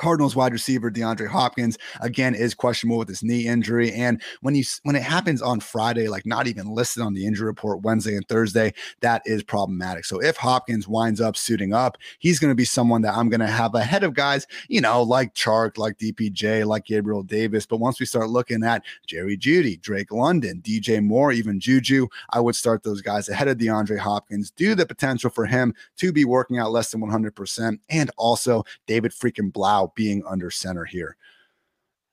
Cardinals 0.00 0.34
wide 0.34 0.52
receiver 0.52 0.90
DeAndre 0.90 1.28
Hopkins 1.28 1.76
again 2.00 2.34
is 2.34 2.54
questionable 2.54 2.98
with 2.98 3.08
his 3.08 3.22
knee 3.22 3.46
injury. 3.46 3.92
And 3.92 4.20
when 4.40 4.54
you 4.54 4.64
when 4.82 4.96
it 4.96 5.02
happens 5.02 5.42
on 5.42 5.60
Friday, 5.60 6.08
like 6.08 6.24
not 6.24 6.46
even 6.46 6.74
listed 6.74 7.02
on 7.02 7.12
the 7.12 7.26
injury 7.26 7.46
report 7.46 7.82
Wednesday 7.82 8.16
and 8.16 8.26
Thursday, 8.26 8.72
that 9.00 9.22
is 9.26 9.42
problematic. 9.42 10.06
So 10.06 10.18
if 10.20 10.36
Hopkins 10.36 10.88
winds 10.88 11.20
up 11.20 11.36
suiting 11.36 11.74
up, 11.74 11.98
he's 12.18 12.38
going 12.38 12.50
to 12.50 12.56
be 12.56 12.64
someone 12.64 13.02
that 13.02 13.14
I'm 13.14 13.28
going 13.28 13.40
to 13.40 13.46
have 13.46 13.74
ahead 13.74 14.02
of 14.02 14.14
guys, 14.14 14.46
you 14.68 14.80
know, 14.80 15.02
like 15.02 15.34
Chark, 15.34 15.76
like 15.76 15.98
DPJ, 15.98 16.66
like 16.66 16.86
Gabriel 16.86 17.22
Davis. 17.22 17.66
But 17.66 17.80
once 17.80 18.00
we 18.00 18.06
start 18.06 18.30
looking 18.30 18.64
at 18.64 18.82
Jerry 19.06 19.36
Jeudy, 19.36 19.80
Drake 19.80 20.12
London, 20.12 20.62
DJ 20.64 21.04
Moore, 21.04 21.30
even 21.30 21.60
Juju, 21.60 22.06
I 22.30 22.40
would 22.40 22.56
start 22.56 22.82
those 22.82 23.02
guys 23.02 23.28
ahead 23.28 23.48
of 23.48 23.58
DeAndre 23.58 23.98
Hopkins. 23.98 24.50
Do 24.50 24.74
the 24.74 24.86
potential 24.86 25.28
for 25.28 25.44
him 25.44 25.74
to 25.98 26.10
be 26.10 26.24
working 26.24 26.58
out 26.58 26.72
less 26.72 26.90
than 26.90 27.02
100%, 27.02 27.78
and 27.90 28.10
also 28.16 28.64
David 28.86 29.12
freaking 29.12 29.52
Blough 29.90 30.04
being 30.04 30.22
under 30.26 30.50
center 30.50 30.84
here. 30.84 31.16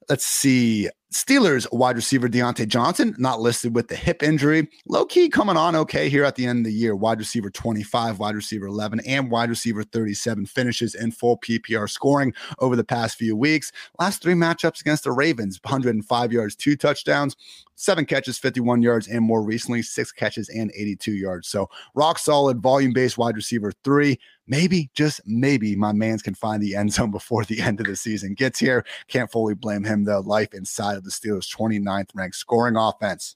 Let's 0.09 0.25
see. 0.25 0.89
Steelers 1.13 1.67
wide 1.71 1.95
receiver 1.95 2.27
Diontae 2.27 2.67
Johnson, 2.67 3.15
not 3.17 3.39
listed 3.39 3.73
with 3.73 3.87
the 3.87 3.95
hip 3.95 4.23
injury. 4.23 4.67
Low 4.87 5.05
key 5.05 5.29
coming 5.29 5.55
on 5.55 5.75
okay 5.75 6.09
here 6.09 6.25
at 6.25 6.35
the 6.35 6.45
end 6.45 6.59
of 6.59 6.65
the 6.65 6.77
year. 6.77 6.95
Wide 6.95 7.19
receiver 7.19 7.49
25, 7.49 8.19
wide 8.19 8.35
receiver 8.35 8.67
11, 8.67 9.01
and 9.05 9.31
wide 9.31 9.49
receiver 9.49 9.83
37 9.83 10.45
finishes 10.45 10.95
in 10.95 11.11
full 11.11 11.37
PPR 11.37 11.89
scoring 11.89 12.33
over 12.59 12.75
the 12.75 12.83
past 12.83 13.17
few 13.17 13.37
weeks. 13.37 13.71
Last 13.99 14.21
three 14.21 14.33
matchups 14.33 14.81
against 14.81 15.05
the 15.05 15.11
Ravens 15.13 15.59
105 15.63 16.31
yards, 16.33 16.55
two 16.55 16.75
touchdowns, 16.75 17.37
seven 17.75 18.05
catches, 18.05 18.37
51 18.37 18.81
yards, 18.81 19.07
and 19.07 19.23
more 19.23 19.43
recently, 19.43 19.81
six 19.81 20.11
catches 20.11 20.49
and 20.49 20.71
82 20.75 21.13
yards. 21.13 21.47
So 21.47 21.69
rock 21.95 22.19
solid, 22.19 22.61
volume 22.61 22.91
based 22.91 23.17
wide 23.17 23.35
receiver 23.35 23.71
three. 23.83 24.19
Maybe, 24.47 24.89
just 24.93 25.21
maybe, 25.25 25.75
my 25.75 25.91
man's 25.91 26.21
can 26.21 26.33
find 26.33 26.61
the 26.61 26.75
end 26.75 26.93
zone 26.93 27.11
before 27.17 27.43
the 27.43 27.61
end 27.61 27.79
of 27.79 27.87
the 27.87 27.95
season 27.95 28.33
gets 28.33 28.59
here. 28.59 28.85
Can't 29.07 29.31
fully 29.31 29.53
blame 29.53 29.83
him, 29.83 30.05
though. 30.05 30.21
Life 30.21 30.53
inside 30.53 30.97
of 30.97 31.03
the 31.03 31.11
Steelers' 31.11 31.53
29th 31.53 32.09
ranked 32.15 32.35
scoring 32.35 32.75
offense. 32.75 33.35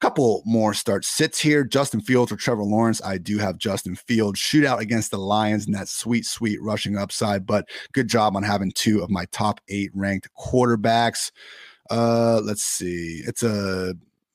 Couple 0.00 0.42
more 0.44 0.74
start 0.74 1.04
sits 1.04 1.38
here. 1.38 1.62
Justin 1.62 2.00
Fields 2.00 2.32
or 2.32 2.36
Trevor 2.36 2.64
Lawrence. 2.64 3.00
I 3.04 3.18
do 3.18 3.38
have 3.38 3.56
Justin 3.56 3.94
Fields 3.94 4.40
shootout 4.40 4.80
against 4.80 5.12
the 5.12 5.18
Lions 5.18 5.66
and 5.66 5.74
that 5.76 5.86
sweet, 5.86 6.26
sweet 6.26 6.60
rushing 6.60 6.98
upside. 6.98 7.46
But 7.46 7.68
good 7.92 8.08
job 8.08 8.34
on 8.34 8.42
having 8.42 8.72
two 8.72 9.00
of 9.00 9.10
my 9.10 9.26
top 9.26 9.60
eight 9.68 9.92
ranked 9.94 10.28
quarterbacks. 10.36 11.30
Uh, 11.88 12.40
let's 12.42 12.64
see. 12.64 13.22
It's 13.24 13.44
a 13.44 13.94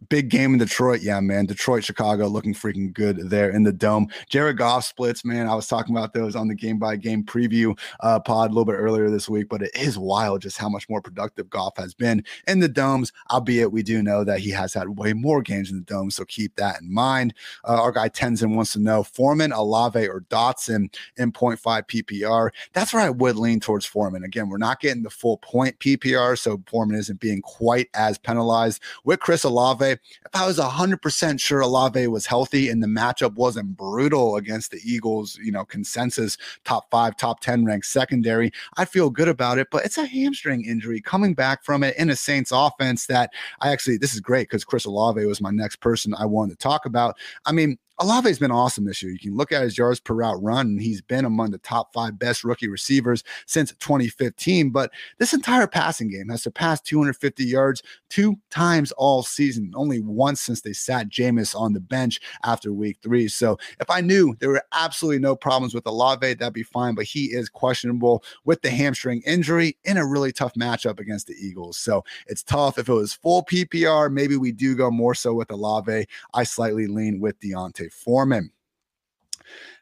big 0.09 0.29
game 0.29 0.53
in 0.53 0.59
Detroit. 0.59 1.01
Yeah, 1.01 1.19
man. 1.19 1.45
Detroit, 1.45 1.83
Chicago 1.83 2.27
looking 2.27 2.53
freaking 2.53 2.93
good 2.93 3.29
there 3.29 3.49
in 3.49 3.63
the 3.63 3.71
dome. 3.71 4.07
Jared 4.29 4.57
Goff 4.57 4.85
splits, 4.85 5.25
man. 5.25 5.47
I 5.47 5.55
was 5.55 5.67
talking 5.67 5.95
about 5.95 6.13
those 6.13 6.35
on 6.35 6.47
the 6.47 6.55
game 6.55 6.77
by 6.77 6.95
game 6.95 7.23
preview 7.23 7.77
uh, 8.01 8.19
pod 8.19 8.49
a 8.49 8.53
little 8.53 8.65
bit 8.65 8.73
earlier 8.73 9.09
this 9.09 9.27
week, 9.27 9.49
but 9.49 9.61
it 9.61 9.71
is 9.75 9.97
wild 9.97 10.41
just 10.41 10.57
how 10.57 10.69
much 10.69 10.87
more 10.89 11.01
productive 11.01 11.49
Goff 11.49 11.77
has 11.77 11.93
been 11.93 12.23
in 12.47 12.59
the 12.59 12.67
domes, 12.67 13.11
albeit 13.31 13.71
we 13.71 13.83
do 13.83 14.01
know 14.01 14.23
that 14.23 14.39
he 14.39 14.51
has 14.51 14.73
had 14.73 14.97
way 14.97 15.13
more 15.13 15.41
games 15.41 15.71
in 15.71 15.77
the 15.77 15.83
dome. 15.83 16.11
So 16.11 16.25
keep 16.25 16.55
that 16.55 16.81
in 16.81 16.93
mind. 16.93 17.33
Uh, 17.67 17.81
our 17.81 17.91
guy 17.91 18.09
Tenzin 18.09 18.55
wants 18.55 18.73
to 18.73 18.79
know 18.79 19.03
Foreman, 19.03 19.51
Olave, 19.51 20.07
or 20.07 20.21
Dotson 20.29 20.93
in 21.17 21.31
0.5 21.31 21.59
PPR. 21.87 22.49
That's 22.73 22.93
where 22.93 23.03
I 23.03 23.09
would 23.09 23.35
lean 23.35 23.59
towards 23.59 23.85
Foreman. 23.85 24.23
Again, 24.23 24.49
we're 24.49 24.57
not 24.57 24.79
getting 24.79 25.03
the 25.03 25.09
full 25.09 25.37
point 25.37 25.77
PPR, 25.79 26.37
so 26.37 26.61
Foreman 26.67 26.97
isn't 26.97 27.19
being 27.19 27.41
quite 27.41 27.89
as 27.93 28.17
penalized. 28.17 28.81
With 29.03 29.19
Chris 29.19 29.43
Olave, 29.87 30.01
if 30.25 30.41
I 30.41 30.45
was 30.45 30.59
100% 30.59 31.39
sure 31.39 31.61
Olave 31.61 32.07
was 32.07 32.25
healthy 32.25 32.69
and 32.69 32.81
the 32.81 32.87
matchup 32.87 33.35
wasn't 33.35 33.77
brutal 33.77 34.35
against 34.35 34.71
the 34.71 34.79
Eagles, 34.83 35.39
you 35.41 35.51
know, 35.51 35.65
consensus 35.65 36.37
top 36.63 36.89
five, 36.91 37.17
top 37.17 37.39
10 37.39 37.65
ranked 37.65 37.85
secondary, 37.85 38.51
I'd 38.77 38.89
feel 38.89 39.09
good 39.09 39.27
about 39.27 39.57
it. 39.57 39.67
But 39.71 39.85
it's 39.85 39.97
a 39.97 40.05
hamstring 40.05 40.65
injury 40.65 41.01
coming 41.01 41.33
back 41.33 41.63
from 41.63 41.83
it 41.83 41.95
in 41.97 42.09
a 42.09 42.15
Saints 42.15 42.51
offense 42.53 43.07
that 43.07 43.31
I 43.61 43.71
actually, 43.71 43.97
this 43.97 44.13
is 44.13 44.19
great 44.19 44.49
because 44.49 44.65
Chris 44.65 44.85
Olave 44.85 45.25
was 45.25 45.41
my 45.41 45.51
next 45.51 45.77
person 45.77 46.13
I 46.13 46.25
wanted 46.25 46.51
to 46.51 46.57
talk 46.57 46.85
about. 46.85 47.17
I 47.45 47.51
mean, 47.51 47.77
Olave's 47.99 48.37
been 48.37 48.51
awesome 48.51 48.85
this 48.85 49.01
year. 49.01 49.11
You 49.11 49.17
can 49.17 49.35
look 49.35 49.51
at 49.51 49.63
his 49.63 49.75
yards 49.75 49.99
per 49.99 50.13
route 50.13 50.41
run, 50.41 50.67
and 50.67 50.81
he's 50.81 51.01
been 51.01 51.25
among 51.25 51.49
the 51.49 51.57
top 51.57 51.91
five 51.93 52.19
best 52.19 52.43
rookie 52.43 52.67
receivers 52.67 53.23
since 53.47 53.71
2015. 53.79 54.69
But 54.69 54.91
this 55.17 55.33
entire 55.33 55.65
passing 55.65 56.11
game 56.11 56.29
has 56.29 56.43
surpassed 56.43 56.85
250 56.85 57.43
yards 57.43 57.81
two 58.09 58.37
times 58.51 58.91
all 58.93 59.23
season, 59.23 59.71
only 59.75 59.99
once 59.99 60.41
since 60.41 60.61
they 60.61 60.73
sat 60.73 61.09
Jameis 61.09 61.59
on 61.59 61.73
the 61.73 61.79
bench 61.79 62.21
after 62.43 62.71
week 62.71 62.97
three. 63.01 63.27
So 63.27 63.57
if 63.79 63.89
I 63.89 64.01
knew 64.01 64.35
there 64.39 64.49
were 64.49 64.63
absolutely 64.73 65.19
no 65.19 65.35
problems 65.35 65.73
with 65.73 65.87
Olave, 65.87 66.35
that'd 66.35 66.53
be 66.53 66.61
fine. 66.61 66.93
But 66.93 67.05
he 67.05 67.25
is 67.25 67.49
questionable 67.49 68.23
with 68.45 68.61
the 68.61 68.69
hamstring 68.69 69.23
injury 69.25 69.75
in 69.85 69.97
a 69.97 70.05
really 70.05 70.31
tough 70.31 70.53
matchup 70.53 70.99
against 70.99 71.25
the 71.25 71.33
Eagles. 71.33 71.77
So 71.79 72.03
it's 72.27 72.43
tough. 72.43 72.77
If 72.77 72.89
it 72.89 72.93
was 72.93 73.13
full 73.13 73.43
PPR, 73.43 74.11
maybe 74.11 74.37
we 74.37 74.51
do 74.51 74.75
go 74.75 74.91
more 74.91 75.15
so 75.15 75.33
with 75.33 75.49
Olave. 75.49 76.05
I 76.35 76.43
slightly 76.43 76.85
lean 76.85 77.19
with 77.19 77.39
D'Onta 77.39 77.86
Foreman. 77.89 78.51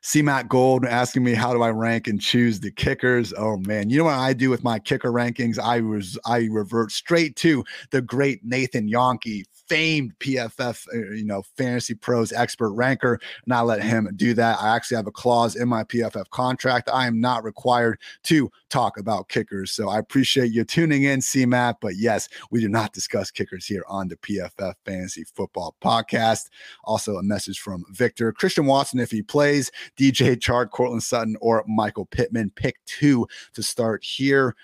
C 0.06 0.22
Matt 0.22 0.48
Gold 0.48 0.86
asking 0.86 1.24
me 1.24 1.34
how 1.34 1.52
do 1.52 1.63
I 1.63 1.72
rank 1.72 2.08
and 2.08 2.22
choose 2.22 2.60
the 2.60 2.70
kickers. 2.70 3.34
Oh 3.36 3.58
man, 3.58 3.89
you 3.89 3.98
know 3.98 4.04
what 4.04 4.13
I 4.13 4.34
do 4.34 4.52
with 4.52 4.63
my 4.63 4.78
kicker 4.78 5.12
rankings? 5.12 5.58
I 5.58 5.82
was 5.82 6.15
I 6.28 6.48
revert 6.52 6.91
straight 6.91 7.36
to 7.38 7.65
the 7.89 8.04
great 8.04 8.46
Nathan 8.46 8.88
Jahnke, 8.88 9.46
famed 9.68 10.13
PFF, 10.20 10.88
uh, 10.94 11.15
you 11.15 11.26
know, 11.26 11.41
fantasy 11.58 11.96
pros 11.96 12.32
expert 12.32 12.72
ranker, 12.74 13.20
and 13.46 13.54
I 13.54 13.62
let 13.62 13.82
him 13.82 14.10
do 14.15 14.34
that. 14.36 14.60
I 14.62 14.76
actually 14.76 14.98
have 14.98 15.08
a 15.08 15.12
clause 15.12 15.56
in 15.56 15.68
my 15.68 15.84
PFF 15.84 16.30
contract. 16.30 16.89
I 16.94 17.08
am 17.08 17.20
not 17.20 17.44
required 17.44 18.00
to 18.24 18.52
talk 18.70 18.98
about 18.98 19.30
kickers. 19.30 19.72
So 19.72 19.89
I 19.89 20.00
appreciate 20.00 20.52
you 20.52 20.63
tuning 20.63 21.04
in, 21.04 21.20
CMAT. 21.20 21.76
But 21.82 21.96
yes, 21.96 22.30
we 22.52 22.62
do 22.62 22.70
not 22.70 22.94
discuss 22.94 23.32
kickers 23.32 23.65
here 23.65 23.84
on 23.88 24.08
the 24.08 24.18
PFF 24.18 24.74
Fantasy 24.86 25.24
Football 25.24 25.76
Podcast. 25.82 26.50
Also, 26.84 27.15
a 27.15 27.24
message 27.24 27.60
from 27.60 27.86
Victor 27.89 28.32
Christian 28.32 28.65
Watson 28.65 29.00
if 29.00 29.12
he 29.12 29.22
plays, 29.22 29.72
DJ 29.97 30.36
Chark, 30.36 30.71
Courtland 30.71 31.03
Sutton, 31.03 31.38
or 31.41 31.63
Michael 31.67 32.05
Pittman. 32.05 32.51
Pick 32.55 32.77
two 32.86 33.27
to 33.53 33.63
start 33.63 34.03
here 34.03 34.55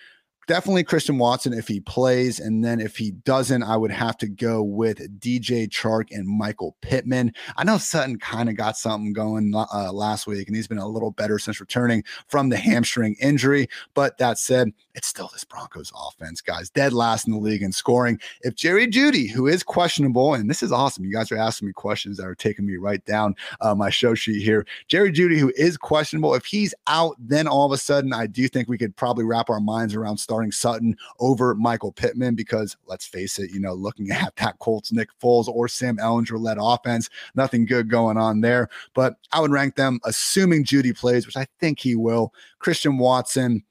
definitely 0.51 0.83
Christian 0.83 1.17
Watson 1.17 1.53
if 1.53 1.69
he 1.69 1.79
plays. 1.79 2.37
And 2.37 2.61
then 2.61 2.81
if 2.81 2.97
he 2.97 3.11
doesn't, 3.11 3.63
I 3.63 3.77
would 3.77 3.89
have 3.89 4.17
to 4.17 4.27
go 4.27 4.61
with 4.61 5.17
DJ 5.17 5.65
Chark 5.69 6.07
and 6.11 6.27
Michael 6.27 6.75
Pittman. 6.81 7.31
I 7.55 7.63
know 7.63 7.77
Sutton 7.77 8.19
kind 8.19 8.49
of 8.49 8.57
got 8.57 8.75
something 8.75 9.13
going 9.13 9.53
uh, 9.55 9.93
last 9.93 10.27
week, 10.27 10.47
and 10.47 10.55
he's 10.55 10.67
been 10.67 10.77
a 10.77 10.87
little 10.89 11.11
better 11.11 11.39
since 11.39 11.61
returning 11.61 12.03
from 12.27 12.49
the 12.49 12.57
hamstring 12.57 13.15
injury. 13.21 13.69
But 13.93 14.17
that 14.17 14.37
said, 14.39 14.73
it's 14.93 15.07
still 15.07 15.29
this 15.31 15.45
Broncos 15.45 15.93
offense, 15.95 16.41
guys, 16.41 16.69
dead 16.69 16.91
last 16.91 17.27
in 17.27 17.31
the 17.31 17.39
league 17.39 17.63
in 17.63 17.71
scoring. 17.71 18.19
If 18.41 18.55
Jerry 18.55 18.87
Jeudy, 18.87 19.31
who 19.31 19.47
is 19.47 19.63
questionable, 19.63 20.33
and 20.33 20.49
this 20.49 20.61
is 20.61 20.73
awesome, 20.73 21.05
you 21.05 21.13
guys 21.13 21.31
are 21.31 21.37
asking 21.37 21.67
me 21.67 21.73
questions 21.73 22.17
that 22.17 22.27
are 22.27 22.35
taking 22.35 22.65
me 22.65 22.75
right 22.75 23.03
down 23.05 23.35
uh, 23.61 23.73
my 23.73 23.89
show 23.89 24.15
sheet 24.15 24.43
here. 24.43 24.65
Jerry 24.89 25.13
Jeudy, 25.13 25.39
who 25.39 25.53
is 25.55 25.77
questionable, 25.77 26.35
if 26.35 26.43
he's 26.43 26.73
out, 26.87 27.15
then 27.19 27.47
all 27.47 27.65
of 27.65 27.71
a 27.71 27.77
sudden, 27.77 28.11
I 28.11 28.27
do 28.27 28.49
think 28.49 28.67
we 28.67 28.77
could 28.77 28.97
probably 28.97 29.23
wrap 29.23 29.49
our 29.49 29.61
minds 29.61 29.95
around 29.95 30.17
starting 30.17 30.40
starting 30.49 30.51
Sutton 30.71 30.95
over 31.19 31.53
Michael 31.53 31.91
Pittman 31.91 32.35
because 32.35 32.77
let's 32.87 33.05
face 33.05 33.37
it, 33.37 33.51
you 33.51 33.59
know, 33.59 33.73
looking 33.73 34.09
at 34.11 34.35
that 34.37 34.57
Colts, 34.59 34.91
Nick 34.91 35.09
Foles 35.21 35.47
or 35.47 35.67
Sam 35.67 35.97
Ehlinger 35.97 36.39
led 36.39 36.57
offense, 36.59 37.09
nothing 37.35 37.65
good 37.65 37.89
going 37.89 38.17
on 38.17 38.41
there. 38.41 38.69
But 38.93 39.15
I 39.31 39.39
would 39.41 39.51
rank 39.51 39.75
them, 39.75 39.99
assuming 40.05 40.63
Jeudy 40.63 40.97
plays, 40.97 41.25
which 41.25 41.37
I 41.37 41.47
think 41.59 41.79
he 41.79 41.95
will. 41.95 42.33
Christian 42.59 42.97
Watson, 42.97 43.63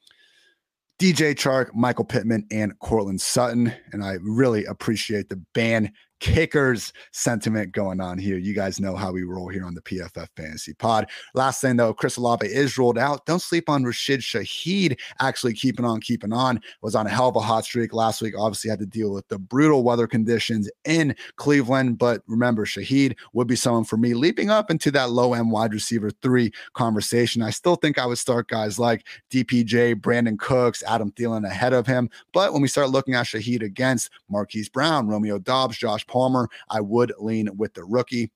DJ 0.98 1.34
Chark, 1.34 1.74
Michael 1.74 2.04
Pittman, 2.04 2.46
and 2.50 2.78
Courtland 2.78 3.20
Sutton. 3.20 3.72
And 3.92 4.04
I 4.04 4.18
really 4.20 4.64
appreciate 4.66 5.28
the 5.28 5.42
ban 5.54 5.92
kickers 6.20 6.92
sentiment 7.12 7.72
going 7.72 8.00
on 8.00 8.18
here. 8.18 8.38
You 8.38 8.54
guys 8.54 8.78
know 8.78 8.94
how 8.94 9.10
we 9.10 9.24
roll 9.24 9.48
here 9.48 9.64
on 9.64 9.74
the 9.74 9.82
PFF 9.82 10.28
Fantasy 10.36 10.74
Pod. 10.74 11.08
Last 11.34 11.60
thing 11.60 11.76
though, 11.76 11.92
Chris 11.92 12.16
Olave 12.16 12.46
is 12.46 12.78
rolled 12.78 12.98
out. 12.98 13.26
Don't 13.26 13.42
sleep 13.42 13.68
on 13.68 13.84
Rashid 13.84 14.20
Shaheed. 14.20 14.98
Actually, 15.20 15.54
keeping 15.54 15.84
on, 15.84 16.00
keeping 16.00 16.32
on. 16.32 16.60
Was 16.82 16.94
on 16.94 17.06
a 17.06 17.10
hell 17.10 17.28
of 17.28 17.36
a 17.36 17.40
hot 17.40 17.64
streak 17.64 17.92
last 17.92 18.22
week. 18.22 18.34
Obviously, 18.38 18.70
had 18.70 18.78
to 18.78 18.86
deal 18.86 19.12
with 19.12 19.26
the 19.28 19.38
brutal 19.38 19.82
weather 19.82 20.06
conditions 20.06 20.70
in 20.84 21.16
Cleveland. 21.36 21.98
But 21.98 22.22
remember, 22.26 22.64
Shaheed 22.64 23.16
would 23.32 23.46
be 23.46 23.56
someone 23.56 23.84
for 23.84 23.96
me 23.96 24.14
leaping 24.14 24.50
up 24.50 24.70
into 24.70 24.90
that 24.92 25.10
low 25.10 25.34
end 25.34 25.50
wide 25.50 25.72
receiver 25.72 26.10
three 26.22 26.52
conversation. 26.74 27.42
I 27.42 27.50
still 27.50 27.76
think 27.76 27.98
I 27.98 28.06
would 28.06 28.18
start 28.18 28.48
guys 28.48 28.78
like 28.78 29.06
DPJ, 29.30 29.96
Brandin 29.96 30.38
Cooks, 30.38 30.82
Adam 30.86 31.10
Thielen 31.12 31.46
ahead 31.46 31.72
of 31.72 31.86
him. 31.86 32.10
But 32.32 32.52
when 32.52 32.62
we 32.62 32.68
start 32.68 32.90
looking 32.90 33.14
at 33.14 33.26
Shaheed 33.26 33.62
against 33.62 34.10
Marquise 34.28 34.68
Brown, 34.68 35.08
Romeo 35.08 35.38
Doubs, 35.38 35.78
Josh 35.78 36.06
Palmer, 36.10 36.48
I 36.68 36.80
would 36.80 37.12
lean 37.18 37.56
with 37.56 37.72
the 37.74 37.84
rookie. 37.84 38.30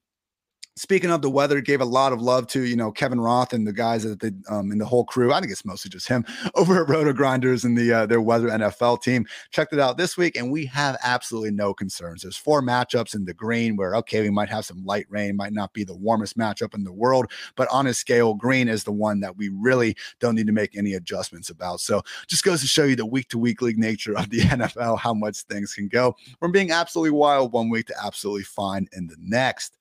Speaking 0.77 1.12
of 1.12 1.22
the 1.22 1.31
weather, 1.31 1.61
gave 1.61 1.81
a 1.81 1.85
lot 1.85 2.12
of 2.12 2.20
love 2.20 2.49
to 2.49 2.62
you 2.62 2.75
know 2.75 2.91
Kevin 2.91 3.20
Roth 3.20 3.53
and 3.53 3.64
the 3.64 3.72
guys 3.72 4.03
that 4.03 4.18
the 4.18 4.35
um 4.49 4.72
in 4.72 4.79
the 4.79 4.85
whole 4.85 5.05
crew. 5.05 5.33
I 5.33 5.39
think 5.39 5.53
it's 5.53 5.64
mostly 5.64 5.89
just 5.89 6.09
him 6.09 6.25
over 6.57 6.83
at 6.83 6.89
Roto 6.89 7.12
Grinders 7.12 7.64
and 7.64 7.79
the 7.79 7.93
uh, 7.93 8.07
their 8.07 8.20
weather 8.20 8.49
NFL 8.49 9.01
team. 9.01 9.25
Checked 9.53 9.72
it 9.72 9.79
out 9.79 9.99
this 9.99 10.16
week, 10.16 10.37
and 10.37 10.51
we 10.51 10.66
have 10.66 10.97
absolutely 11.05 11.53
no 11.53 11.75
concerns. 11.75 12.22
There's 12.22 12.37
four 12.37 12.61
matchups 12.61 13.14
in 13.14 13.25
the 13.25 13.33
green 13.33 13.77
where 13.77 13.95
okay, 13.97 14.22
we 14.22 14.31
might 14.31 14.49
have 14.49 14.64
some 14.64 14.85
light 14.85 15.07
rain, 15.09 15.37
might 15.37 15.53
not 15.53 15.72
be 15.72 15.85
the 15.85 15.97
warmest 15.97 16.37
matchup 16.37 16.75
in 16.75 16.83
the 16.83 16.93
world, 16.93 17.31
but 17.55 17.68
on 17.70 17.87
a 17.87 17.95
scale, 17.95 18.35
green 18.35 18.66
is 18.66 18.83
the 18.83 18.91
one 18.91 19.20
that 19.20 19.37
we 19.37 19.51
really 19.51 19.95
don't 20.18 20.35
need 20.35 20.49
to 20.49 20.53
make 20.53 20.77
any 20.77 20.95
adjustments 20.95 21.51
about. 21.51 21.79
So 21.79 22.03
just 22.27 22.43
goes 22.43 22.61
to 22.62 22.66
show 22.66 22.83
you 22.83 22.97
the 22.97 23.07
week 23.07 23.29
to 23.29 23.39
week 23.39 23.62
league 23.62 23.79
nature 23.79 24.18
of 24.18 24.29
the 24.29 24.41
NFL, 24.41 24.99
how 24.99 25.14
much 25.14 25.43
things 25.43 25.72
can 25.72 25.87
go 25.87 26.16
from 26.41 26.51
being 26.51 26.72
absolutely 26.72 27.12
wild 27.12 27.53
one 27.53 27.70
week 27.70 27.87
to 27.87 27.95
absolutely 28.05 28.43
fine 28.43 28.89
in 28.93 29.07
the 29.07 29.16
next 29.20 29.79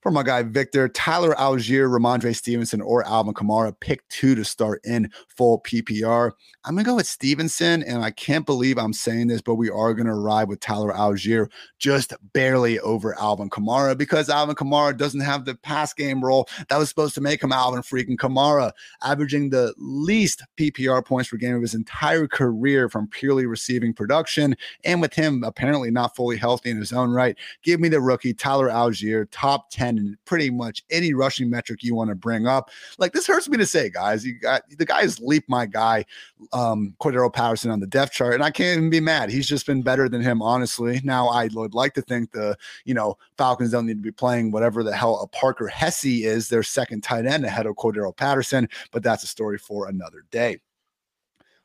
for 0.00 0.12
my 0.12 0.22
guy 0.22 0.42
Victor, 0.42 0.88
Tyler 0.88 1.34
Allgeier, 1.34 1.88
Rhamondre 1.88 2.34
Stevenson, 2.34 2.80
or 2.80 3.06
Alvin 3.06 3.34
Kamara. 3.34 3.78
Pick 3.80 4.06
two 4.08 4.34
to 4.34 4.44
start 4.44 4.80
in 4.84 5.10
full 5.28 5.60
PPR. 5.62 6.30
I'm 6.64 6.74
going 6.74 6.84
to 6.84 6.90
go 6.90 6.96
with 6.96 7.06
Stevenson, 7.06 7.82
and 7.82 8.04
I 8.04 8.10
can't 8.10 8.46
believe 8.46 8.78
I'm 8.78 8.92
saying 8.92 9.28
this, 9.28 9.40
but 9.40 9.56
we 9.56 9.70
are 9.70 9.94
going 9.94 10.06
to 10.06 10.14
ride 10.14 10.48
with 10.48 10.60
Tyler 10.60 10.92
Allgeier 10.92 11.50
just 11.78 12.14
barely 12.32 12.78
over 12.80 13.18
Alvin 13.18 13.50
Kamara 13.50 13.96
because 13.96 14.28
Alvin 14.28 14.54
Kamara 14.54 14.96
doesn't 14.96 15.20
have 15.20 15.44
the 15.44 15.54
pass 15.54 15.92
game 15.92 16.24
role 16.24 16.48
that 16.68 16.78
was 16.78 16.88
supposed 16.88 17.14
to 17.14 17.20
make 17.20 17.42
him 17.42 17.52
Alvin 17.52 17.82
freaking 17.82 18.16
Kamara, 18.16 18.72
averaging 19.02 19.50
the 19.50 19.74
least 19.78 20.44
PPR 20.56 21.04
points 21.04 21.30
per 21.30 21.36
game 21.36 21.56
of 21.56 21.62
his 21.62 21.74
entire 21.74 22.28
career 22.28 22.88
from 22.88 23.08
purely 23.08 23.46
receiving 23.46 23.92
production. 23.92 24.56
And 24.84 25.00
with 25.00 25.14
him 25.14 25.42
apparently 25.42 25.90
not 25.90 26.14
fully 26.14 26.36
healthy 26.36 26.70
in 26.70 26.76
his 26.76 26.92
own 26.92 27.10
right, 27.10 27.36
give 27.62 27.80
me 27.80 27.88
the 27.88 28.00
rookie 28.00 28.34
Tyler 28.34 28.68
Allgeier, 28.68 29.26
top 29.30 29.70
10 29.70 29.87
10 29.88 29.98
in 29.98 30.18
pretty 30.24 30.50
much 30.50 30.84
any 30.90 31.14
rushing 31.14 31.50
metric 31.50 31.82
you 31.82 31.94
want 31.94 32.10
to 32.10 32.14
bring 32.14 32.46
up. 32.46 32.70
Like 32.98 33.12
this 33.12 33.26
hurts 33.26 33.48
me 33.48 33.56
to 33.58 33.66
say, 33.66 33.90
guys. 33.90 34.24
You 34.24 34.38
got 34.38 34.62
the 34.76 34.84
guys 34.84 35.20
leap 35.20 35.44
my 35.48 35.66
guy, 35.66 36.04
um, 36.52 36.94
Cordarrelle 37.00 37.32
Patterson 37.32 37.70
on 37.70 37.80
the 37.80 37.86
depth 37.86 38.12
chart, 38.12 38.34
and 38.34 38.42
I 38.42 38.50
can't 38.50 38.78
even 38.78 38.90
be 38.90 39.00
mad. 39.00 39.30
He's 39.30 39.48
just 39.48 39.66
been 39.66 39.82
better 39.82 40.08
than 40.08 40.22
him, 40.22 40.42
honestly. 40.42 41.00
Now 41.04 41.28
I 41.28 41.48
would 41.54 41.74
like 41.74 41.94
to 41.94 42.02
think 42.02 42.32
the 42.32 42.56
you 42.84 42.94
know 42.94 43.16
Falcons 43.36 43.70
don't 43.70 43.86
need 43.86 43.96
to 43.96 44.02
be 44.02 44.12
playing 44.12 44.50
whatever 44.50 44.82
the 44.82 44.94
hell 44.94 45.20
a 45.20 45.26
Parker 45.28 45.68
Hesse 45.68 46.04
is, 46.04 46.48
their 46.48 46.62
second 46.62 47.02
tight 47.02 47.26
end 47.26 47.44
ahead 47.44 47.66
of 47.66 47.76
Cordarrelle 47.76 48.16
Patterson, 48.16 48.68
but 48.92 49.02
that's 49.02 49.24
a 49.24 49.28
story 49.28 49.58
for 49.58 49.88
another 49.88 50.24
day. 50.30 50.58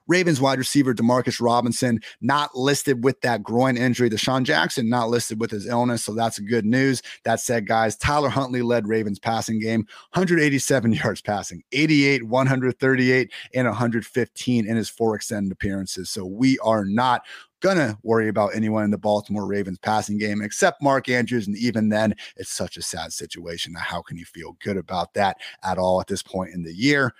Ravens 0.07 0.41
wide 0.41 0.57
receiver 0.57 0.93
Demarcus 0.93 1.39
Robinson 1.39 1.99
not 2.21 2.55
listed 2.55 3.03
with 3.03 3.21
that 3.21 3.43
groin 3.43 3.77
injury. 3.77 4.09
DeSean 4.09 4.43
Jackson 4.43 4.89
not 4.89 5.09
listed 5.09 5.39
with 5.39 5.51
his 5.51 5.67
illness, 5.67 6.03
so 6.03 6.13
that's 6.13 6.39
good 6.39 6.65
news. 6.65 7.01
That 7.23 7.39
said, 7.39 7.67
guys, 7.67 7.95
Tyler 7.95 8.29
Huntley 8.29 8.61
led 8.61 8.87
Ravens 8.87 9.19
passing 9.19 9.59
game, 9.59 9.87
187 10.13 10.93
yards 11.03 11.21
passing, 11.21 11.63
88, 11.71 12.23
138, 12.23 13.31
and 13.53 13.67
115 13.67 14.67
in 14.67 14.75
his 14.75 14.89
four 14.89 15.15
extended 15.15 15.51
appearances. 15.51 16.09
So 16.09 16.25
we 16.25 16.59
are 16.59 16.85
not 16.85 17.23
gonna 17.61 17.97
worry 18.03 18.27
about 18.27 18.53
anyone 18.53 18.83
in 18.83 18.91
the 18.91 18.97
Baltimore 18.97 19.47
Ravens 19.47 19.79
passing 19.79 20.17
game 20.17 20.41
except 20.41 20.83
Mark 20.83 21.07
Andrews. 21.07 21.47
And 21.47 21.57
even 21.57 21.87
then, 21.87 22.13
it's 22.35 22.51
such 22.51 22.75
a 22.75 22.81
sad 22.81 23.13
situation. 23.13 23.73
How 23.73 24.01
can 24.01 24.17
you 24.17 24.25
feel 24.25 24.57
good 24.61 24.75
about 24.75 25.13
that 25.13 25.37
at 25.63 25.77
all 25.77 26.01
at 26.01 26.07
this 26.07 26.21
point 26.21 26.53
in 26.53 26.63
the 26.63 26.73
year? 26.73 27.13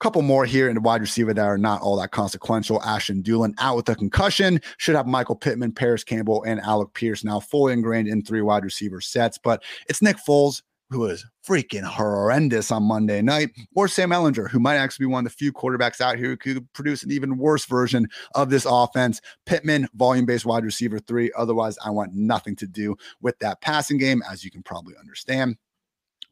Couple 0.00 0.22
more 0.22 0.46
here 0.46 0.70
in 0.70 0.74
the 0.74 0.80
wide 0.80 1.02
receiver 1.02 1.34
that 1.34 1.44
are 1.44 1.58
not 1.58 1.82
all 1.82 1.96
that 2.00 2.10
consequential. 2.10 2.82
Ashton 2.82 3.22
Dulin 3.22 3.52
out 3.58 3.76
with 3.76 3.88
a 3.90 3.94
concussion. 3.94 4.58
Should 4.78 4.96
have 4.96 5.06
Michael 5.06 5.36
Pittman, 5.36 5.72
Parris 5.72 6.04
Campbell, 6.04 6.42
and 6.44 6.58
Alec 6.60 6.94
Pierce 6.94 7.22
now 7.22 7.38
fully 7.38 7.74
ingrained 7.74 8.08
in 8.08 8.22
three 8.22 8.40
wide 8.40 8.64
receiver 8.64 9.02
sets. 9.02 9.36
But 9.36 9.62
it's 9.90 10.00
Nick 10.00 10.16
Foles, 10.26 10.62
who 10.88 11.04
is 11.04 11.26
freaking 11.46 11.84
horrendous 11.84 12.70
on 12.70 12.82
Monday 12.82 13.20
night, 13.20 13.50
or 13.76 13.88
Sam 13.88 14.08
Ehlinger, 14.08 14.50
who 14.50 14.58
might 14.58 14.76
actually 14.76 15.04
be 15.04 15.12
one 15.12 15.26
of 15.26 15.32
the 15.32 15.36
few 15.36 15.52
quarterbacks 15.52 16.00
out 16.00 16.16
here 16.16 16.30
who 16.30 16.36
could 16.38 16.72
produce 16.72 17.02
an 17.02 17.12
even 17.12 17.36
worse 17.36 17.66
version 17.66 18.08
of 18.34 18.48
this 18.48 18.66
offense. 18.66 19.20
Pittman, 19.44 19.86
volume 19.94 20.24
based 20.24 20.46
wide 20.46 20.64
receiver 20.64 20.98
three. 20.98 21.30
Otherwise, 21.36 21.76
I 21.84 21.90
want 21.90 22.14
nothing 22.14 22.56
to 22.56 22.66
do 22.66 22.96
with 23.20 23.38
that 23.40 23.60
passing 23.60 23.98
game, 23.98 24.22
as 24.30 24.44
you 24.44 24.50
can 24.50 24.62
probably 24.62 24.94
understand. 24.98 25.56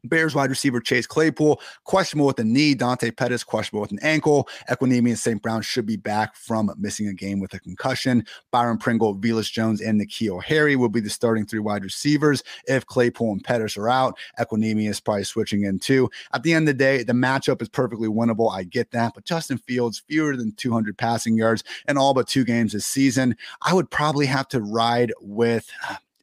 Bears 0.05 0.35
wide 0.35 0.51
receiver 0.51 0.81
Chase 0.81 1.07
Claypool, 1.07 1.61
questionable 1.85 2.27
with 2.27 2.39
a 2.39 2.45
knee. 2.45 2.75
Dante 2.75 3.11
Pettis, 3.11 3.45
questionable 3.45 3.83
with 3.83 3.93
an 3.93 3.99
ankle. 4.03 4.49
Equanimeous 4.71 5.09
and 5.09 5.19
St. 5.19 5.43
Brown 5.43 5.63
should 5.63 5.87
be 5.87 5.97
back 5.97 6.37
from 6.37 6.73
missing 6.79 7.09
a 7.09 7.13
game 7.13 7.41
with 7.41 7.55
a 7.55 7.61
concussion. 7.61 8.25
Byron 8.51 8.79
Pringle, 8.79 9.17
Velus 9.17 9.51
Jones, 9.51 9.81
and 9.81 10.01
N'Keal 10.01 10.43
Harry 10.43 10.77
will 10.77 10.89
be 10.89 11.01
the 11.01 11.11
starting 11.11 11.47
three 11.47 11.59
wide 11.59 11.85
receivers. 11.85 12.43
If 12.67 12.87
Claypool 12.87 13.33
and 13.33 13.45
Pettis 13.45 13.77
are 13.77 13.89
out, 13.89 14.19
Equanimeous 14.39 14.91
is 14.91 15.01
probably 15.01 15.25
switching 15.25 15.65
in 15.65 15.79
too. 15.79 16.11
At 16.33 16.43
the 16.43 16.55
end 16.55 16.69
of 16.69 16.77
the 16.77 16.79
day, 16.79 17.03
the 17.03 17.13
matchup 17.13 17.61
is 17.63 17.69
perfectly 17.69 18.09
winnable. 18.09 18.53
I 18.53 18.65
get 18.65 18.91
that. 18.93 19.13
But 19.15 19.25
Justin 19.25 19.59
Fields, 19.59 20.03
fewer 20.09 20.37
than 20.37 20.53
200 20.53 20.97
passing 20.97 21.37
yards 21.37 21.65
and 21.87 21.99
all 21.99 22.15
but 22.15 22.29
two 22.29 22.45
games 22.45 22.73
this 22.73 22.87
season. 22.87 23.37
I 23.63 23.75
would 23.75 23.91
probably 23.91 24.27
have 24.27 24.49
to 24.49 24.61
ride 24.61 25.13
with 25.21 25.71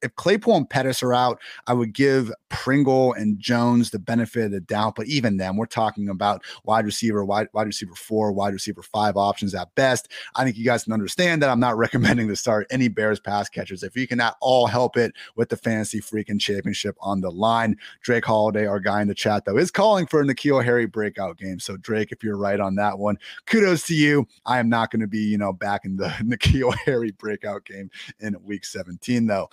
if 0.01 0.15
Claypool 0.15 0.55
and 0.55 0.69
Pettis 0.69 1.01
are 1.01 1.13
out, 1.13 1.39
I 1.67 1.73
would 1.73 1.93
give 1.93 2.31
Pringle 2.49 3.13
and 3.13 3.39
Jones 3.39 3.89
the 3.89 3.99
benefit 3.99 4.45
of 4.45 4.51
the 4.51 4.61
doubt. 4.61 4.95
But 4.95 5.07
even 5.07 5.37
then, 5.37 5.57
we're 5.57 5.65
talking 5.65 6.09
about 6.09 6.43
wide 6.63 6.85
receiver, 6.85 7.25
wide, 7.25 7.47
wide 7.53 7.67
receiver 7.67 7.95
four, 7.95 8.31
wide 8.31 8.53
receiver 8.53 8.81
five 8.81 9.17
options 9.17 9.55
at 9.55 9.73
best. 9.75 10.09
I 10.35 10.43
think 10.43 10.57
you 10.57 10.65
guys 10.65 10.83
can 10.83 10.93
understand 10.93 11.41
that 11.41 11.49
I'm 11.49 11.59
not 11.59 11.77
recommending 11.85 12.27
to 12.27 12.35
start 12.35 12.67
any 12.69 12.87
Bears 12.87 13.19
pass 13.19 13.49
catchers. 13.49 13.83
If 13.83 13.95
you 13.95 14.07
cannot 14.07 14.37
all 14.41 14.67
help 14.67 14.97
it 14.97 15.13
with 15.35 15.49
the 15.49 15.57
fantasy 15.57 15.99
freaking 15.99 16.39
championship 16.39 16.95
on 16.99 17.21
the 17.21 17.31
line, 17.31 17.77
Drake 18.01 18.25
Holiday, 18.25 18.65
our 18.67 18.79
guy 18.79 19.01
in 19.01 19.07
the 19.07 19.15
chat, 19.15 19.45
though, 19.45 19.57
is 19.57 19.71
calling 19.71 20.05
for 20.05 20.21
a 20.21 20.23
N'Keal 20.23 20.63
Harry 20.63 20.85
breakout 20.85 21.37
game. 21.37 21.59
So, 21.59 21.77
Drake, 21.77 22.11
if 22.11 22.23
you're 22.23 22.37
right 22.37 22.59
on 22.59 22.75
that 22.75 22.99
one, 22.99 23.17
kudos 23.45 23.85
to 23.87 23.95
you. 23.95 24.27
I 24.45 24.59
am 24.59 24.69
not 24.69 24.91
going 24.91 25.01
to 25.01 25.07
be, 25.07 25.19
you 25.19 25.37
know, 25.37 25.53
back 25.53 25.85
in 25.85 25.95
the 25.95 26.07
N'Keal 26.23 26.75
Harry 26.85 27.11
breakout 27.11 27.65
game 27.65 27.89
in 28.19 28.35
week 28.43 28.65
17, 28.65 29.25
though. 29.25 29.49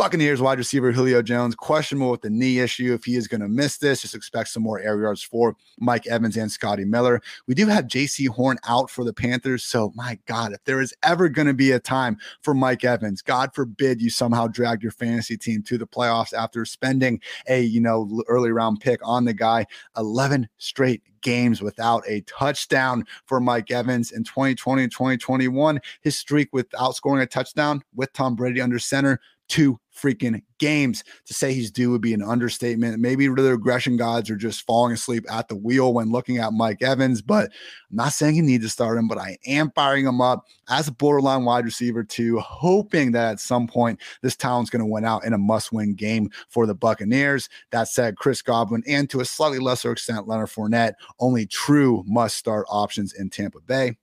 Buccaneers 0.00 0.40
wide 0.40 0.56
receiver 0.56 0.92
Julio 0.92 1.20
Jones, 1.20 1.54
questionable 1.54 2.10
with 2.10 2.22
the 2.22 2.30
knee 2.30 2.60
issue. 2.60 2.94
If 2.94 3.04
he 3.04 3.16
is 3.16 3.28
going 3.28 3.42
to 3.42 3.48
miss 3.48 3.76
this, 3.76 4.00
just 4.00 4.14
expect 4.14 4.48
some 4.48 4.62
more 4.62 4.80
air 4.80 4.98
yards 4.98 5.22
for 5.22 5.56
Mike 5.78 6.06
Evans 6.06 6.38
and 6.38 6.50
Scotty 6.50 6.86
Miller. 6.86 7.20
We 7.46 7.54
do 7.54 7.66
have 7.66 7.84
Jaycee 7.84 8.28
Horn 8.28 8.56
out 8.66 8.88
for 8.88 9.04
the 9.04 9.12
Panthers. 9.12 9.62
So, 9.62 9.92
my 9.94 10.18
God, 10.24 10.54
if 10.54 10.64
there 10.64 10.80
is 10.80 10.94
ever 11.02 11.28
going 11.28 11.48
to 11.48 11.52
be 11.52 11.72
a 11.72 11.78
time 11.78 12.16
for 12.40 12.54
Mike 12.54 12.82
Evans, 12.82 13.20
God 13.20 13.54
forbid 13.54 14.00
you 14.00 14.08
somehow 14.08 14.46
drag 14.46 14.82
your 14.82 14.90
fantasy 14.90 15.36
team 15.36 15.62
to 15.64 15.76
the 15.76 15.86
playoffs 15.86 16.32
after 16.32 16.64
spending 16.64 17.20
a, 17.46 17.60
you 17.60 17.82
know, 17.82 18.22
early 18.26 18.52
round 18.52 18.80
pick 18.80 19.00
on 19.06 19.26
the 19.26 19.34
guy, 19.34 19.66
11 19.98 20.48
straight 20.56 21.02
games 21.20 21.60
without 21.60 22.02
a 22.08 22.22
touchdown 22.22 23.04
for 23.26 23.38
Mike 23.38 23.70
Evans 23.70 24.12
in 24.12 24.24
2020 24.24 24.82
and 24.82 24.92
2021. 24.92 25.78
His 26.00 26.16
streak 26.16 26.48
without 26.54 26.96
scoring 26.96 27.22
a 27.22 27.26
touchdown 27.26 27.82
with 27.94 28.10
Tom 28.14 28.34
Brady 28.34 28.62
under 28.62 28.78
center 28.78 29.20
two 29.50 29.78
freaking 29.94 30.40
games. 30.58 31.04
To 31.26 31.34
say 31.34 31.52
he's 31.52 31.70
due 31.70 31.90
would 31.90 32.00
be 32.00 32.14
an 32.14 32.22
understatement. 32.22 32.98
Maybe 33.00 33.26
the 33.26 33.50
regression 33.50 33.98
gods 33.98 34.30
are 34.30 34.36
just 34.36 34.64
falling 34.64 34.94
asleep 34.94 35.26
at 35.30 35.48
the 35.48 35.56
wheel 35.56 35.92
when 35.92 36.10
looking 36.10 36.38
at 36.38 36.54
Mike 36.54 36.80
Evans, 36.80 37.20
but 37.20 37.50
I'm 37.90 37.96
not 37.96 38.12
saying 38.12 38.36
you 38.36 38.42
need 38.42 38.62
to 38.62 38.68
start 38.70 38.96
him, 38.96 39.08
but 39.08 39.18
I 39.18 39.36
am 39.46 39.70
firing 39.74 40.06
him 40.06 40.22
up 40.22 40.46
as 40.70 40.88
a 40.88 40.92
borderline 40.92 41.44
wide 41.44 41.66
receiver 41.66 42.02
two, 42.02 42.38
hoping 42.38 43.12
that 43.12 43.32
at 43.32 43.40
some 43.40 43.66
point 43.66 44.00
this 44.22 44.36
talent's 44.36 44.70
going 44.70 44.80
to 44.80 44.90
win 44.90 45.04
out 45.04 45.24
in 45.24 45.34
a 45.34 45.38
must-win 45.38 45.94
game 45.94 46.30
for 46.48 46.64
the 46.64 46.74
Buccaneers. 46.74 47.50
That 47.70 47.88
said, 47.88 48.16
Chris 48.16 48.40
Godwin 48.40 48.82
and 48.86 49.10
to 49.10 49.20
a 49.20 49.24
slightly 49.26 49.58
lesser 49.58 49.92
extent 49.92 50.26
Leonard 50.26 50.48
Fournette, 50.48 50.94
only 51.18 51.44
true 51.44 52.04
must-start 52.06 52.66
options 52.70 53.12
in 53.12 53.28
Tampa 53.28 53.60
Bay. 53.60 53.96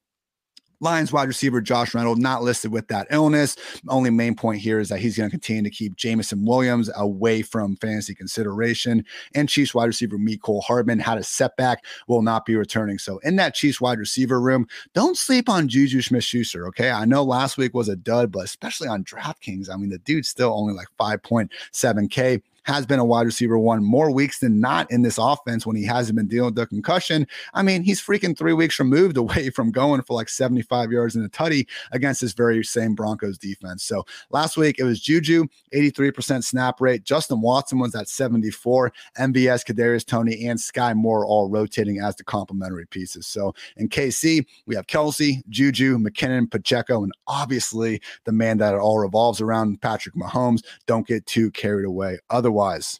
Lions 0.79 1.11
wide 1.11 1.27
receiver 1.27 1.61
Josh 1.61 1.93
Reynolds 1.93 2.21
not 2.21 2.43
listed 2.43 2.71
with 2.71 2.87
that 2.89 3.07
illness. 3.09 3.55
Only 3.87 4.09
main 4.09 4.35
point 4.35 4.61
here 4.61 4.79
is 4.79 4.89
that 4.89 4.99
he's 4.99 5.17
going 5.17 5.29
to 5.29 5.31
continue 5.31 5.63
to 5.63 5.69
keep 5.69 5.95
Jameson 5.95 6.45
Williams 6.45 6.89
away 6.95 7.41
from 7.41 7.75
fantasy 7.77 8.13
consideration. 8.13 9.03
And 9.33 9.49
Chiefs 9.49 9.73
wide 9.73 9.85
receiver 9.85 10.17
Mecole 10.17 10.63
Hardman 10.63 10.99
had 10.99 11.17
a 11.17 11.23
setback, 11.23 11.83
will 12.07 12.21
not 12.21 12.45
be 12.45 12.55
returning. 12.55 12.99
So 12.99 13.17
in 13.19 13.35
that 13.37 13.55
Chiefs 13.55 13.81
wide 13.81 13.99
receiver 13.99 14.39
room, 14.39 14.67
don't 14.93 15.17
sleep 15.17 15.49
on 15.49 15.67
Juju 15.67 16.01
Smith-Schuster. 16.01 16.67
Okay, 16.67 16.91
I 16.91 17.05
know 17.05 17.23
last 17.23 17.57
week 17.57 17.73
was 17.73 17.89
a 17.89 17.95
dud, 17.95 18.31
but 18.31 18.45
especially 18.45 18.87
on 18.87 19.03
DraftKings, 19.03 19.69
I 19.69 19.77
mean 19.77 19.89
the 19.89 19.97
dude's 19.99 20.29
still 20.29 20.53
only 20.53 20.73
like 20.73 20.87
5.7k 20.99 22.41
has 22.67 22.85
been 22.85 22.99
a 22.99 23.05
wide 23.05 23.25
receiver 23.25 23.57
one 23.57 23.81
more 23.81 24.11
weeks 24.11 24.39
than 24.39 24.59
not 24.59 24.91
in 24.91 25.01
this 25.01 25.17
offense 25.17 25.65
when 25.65 25.77
he 25.77 25.85
hasn't 25.85 26.17
been 26.17 26.27
dealing 26.27 26.47
with 26.47 26.55
the 26.55 26.67
concussion. 26.67 27.25
I 27.53 27.63
mean, 27.63 27.81
he's 27.81 28.01
freaking 28.01 28.37
three 28.37 28.51
weeks 28.51 28.77
removed 28.77 29.15
away 29.27 29.49
from 29.49 29.71
going 29.71 30.01
for 30.01 30.15
like 30.15 30.27
75 30.27 30.91
yards 30.91 31.15
in 31.15 31.23
a 31.23 31.29
tutty 31.29 31.65
against 31.93 32.19
this 32.19 32.33
very 32.33 32.63
same 32.65 32.93
Broncos 32.93 33.37
defense. 33.37 33.83
So 33.83 34.05
last 34.31 34.57
week 34.57 34.79
it 34.79 34.83
was 34.83 34.99
Juju, 34.99 35.45
83% 35.73 36.43
snap 36.43 36.81
rate. 36.81 37.05
Justin 37.05 37.41
Watson 37.41 37.79
was 37.79 37.95
at 37.95 38.09
74. 38.09 38.91
MVS, 39.17 39.65
Kadarius 39.65 40.05
Toney, 40.05 40.45
and 40.45 40.59
Sky 40.59 40.93
Moore 40.93 41.25
all 41.25 41.49
rotating 41.49 42.01
as 42.01 42.17
the 42.17 42.25
complementary 42.25 42.85
pieces. 42.85 43.27
So 43.27 43.55
in 43.77 43.87
KC, 43.87 44.45
we 44.65 44.75
have 44.75 44.87
Kelce, 44.87 45.41
Juju, 45.47 45.97
McKinnon, 45.97 46.51
Pacheco, 46.51 47.03
and 47.03 47.13
obviously 47.27 48.01
the 48.25 48.33
man 48.33 48.57
that 48.57 48.73
it 48.73 48.79
all 48.79 48.99
revolves 48.99 49.39
around, 49.39 49.81
Patrick 49.81 50.15
Mahomes. 50.15 50.65
Don't 50.85 51.07
get 51.07 51.25
too 51.25 51.49
carried 51.51 51.85
away. 51.85 52.19
Otherwise, 52.29 52.56
otherwise. 52.57 52.99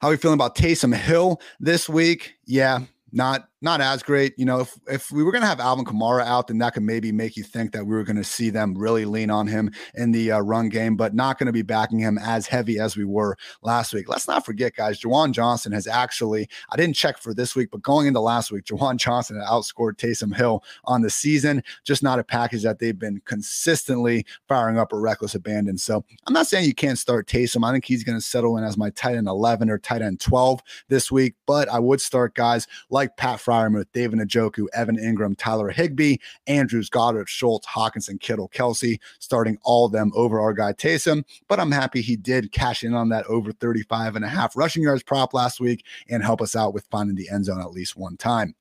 How 0.00 0.08
are 0.08 0.10
we 0.10 0.16
feeling 0.16 0.34
about 0.34 0.56
Taysom 0.56 0.94
Hill 0.94 1.40
this 1.58 1.88
week? 1.88 2.34
Yeah, 2.44 2.80
not 3.12 3.48
not 3.62 3.80
as 3.80 4.02
great. 4.02 4.34
You 4.36 4.44
know, 4.44 4.60
if, 4.60 4.78
if 4.86 5.10
we 5.10 5.24
were 5.24 5.32
going 5.32 5.42
to 5.42 5.48
have 5.48 5.60
Alvin 5.60 5.84
Kamara 5.84 6.24
out, 6.24 6.48
then 6.48 6.58
that 6.58 6.74
could 6.74 6.82
maybe 6.82 7.10
make 7.10 7.36
you 7.36 7.42
think 7.42 7.72
that 7.72 7.86
we 7.86 7.94
were 7.94 8.04
going 8.04 8.16
to 8.16 8.24
see 8.24 8.50
them 8.50 8.76
really 8.76 9.06
lean 9.06 9.30
on 9.30 9.46
him 9.46 9.70
in 9.94 10.12
the 10.12 10.32
uh, 10.32 10.40
run 10.40 10.68
game, 10.68 10.96
but 10.96 11.14
not 11.14 11.38
going 11.38 11.46
to 11.46 11.52
be 11.52 11.62
backing 11.62 11.98
him 11.98 12.18
as 12.18 12.46
heavy 12.46 12.78
as 12.78 12.96
we 12.96 13.04
were 13.04 13.36
last 13.62 13.94
week. 13.94 14.08
Let's 14.08 14.28
not 14.28 14.44
forget, 14.44 14.74
guys, 14.74 15.00
Juwan 15.00 15.32
Johnson 15.32 15.72
has 15.72 15.86
actually, 15.86 16.48
I 16.70 16.76
didn't 16.76 16.96
check 16.96 17.18
for 17.18 17.32
this 17.32 17.56
week, 17.56 17.70
but 17.70 17.82
going 17.82 18.06
into 18.06 18.20
last 18.20 18.52
week, 18.52 18.64
Juwan 18.64 18.98
Johnson 18.98 19.42
outscored 19.46 19.96
Taysom 19.96 20.36
Hill 20.36 20.62
on 20.84 21.00
the 21.00 21.10
season, 21.10 21.62
just 21.82 22.02
not 22.02 22.18
a 22.18 22.24
package 22.24 22.62
that 22.62 22.78
they've 22.78 22.98
been 22.98 23.22
consistently 23.24 24.26
firing 24.48 24.78
up 24.78 24.92
a 24.92 24.98
reckless 24.98 25.34
abandon. 25.34 25.78
So 25.78 26.04
I'm 26.26 26.34
not 26.34 26.46
saying 26.46 26.66
you 26.66 26.74
can't 26.74 26.98
start 26.98 27.26
Taysom. 27.26 27.66
I 27.66 27.72
think 27.72 27.86
he's 27.86 28.04
going 28.04 28.18
to 28.18 28.24
settle 28.24 28.58
in 28.58 28.64
as 28.64 28.76
my 28.76 28.90
tight 28.90 29.16
end 29.16 29.28
11 29.28 29.70
or 29.70 29.78
tight 29.78 30.02
end 30.02 30.20
12 30.20 30.60
this 30.88 31.10
week, 31.10 31.34
but 31.46 31.68
I 31.70 31.78
would 31.78 32.02
start 32.02 32.34
guys 32.34 32.66
like 32.90 33.16
Pat 33.16 33.40
Freiermuth 33.46 33.86
David 33.92 34.18
Njoku, 34.18 34.66
Evan 34.74 34.96
Engram, 34.96 35.36
Tyler 35.38 35.70
Higbee, 35.70 36.16
Andrews, 36.46 36.90
Goedert, 36.90 37.28
Schultz, 37.28 37.66
Hockenson, 37.66 38.20
Kittle, 38.20 38.48
Kelce, 38.48 38.98
starting 39.20 39.58
all 39.62 39.86
of 39.86 39.92
them 39.92 40.10
over 40.14 40.40
our 40.40 40.52
guy 40.52 40.72
Taysom. 40.72 41.24
But 41.48 41.60
I'm 41.60 41.70
happy 41.70 42.00
he 42.00 42.16
did 42.16 42.52
cash 42.52 42.82
in 42.82 42.94
on 42.94 43.08
that 43.10 43.26
over 43.26 43.52
35 43.52 44.16
and 44.16 44.24
a 44.24 44.28
half 44.28 44.56
rushing 44.56 44.82
yards 44.82 45.02
prop 45.02 45.32
last 45.32 45.60
week 45.60 45.84
and 46.08 46.22
help 46.22 46.42
us 46.42 46.56
out 46.56 46.74
with 46.74 46.86
finding 46.90 47.16
the 47.16 47.28
end 47.30 47.44
zone 47.44 47.60
at 47.60 47.70
least 47.70 47.96
one 47.96 48.16
time. 48.16 48.54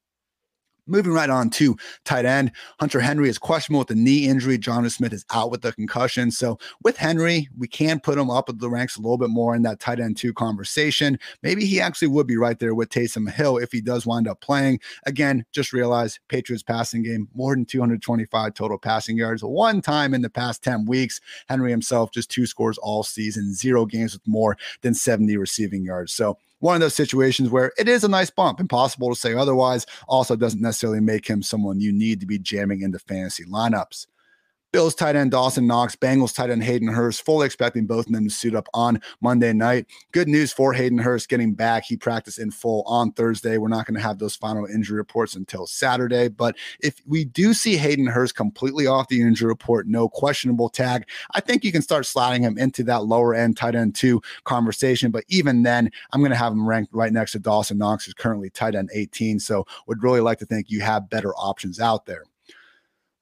Moving 0.88 1.14
right 1.14 1.30
on 1.30 1.50
to 1.52 1.76
tight 2.04 2.26
end, 2.26 2.52
Hunter 2.80 3.00
Henry 3.00 3.28
is 3.28 3.40
questionable 3.40 3.80
with 3.80 3.88
the 3.88 3.96
knee 3.96 4.28
injury. 4.28 4.60
Jonnu 4.60 4.92
Smith 4.92 5.14
is 5.14 5.26
out 5.34 5.50
with 5.50 5.62
the 5.62 5.74
concussion. 5.74 6.30
So 6.30 6.60
with 6.84 6.96
Henry, 6.98 7.50
we 7.58 7.68
can 7.68 8.00
put 8.00 8.20
him 8.20 8.30
up 8.30 8.50
at 8.50 8.60
the 8.60 8.70
ranks 8.70 8.96
a 8.96 9.02
little 9.02 9.18
bit 9.18 9.32
more 9.32 9.56
in 9.56 9.64
that 9.64 9.80
tight 9.80 10.00
end 10.00 10.18
two 10.18 10.32
conversation. 10.34 11.18
Maybe 11.42 11.66
he 11.66 11.82
actually 11.82 12.10
would 12.10 12.28
be 12.28 12.38
right 12.38 12.60
there 12.60 12.76
with 12.76 12.90
Taysom 12.90 13.32
Hill 13.32 13.58
if 13.58 13.72
he 13.72 13.82
does 13.82 14.06
wind 14.06 14.28
up 14.28 14.42
playing. 14.42 14.80
Again, 15.08 15.44
just 15.52 15.74
realize 15.74 16.20
Patriots 16.28 16.64
passing 16.64 17.02
game, 17.02 17.30
more 17.34 17.56
than 17.56 17.66
225 17.66 18.54
total 18.54 18.78
passing 18.78 19.18
yards. 19.18 19.44
One 19.44 19.82
time 19.82 20.14
in 20.14 20.22
the 20.22 20.30
past 20.30 20.64
10 20.64 20.86
weeks, 20.86 21.20
Henry 21.48 21.72
himself 21.72 22.12
just 22.12 22.30
two 22.30 22.46
scores 22.46 22.78
all 22.78 23.02
season, 23.02 23.54
zero 23.56 23.86
games 23.88 24.14
with 24.14 24.28
more 24.28 24.56
than 24.82 24.94
70 24.94 25.36
receiving 25.38 25.84
yards. 25.84 26.14
So 26.14 26.38
one 26.66 26.74
of 26.74 26.82
those 26.82 26.96
situations 26.96 27.50
where 27.50 27.72
it 27.78 27.88
is 27.88 28.04
a 28.04 28.08
nice 28.08 28.32
bump. 28.32 28.60
Impossible 28.60 29.14
to 29.14 29.20
say 29.20 29.36
otherwise. 29.36 29.86
Also, 30.08 30.36
doesn't 30.36 30.62
necessarily 30.62 31.00
make 31.00 31.28
him 31.28 31.44
someone 31.44 31.80
you 31.80 31.94
need 31.94 32.20
to 32.20 32.26
be 32.26 32.40
jamming 32.40 32.82
into 32.82 32.98
fantasy 32.98 33.46
lineups. 33.46 34.08
Bills 34.76 34.94
tight 34.94 35.16
end 35.16 35.32
Dawson 35.32 35.68
Knox, 35.68 35.96
Bengals 35.96 36.36
tight 36.36 36.50
end 36.50 36.62
Hayden 36.62 36.90
Hurst, 36.90 37.24
fully 37.24 37.46
expecting 37.46 37.86
both 37.86 38.08
of 38.08 38.12
them 38.12 38.26
to 38.26 38.30
suit 38.30 38.54
up 38.54 38.68
on 38.74 39.02
Monday 39.22 39.54
night. 39.54 39.86
Good 40.12 40.28
news 40.28 40.52
for 40.52 40.74
Hayden 40.74 40.98
Hurst 40.98 41.30
getting 41.30 41.54
back. 41.54 41.86
He 41.86 41.96
practiced 41.96 42.40
in 42.40 42.52
full 42.52 42.84
on 42.86 43.14
Thursday. 43.14 43.58
We're 43.58 43.70
not 43.70 43.86
going 43.86 43.96
to 43.96 44.02
have 44.02 44.20
those 44.20 44.36
final 44.36 44.66
injury 44.66 44.98
reports 44.98 45.34
until 45.34 45.66
Saturday. 45.66 46.28
But 46.28 46.58
if 46.82 47.02
we 47.08 47.24
do 47.24 47.54
see 47.54 47.78
Hayden 47.78 48.06
Hurst 48.06 48.36
completely 48.36 48.86
off 48.86 49.08
the 49.08 49.22
injury 49.22 49.48
report, 49.48 49.88
no 49.88 50.10
questionable 50.10 50.68
tag, 50.68 51.08
I 51.32 51.40
think 51.40 51.64
you 51.64 51.72
can 51.72 51.82
start 51.82 52.06
sliding 52.06 52.44
him 52.44 52.58
into 52.58 52.84
that 52.84 53.06
lower 53.06 53.34
end 53.34 53.56
tight 53.56 53.76
end 53.76 53.96
two 53.96 54.22
conversation. 54.44 55.10
But 55.10 55.24
even 55.30 55.64
then, 55.64 55.90
I'm 56.12 56.20
going 56.20 56.32
to 56.32 56.38
have 56.38 56.52
him 56.52 56.68
ranked 56.68 56.94
right 56.94 57.14
next 57.14 57.32
to 57.32 57.40
Dawson 57.40 57.78
Knox, 57.78 58.04
who's 58.04 58.14
currently 58.14 58.50
tight 58.50 58.76
end 58.76 58.90
18. 58.94 59.40
So 59.40 59.66
would 59.88 60.04
really 60.04 60.20
like 60.20 60.40
to 60.40 60.46
think 60.46 60.70
you 60.70 60.82
have 60.82 61.10
better 61.10 61.34
options 61.36 61.80
out 61.80 62.06
there. 62.06 62.26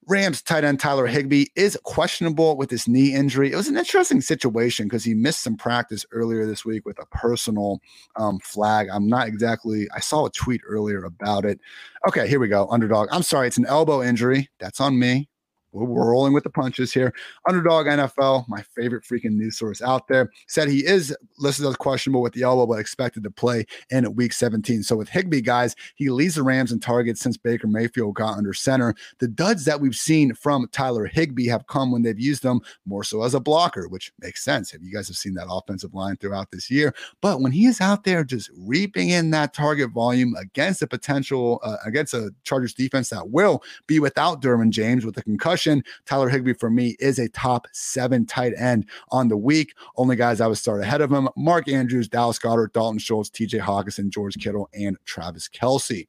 Rams 0.06 0.42
tight 0.42 0.64
end 0.64 0.80
Tyler 0.80 1.06
Higbee 1.06 1.46
is 1.56 1.78
questionable 1.84 2.56
with 2.56 2.70
his 2.70 2.86
knee 2.86 3.14
injury. 3.14 3.52
It 3.52 3.56
was 3.56 3.68
an 3.68 3.76
interesting 3.76 4.20
situation 4.20 4.86
because 4.86 5.04
he 5.04 5.14
missed 5.14 5.42
some 5.42 5.56
practice 5.56 6.04
earlier 6.12 6.46
this 6.46 6.64
week 6.64 6.84
with 6.84 6.98
a 6.98 7.06
personal 7.06 7.80
um, 8.16 8.38
flag. 8.40 8.88
I'm 8.92 9.08
not 9.08 9.28
exactly, 9.28 9.88
I 9.94 10.00
saw 10.00 10.26
a 10.26 10.30
tweet 10.30 10.60
earlier 10.66 11.04
about 11.04 11.44
it. 11.44 11.60
Okay, 12.08 12.28
here 12.28 12.40
we 12.40 12.48
go. 12.48 12.68
Underdog. 12.68 13.08
I'm 13.10 13.22
sorry, 13.22 13.46
it's 13.46 13.58
an 13.58 13.66
elbow 13.66 14.02
injury. 14.02 14.50
That's 14.58 14.80
on 14.80 14.98
me. 14.98 15.28
We're 15.74 16.10
rolling 16.10 16.32
with 16.32 16.44
the 16.44 16.50
punches 16.50 16.92
here. 16.92 17.12
Underdog 17.48 17.86
NFL, 17.86 18.48
my 18.48 18.62
favorite 18.62 19.02
freaking 19.02 19.32
news 19.32 19.58
source 19.58 19.82
out 19.82 20.06
there, 20.06 20.30
said 20.46 20.68
he 20.68 20.86
is 20.86 21.14
listed 21.38 21.66
as 21.66 21.76
questionable 21.76 22.22
with 22.22 22.32
the 22.32 22.42
elbow, 22.42 22.66
but 22.66 22.78
expected 22.78 23.24
to 23.24 23.30
play 23.30 23.66
in 23.90 24.14
week 24.14 24.32
17. 24.32 24.84
So 24.84 24.96
with 24.96 25.08
Higbee, 25.08 25.40
guys, 25.40 25.74
he 25.96 26.10
leads 26.10 26.36
the 26.36 26.44
Rams 26.44 26.70
in 26.70 26.78
targets 26.78 27.20
since 27.20 27.36
Baker 27.36 27.66
Mayfield 27.66 28.14
got 28.14 28.38
under 28.38 28.54
center. 28.54 28.94
The 29.18 29.28
duds 29.28 29.64
that 29.64 29.80
we've 29.80 29.94
seen 29.94 30.32
from 30.34 30.68
Tyler 30.70 31.06
Higbee 31.06 31.48
have 31.48 31.66
come 31.66 31.90
when 31.90 32.02
they've 32.02 32.18
used 32.18 32.44
him 32.44 32.60
more 32.86 33.02
so 33.02 33.24
as 33.24 33.34
a 33.34 33.40
blocker, 33.40 33.88
which 33.88 34.12
makes 34.20 34.44
sense 34.44 34.74
if 34.74 34.82
you 34.82 34.92
guys 34.92 35.08
have 35.08 35.16
seen 35.16 35.34
that 35.34 35.48
offensive 35.50 35.92
line 35.92 36.16
throughout 36.16 36.52
this 36.52 36.70
year. 36.70 36.94
But 37.20 37.40
when 37.40 37.50
he 37.50 37.66
is 37.66 37.80
out 37.80 38.04
there 38.04 38.22
just 38.22 38.50
reaping 38.56 39.10
in 39.10 39.30
that 39.30 39.54
target 39.54 39.90
volume 39.90 40.34
against 40.38 40.82
a 40.82 40.86
potential, 40.86 41.60
uh, 41.64 41.78
against 41.84 42.14
a 42.14 42.32
Chargers 42.44 42.74
defense 42.74 43.08
that 43.08 43.30
will 43.30 43.62
be 43.88 43.98
without 43.98 44.40
Derwin 44.40 44.70
James 44.70 45.04
with 45.04 45.16
a 45.16 45.22
concussion 45.22 45.63
Tyler 46.04 46.28
Higbee 46.28 46.54
for 46.54 46.70
me 46.70 46.96
is 46.98 47.18
a 47.18 47.28
top 47.28 47.66
seven 47.72 48.26
tight 48.26 48.52
end 48.58 48.88
on 49.10 49.28
the 49.28 49.36
week. 49.36 49.74
Only 49.96 50.16
guys 50.16 50.40
I 50.40 50.46
would 50.46 50.58
start 50.58 50.80
ahead 50.80 51.00
of 51.00 51.12
him 51.12 51.28
Mark 51.36 51.68
Andrews, 51.68 52.08
Dallas 52.08 52.38
Goedert, 52.38 52.72
Dalton 52.72 52.98
Schultz, 52.98 53.30
TJ 53.30 53.60
Hockenson, 53.60 54.10
George 54.10 54.36
Kittle, 54.38 54.68
and 54.74 54.96
Travis 55.04 55.48
Kelce. 55.48 56.06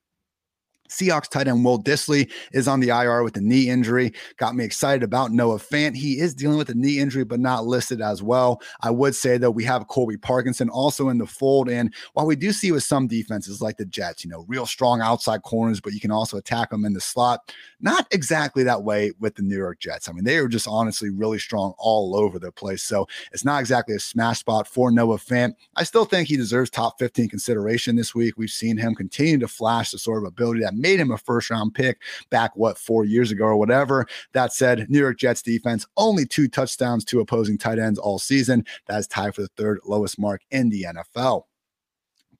Seahawks 0.90 1.30
tight 1.30 1.48
end 1.48 1.64
Will 1.66 1.82
Dissly 1.82 2.32
is 2.54 2.68
on 2.68 2.80
the 2.80 2.90
IR 2.90 3.24
with 3.24 3.38
a 3.38 3.42
knee 3.42 3.70
injury. 3.70 4.14
Got 4.38 4.56
me 4.56 4.64
excited 4.64 5.04
about 5.04 5.32
Noah 5.32 5.58
Fant. 5.58 5.96
He 5.96 6.20
is 6.20 6.34
dealing 6.34 6.58
with 6.58 6.70
a 6.70 6.76
knee 6.76 7.00
injury, 7.00 7.24
but 7.24 7.40
not 7.40 7.66
listed 7.66 8.02
as 8.02 8.22
well. 8.22 8.62
I 8.82 8.92
would 8.92 9.16
say 9.16 9.38
that 9.38 9.52
we 9.52 9.64
have 9.64 9.88
Colby 9.88 10.18
Parkinson 10.18 10.70
also 10.70 11.10
in 11.10 11.18
the 11.18 11.26
fold. 11.26 11.70
And 11.70 11.94
while 12.14 12.26
we 12.26 12.36
do 12.36 12.52
see 12.52 12.72
with 12.72 12.84
some 12.84 13.08
defenses 13.08 13.62
like 13.62 13.78
the 13.78 13.86
Jets, 13.86 14.24
you 14.24 14.30
know, 14.30 14.46
real 14.48 14.66
strong 14.66 15.02
outside 15.02 15.42
corners, 15.42 15.82
but 15.82 15.94
you 15.94 16.00
can 16.00 16.12
also 16.12 16.38
attack 16.38 16.70
them 16.70 16.86
in 16.86 16.94
the 16.94 17.02
slot, 17.02 17.54
not 17.82 18.08
exactly 18.12 18.64
that 18.64 18.84
way 18.84 19.12
with 19.20 19.36
the 19.36 19.44
New 19.44 19.58
York 19.58 19.80
Jets. 19.80 20.08
I 20.08 20.12
mean, 20.12 20.24
they 20.24 20.38
are 20.38 20.48
just 20.48 20.68
honestly 20.68 21.10
really 21.10 21.40
strong 21.40 21.74
all 21.78 22.16
over 22.16 22.40
the 22.40 22.52
place. 22.52 22.84
So 22.84 23.08
it's 23.32 23.46
not 23.46 23.60
exactly 23.60 23.96
a 23.96 24.00
smash 24.00 24.40
spot 24.40 24.68
for 24.68 24.92
Noah 24.92 25.18
Fant. 25.18 25.54
I 25.76 25.84
still 25.84 26.06
think 26.06 26.28
he 26.28 26.38
deserves 26.38 26.70
top 26.70 27.00
15 27.00 27.30
consideration 27.30 27.96
this 27.96 28.14
week. 28.14 28.36
We've 28.38 28.50
seen 28.50 28.78
him 28.78 28.96
continue 28.96 29.40
to 29.40 29.48
flash 29.48 29.92
the 29.92 29.98
sort 29.98 30.24
of 30.24 30.28
ability 30.28 30.62
that 30.62 30.75
made 30.76 31.00
him 31.00 31.12
a 31.12 31.18
first 31.18 31.50
round 31.50 31.74
pick 31.74 32.02
back, 32.30 32.56
what, 32.56 32.78
four 32.78 33.06
years 33.06 33.32
ago 33.32 33.46
or 33.46 33.58
whatever. 33.58 34.06
That 34.34 34.54
said, 34.54 34.90
New 34.90 35.00
York 35.00 35.18
Jets 35.18 35.42
defense, 35.42 35.86
only 35.98 36.26
two 36.26 36.48
touchdowns 36.48 37.06
to 37.06 37.20
opposing 37.20 37.58
tight 37.58 37.80
ends 37.80 38.00
all 38.00 38.20
season. 38.20 38.66
That 38.88 39.00
is 39.00 39.08
tied 39.08 39.36
for 39.36 39.42
the 39.42 39.50
third 39.58 39.80
lowest 39.86 40.20
mark 40.20 40.42
in 40.52 40.70
the 40.70 40.84
NFL. 40.84 41.44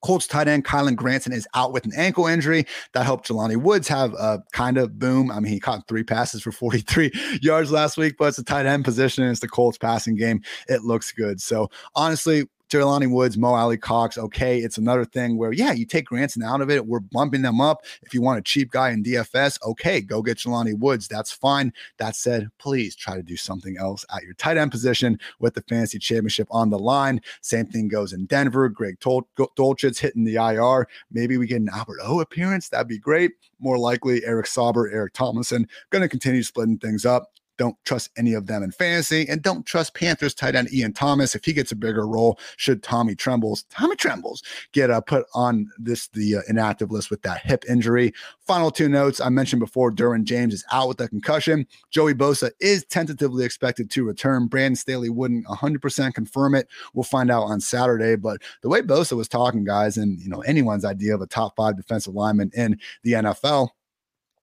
Colts 0.06 0.28
tight 0.28 0.48
end 0.48 0.64
Kylen 0.66 0.96
Granson 0.96 1.34
is 1.34 1.48
out 1.56 1.74
with 1.74 1.84
an 1.86 1.92
ankle 1.96 2.28
injury. 2.28 2.68
That 2.94 3.06
helped 3.06 3.28
Jelani 3.28 3.58
Woods 3.58 3.88
have 3.88 4.14
a 4.14 4.44
kind 4.54 4.78
of 4.78 5.00
boom. 5.00 5.32
I 5.32 5.40
mean, 5.40 5.52
he 5.52 5.60
caught 5.60 5.88
three 5.88 6.04
passes 6.04 6.44
for 6.44 6.52
43 6.66 7.12
yards 7.42 7.72
last 7.72 7.98
week, 7.98 8.16
but 8.20 8.26
it's 8.26 8.38
a 8.38 8.44
tight 8.44 8.68
end 8.68 8.86
position 8.86 9.24
and 9.24 9.32
it's 9.32 9.40
the 9.40 9.48
Colts 9.48 9.80
passing 9.80 10.16
game. 10.16 10.44
It 10.68 10.84
looks 10.84 11.12
good. 11.12 11.42
So 11.42 11.70
honestly, 11.96 12.48
Jelani 12.70 13.12
Woods, 13.12 13.38
Mo 13.38 13.54
Alie-Cox, 13.54 14.18
okay. 14.18 14.60
It's 14.60 14.78
another 14.78 15.06
thing 15.06 15.38
where, 15.38 15.54
yeah, 15.54 15.72
you 15.72 15.86
take 15.86 16.06
Granson 16.06 16.44
out 16.44 16.62
of 16.62 16.70
it. 16.70 16.86
We're 16.86 17.00
bumping 17.00 17.42
them 17.42 17.62
up. 17.62 17.86
If 18.02 18.14
you 18.14 18.22
want 18.22 18.40
a 18.40 18.42
cheap 18.42 18.72
guy 18.72 18.92
in 18.92 19.04
DFS, 19.04 19.60
okay, 19.64 20.02
go 20.02 20.22
get 20.22 20.38
Jelani 20.38 20.78
Woods. 20.78 21.08
That's 21.08 21.32
fine. 21.32 21.72
That 21.98 22.16
said, 22.16 22.50
please 22.58 22.96
try 22.96 23.16
to 23.16 23.24
do 23.24 23.38
something 23.38 23.78
else 23.78 24.06
at 24.14 24.24
your 24.24 24.34
tight 24.34 24.58
end 24.58 24.72
position 24.72 25.20
with 25.40 25.54
the 25.54 25.62
fantasy 25.64 26.00
championship 26.00 26.48
on 26.52 26.70
the 26.70 26.80
line. 26.80 27.22
Same 27.42 27.66
thing 27.68 27.88
goes 27.88 28.14
in 28.14 28.26
Denver. 28.26 28.70
Greg 28.70 29.00
Dol- 29.00 29.28
Dulcich 29.38 30.00
hitting 30.00 30.24
the 30.24 30.36
IR. 30.36 30.88
Maybe 31.12 31.38
we 31.38 31.48
get 31.48 31.62
an 31.62 31.70
Albert 31.70 32.00
O 32.02 32.20
appearance. 32.20 32.70
That'd 32.70 32.88
be 32.88 33.00
great. 33.00 33.32
More 33.60 33.78
likely, 33.78 34.26
Eric 34.26 34.48
Saubert, 34.48 34.94
Eric 34.94 35.14
Tomlinson, 35.14 35.68
going 35.92 36.02
to 36.02 36.10
continue 36.10 36.44
splitting 36.44 36.78
things 36.78 37.06
up. 37.06 37.32
Don't 37.58 37.76
trust 37.86 38.10
any 38.18 38.34
of 38.34 38.48
them 38.48 38.64
in 38.64 38.72
fantasy, 38.72 39.28
and 39.30 39.42
don't 39.42 39.66
trust 39.66 39.94
Panthers 39.94 40.34
tight 40.34 40.56
end 40.56 40.74
Ian 40.74 40.94
Thomas 40.94 41.36
if 41.36 41.46
he 41.46 41.54
gets 41.54 41.72
a 41.72 41.76
bigger 41.76 42.08
role. 42.08 42.40
Should 42.58 42.84
Tommy 42.84 43.16
Trembles, 43.16 43.64
Tommy 43.70 43.96
Trembles, 43.96 44.44
get 44.74 44.90
uh, 44.90 45.02
put 45.02 45.26
on 45.34 45.70
this 45.78 46.08
the 46.10 46.38
uh, 46.38 46.42
inactive 46.48 46.92
list 46.92 47.10
with 47.10 47.22
that 47.22 47.42
hip 47.42 47.64
injury? 47.70 48.14
Final 48.42 48.72
two 48.72 48.90
notes 48.90 49.20
I 49.20 49.30
mentioned 49.30 49.60
before: 49.60 49.92
Derwin 49.92 50.24
James 50.24 50.54
is 50.54 50.66
out 50.72 50.88
with 50.90 51.02
a 51.02 51.08
concussion. 51.08 51.66
Joey 51.92 52.14
Bosa 52.14 52.52
is 52.60 52.86
tentatively 52.86 53.46
expected 53.46 53.90
to 53.92 54.04
return. 54.04 54.48
Brandon 54.48 54.76
Staley 54.76 55.10
wouldn't 55.10 55.46
100% 55.46 56.14
confirm 56.14 56.56
it. 56.56 56.68
We'll 56.94 57.04
find 57.04 57.32
out 57.32 57.44
on 57.44 57.62
Saturday. 57.62 58.16
But 58.16 58.42
the 58.62 58.70
way 58.70 58.82
Bosa 58.82 59.16
was 59.16 59.28
talking, 59.28 59.64
guys, 59.64 59.98
and 59.98 60.20
you 60.20 60.30
know 60.30 60.42
anyone's 60.42 60.86
idea 60.86 61.16
of 61.16 61.22
a 61.22 61.28
top 61.28 61.56
five 61.56 61.78
defensive 61.78 62.14
lineman 62.14 62.52
in 62.54 62.80
the 63.04 63.14
NFL 63.14 63.70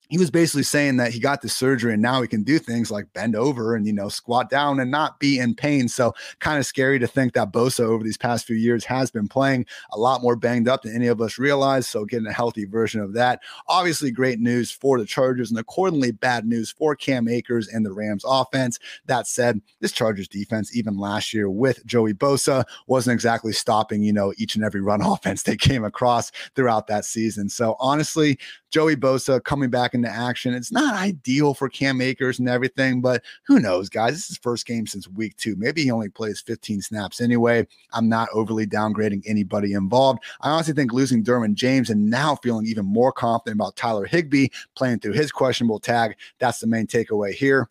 he 0.09 0.17
was 0.17 0.29
basically 0.29 0.63
saying 0.63 0.97
that 0.97 1.11
he 1.11 1.19
got 1.19 1.41
the 1.41 1.49
surgery 1.49 1.93
and 1.93 2.01
now 2.01 2.21
he 2.21 2.27
can 2.27 2.43
do 2.43 2.59
things 2.59 2.91
like 2.91 3.11
bend 3.13 3.35
over 3.35 3.75
and 3.75 3.87
you 3.87 3.93
know 3.93 4.09
squat 4.09 4.49
down 4.49 4.79
and 4.79 4.91
not 4.91 5.19
be 5.19 5.39
in 5.39 5.55
pain. 5.55 5.87
So 5.87 6.13
kind 6.39 6.59
of 6.59 6.65
scary 6.65 6.99
to 6.99 7.07
think 7.07 7.33
that 7.33 7.51
Bosa 7.51 7.81
over 7.81 8.03
these 8.03 8.17
past 8.17 8.45
few 8.45 8.55
years 8.55 8.85
has 8.85 9.09
been 9.09 9.27
playing 9.27 9.65
a 9.91 9.97
lot 9.97 10.21
more 10.21 10.35
banged 10.35 10.67
up 10.67 10.83
than 10.83 10.95
any 10.95 11.07
of 11.07 11.21
us 11.21 11.39
realize. 11.39 11.87
So 11.87 12.05
getting 12.05 12.27
a 12.27 12.33
healthy 12.33 12.65
version 12.65 13.01
of 13.01 13.13
that, 13.13 13.41
obviously 13.67 14.11
great 14.11 14.39
news 14.39 14.71
for 14.71 14.99
the 14.99 15.05
Chargers 15.05 15.49
and 15.49 15.59
accordingly 15.59 16.11
bad 16.11 16.45
news 16.45 16.71
for 16.71 16.95
Cam 16.95 17.27
Akers 17.27 17.67
and 17.67 17.85
the 17.85 17.93
Rams 17.93 18.25
offense. 18.27 18.79
That 19.05 19.25
said, 19.25 19.61
this 19.79 19.91
Chargers 19.91 20.27
defense 20.27 20.75
even 20.75 20.97
last 20.97 21.33
year 21.33 21.49
with 21.49 21.85
Joey 21.85 22.13
Bosa 22.13 22.65
wasn't 22.87 23.13
exactly 23.13 23.53
stopping 23.53 24.03
you 24.03 24.13
know 24.13 24.33
each 24.37 24.55
and 24.55 24.63
every 24.63 24.81
run 24.81 25.01
offense 25.05 25.43
they 25.43 25.57
came 25.57 25.83
across 25.83 26.31
throughout 26.55 26.87
that 26.87 27.05
season. 27.05 27.49
So 27.49 27.77
honestly, 27.79 28.37
Joey 28.73 28.95
Bosa 28.95 29.43
coming 29.43 29.69
back 29.69 29.93
into 29.93 30.09
action. 30.09 30.55
It's 30.55 30.71
not 30.71 30.95
ideal 30.95 31.53
for 31.53 31.69
Cam 31.69 32.01
Akers 32.01 32.39
and 32.39 32.49
everything, 32.49 33.01
but 33.01 33.21
who 33.45 33.59
knows, 33.59 33.87
guys? 33.87 34.13
This 34.13 34.31
is 34.31 34.39
first 34.39 34.65
game 34.65 34.87
since 34.87 35.07
week 35.07 35.37
two. 35.37 35.55
Maybe 35.57 35.83
he 35.83 35.91
only 35.91 36.09
plays 36.09 36.41
15 36.41 36.81
snaps 36.81 37.21
anyway. 37.21 37.67
I'm 37.91 38.09
not 38.09 38.29
overly 38.33 38.65
downgrading 38.65 39.25
anybody 39.27 39.73
involved. 39.73 40.23
I 40.41 40.49
honestly 40.49 40.73
think 40.73 40.91
losing 40.91 41.23
Derwin 41.23 41.53
James 41.53 41.91
and 41.91 42.09
now 42.09 42.35
feeling 42.37 42.65
even 42.65 42.83
more 42.83 43.11
confident 43.11 43.57
about 43.61 43.75
Tyler 43.75 44.05
Higbee 44.05 44.47
playing 44.75 45.01
through 45.01 45.13
his 45.13 45.31
questionable 45.31 45.79
tag. 45.79 46.15
That's 46.39 46.57
the 46.57 46.65
main 46.65 46.87
takeaway 46.87 47.31
here. 47.31 47.69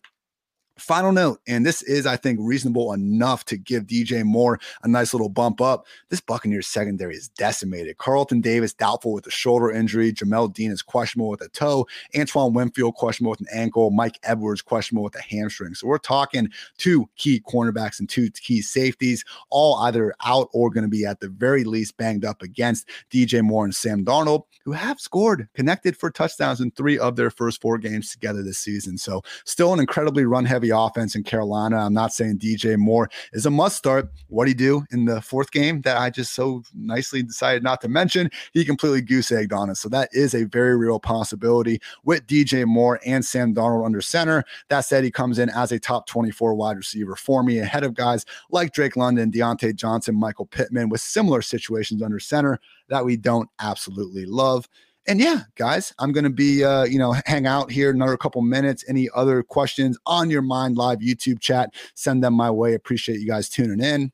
Final 0.79 1.11
note, 1.11 1.39
and 1.47 1.63
this 1.63 1.83
is, 1.83 2.07
I 2.07 2.17
think, 2.17 2.39
reasonable 2.41 2.93
enough 2.93 3.45
to 3.45 3.57
give 3.57 3.83
DJ 3.83 4.23
Moore 4.23 4.59
a 4.81 4.87
nice 4.87 5.13
little 5.13 5.29
bump 5.29 5.61
up. 5.61 5.85
This 6.09 6.19
Buccaneers 6.19 6.65
secondary 6.65 7.15
is 7.15 7.29
decimated. 7.29 7.99
Carlton 7.99 8.41
Davis 8.41 8.73
doubtful 8.73 9.13
with 9.13 9.27
a 9.27 9.31
shoulder 9.31 9.71
injury. 9.71 10.11
Jamel 10.11 10.51
Dean 10.51 10.71
is 10.71 10.81
questionable 10.81 11.29
with 11.29 11.41
a 11.41 11.49
toe. 11.49 11.85
Antoine 12.17 12.53
Winfield 12.53 12.95
questionable 12.95 13.29
with 13.29 13.41
an 13.41 13.47
ankle. 13.53 13.91
Mike 13.91 14.17
Edwards 14.23 14.63
questionable 14.63 15.03
with 15.03 15.15
a 15.15 15.21
hamstring. 15.21 15.75
So 15.75 15.85
we're 15.85 15.99
talking 15.99 16.49
two 16.77 17.07
key 17.17 17.39
cornerbacks 17.39 17.99
and 17.99 18.09
two 18.09 18.31
key 18.31 18.63
safeties, 18.63 19.23
all 19.51 19.75
either 19.75 20.15
out 20.25 20.49
or 20.53 20.71
going 20.71 20.85
to 20.85 20.89
be 20.89 21.05
at 21.05 21.19
the 21.19 21.29
very 21.29 21.63
least 21.65 21.97
banged 21.97 22.25
up 22.25 22.41
against 22.41 22.89
DJ 23.11 23.43
Moore 23.43 23.65
and 23.65 23.75
Sam 23.75 24.03
Darnold, 24.03 24.45
who 24.65 24.71
have 24.71 24.99
scored 24.99 25.47
connected 25.53 25.95
for 25.95 26.09
touchdowns 26.09 26.61
in 26.61 26.71
three 26.71 26.97
of 26.97 27.15
their 27.15 27.29
first 27.29 27.61
four 27.61 27.77
games 27.77 28.11
together 28.11 28.41
this 28.41 28.57
season. 28.57 28.97
So 28.97 29.21
still 29.45 29.71
an 29.71 29.79
incredibly 29.79 30.25
run 30.25 30.45
heavy 30.45 30.62
heavy 30.63 30.71
offense 30.73 31.15
in 31.15 31.23
Carolina. 31.23 31.77
I'm 31.77 31.93
not 31.93 32.13
saying 32.13 32.39
DJ 32.39 32.77
Moore 32.77 33.09
is 33.33 33.45
a 33.45 33.49
must 33.49 33.75
start. 33.75 34.09
What 34.29 34.47
he 34.47 34.53
do 34.53 34.85
in 34.91 35.03
the 35.03 35.21
fourth 35.21 35.51
game 35.51 35.81
that 35.81 35.97
I 35.97 36.09
just 36.09 36.33
so 36.33 36.63
nicely 36.73 37.21
decided 37.21 37.63
not 37.63 37.81
to 37.81 37.89
mention, 37.89 38.29
he 38.53 38.63
completely 38.63 39.01
goose 39.01 39.31
egged 39.31 39.51
on 39.51 39.69
us. 39.69 39.81
So 39.81 39.89
that 39.89 40.07
is 40.13 40.33
a 40.33 40.45
very 40.45 40.77
real 40.77 40.99
possibility 40.99 41.81
with 42.05 42.25
DJ 42.27 42.65
Moore 42.65 42.99
and 43.05 43.25
Sam 43.25 43.53
Darnold 43.53 43.85
under 43.85 43.99
center. 43.99 44.45
That 44.69 44.81
said, 44.81 45.03
he 45.03 45.11
comes 45.11 45.37
in 45.37 45.49
as 45.49 45.73
a 45.73 45.79
top 45.79 46.07
24 46.07 46.55
wide 46.55 46.77
receiver 46.77 47.17
for 47.17 47.43
me, 47.43 47.59
ahead 47.59 47.83
of 47.83 47.93
guys 47.93 48.25
like 48.49 48.71
Drake 48.71 48.95
London, 48.95 49.31
Diontae 49.31 49.75
Johnson, 49.75 50.15
Michael 50.15 50.45
Pittman 50.45 50.87
with 50.87 51.01
similar 51.01 51.41
situations 51.41 52.01
under 52.01 52.19
center 52.19 52.57
that 52.87 53.03
we 53.03 53.17
don't 53.17 53.49
absolutely 53.59 54.25
love. 54.25 54.69
And 55.05 55.19
yeah, 55.19 55.41
guys, 55.55 55.93
I'm 55.99 56.13
going 56.13 56.23
to 56.23 56.29
be, 56.29 56.63
uh, 56.63 56.83
you 56.85 56.97
know, 56.97 57.13
hang 57.25 57.45
out 57.45 57.69
here 57.69 57.91
another 57.91 58.15
couple 58.15 58.41
minutes. 58.41 58.85
Any 58.87 59.09
other 59.13 59.43
questions 59.43 59.97
on 60.05 60.29
your 60.29 60.41
mind 60.41 60.77
live 60.77 60.99
YouTube 60.99 61.41
chat, 61.41 61.71
send 61.95 62.23
them 62.23 62.33
my 62.33 62.49
way. 62.49 62.73
Appreciate 62.73 63.19
you 63.19 63.27
guys 63.27 63.49
tuning 63.49 63.85
in. 63.85 64.11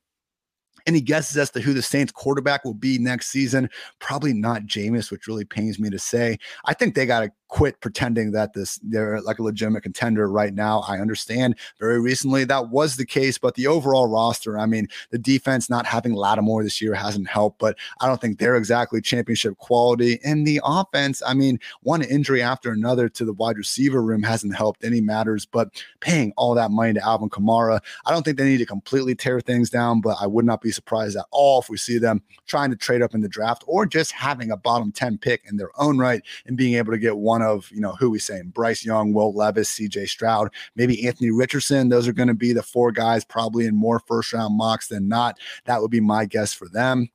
Any 0.88 1.02
guesses 1.02 1.38
as 1.38 1.52
to 1.52 1.62
who 1.62 1.74
the 1.74 1.84
Saints 1.84 2.12
quarterback 2.12 2.66
will 2.66 2.74
be 2.74 2.98
next 2.98 3.28
season? 3.28 3.70
Probably 4.00 4.34
not 4.34 4.64
Jameis, 4.64 5.12
which 5.12 5.28
really 5.28 5.46
pains 5.46 5.80
me 5.80 5.90
to 5.92 6.00
say. 6.00 6.40
I 6.66 6.74
think 6.74 6.96
they 6.96 7.06
got 7.06 7.20
to 7.20 7.32
quit 7.50 7.82
pretending 7.82 8.32
that 8.32 8.54
this 8.54 8.80
they're 8.84 9.20
like 9.22 9.40
a 9.40 9.44
legitimate 9.44 9.82
contender 9.82 10.30
right 10.30 10.54
now. 10.54 10.82
I 10.88 11.00
understand 11.00 11.56
very 11.80 12.00
recently 12.00 12.46
that 12.46 12.70
was 12.70 12.96
the 12.96 13.06
case, 13.06 13.38
but 13.38 13.56
the 13.56 13.68
overall 13.68 14.08
roster, 14.08 14.58
I 14.58 14.66
mean, 14.66 14.88
the 15.10 15.18
defense 15.18 15.70
not 15.70 15.86
having 15.86 16.14
Lattimore 16.14 16.64
this 16.64 16.82
year 16.82 16.94
hasn't 16.94 17.28
helped, 17.28 17.60
but 17.60 17.76
I 18.00 18.08
don't 18.08 18.22
think 18.22 18.38
they're 18.38 18.56
exactly 18.56 19.02
championship 19.02 19.58
quality. 19.58 20.20
And 20.24 20.46
the 20.46 20.62
offense, 20.64 21.22
I 21.26 21.34
mean, 21.34 21.60
one 21.82 22.04
injury 22.04 22.42
after 22.42 22.72
another 22.72 23.10
to 23.10 23.26
the 23.26 23.34
wide 23.34 23.58
receiver 23.58 24.02
room 24.02 24.24
hasn't 24.24 24.56
helped 24.56 24.84
any 24.84 25.02
matters, 25.02 25.46
but 25.46 25.84
paying 26.00 26.32
all 26.38 26.54
that 26.54 26.72
money 26.72 26.94
to 26.94 27.04
Alvin 27.04 27.30
Kamara, 27.30 27.80
I 28.06 28.12
don't 28.12 28.24
think 28.24 28.38
they 28.38 28.46
need 28.46 28.58
to 28.60 28.66
completely 28.66 29.16
tear 29.16 29.42
things 29.42 29.70
down, 29.70 30.02
but 30.02 30.18
I 30.22 30.28
would 30.28 30.46
not 30.46 30.62
be 30.62 30.72
surprised 30.72 31.18
at 31.18 31.26
all 31.32 31.62
if 31.62 31.70
we 31.70 31.78
see 31.78 31.98
them 31.98 32.22
trying 32.46 32.70
to 32.70 32.76
trade 32.76 33.02
up 33.02 33.16
in 33.16 33.22
the 33.22 33.28
draft 33.28 33.64
or 33.66 33.86
just 33.86 34.12
having 34.12 34.52
a 34.52 34.58
bottom 34.58 34.92
10 34.92 35.18
pick 35.18 35.44
in 35.50 35.58
their 35.58 35.72
own 35.80 35.98
right 35.98 36.22
and 36.46 36.56
being 36.56 36.76
able 36.76 36.92
to 36.92 36.98
get 37.00 37.18
one 37.18 37.39
one 37.40 37.48
of, 37.48 37.70
you 37.72 37.82
know, 37.82 37.94
who 37.94 38.10
we 38.10 38.20
saying 38.20 38.52
Bryce 38.54 38.86
Young, 38.86 39.14
Will 39.14 39.34
Levis, 39.34 39.70
CJ 39.78 40.08
Stroud, 40.10 40.50
maybe 40.76 41.08
Anthony 41.08 41.32
Richardson. 41.32 41.90
Those 41.90 42.08
are 42.08 42.14
going 42.14 42.28
to 42.28 42.34
be 42.34 42.54
the 42.54 42.64
four 42.64 42.92
guys 42.92 43.24
probably 43.24 43.66
in 43.66 43.76
more 43.76 44.00
first 44.00 44.34
round 44.34 44.58
mocks 44.58 44.88
than 44.88 45.08
not. 45.08 45.38
That 45.66 45.82
would 45.82 45.92
be 45.92 46.00
my 46.00 46.26
guess 46.26 46.54
for 46.54 46.68
them. 46.70 47.10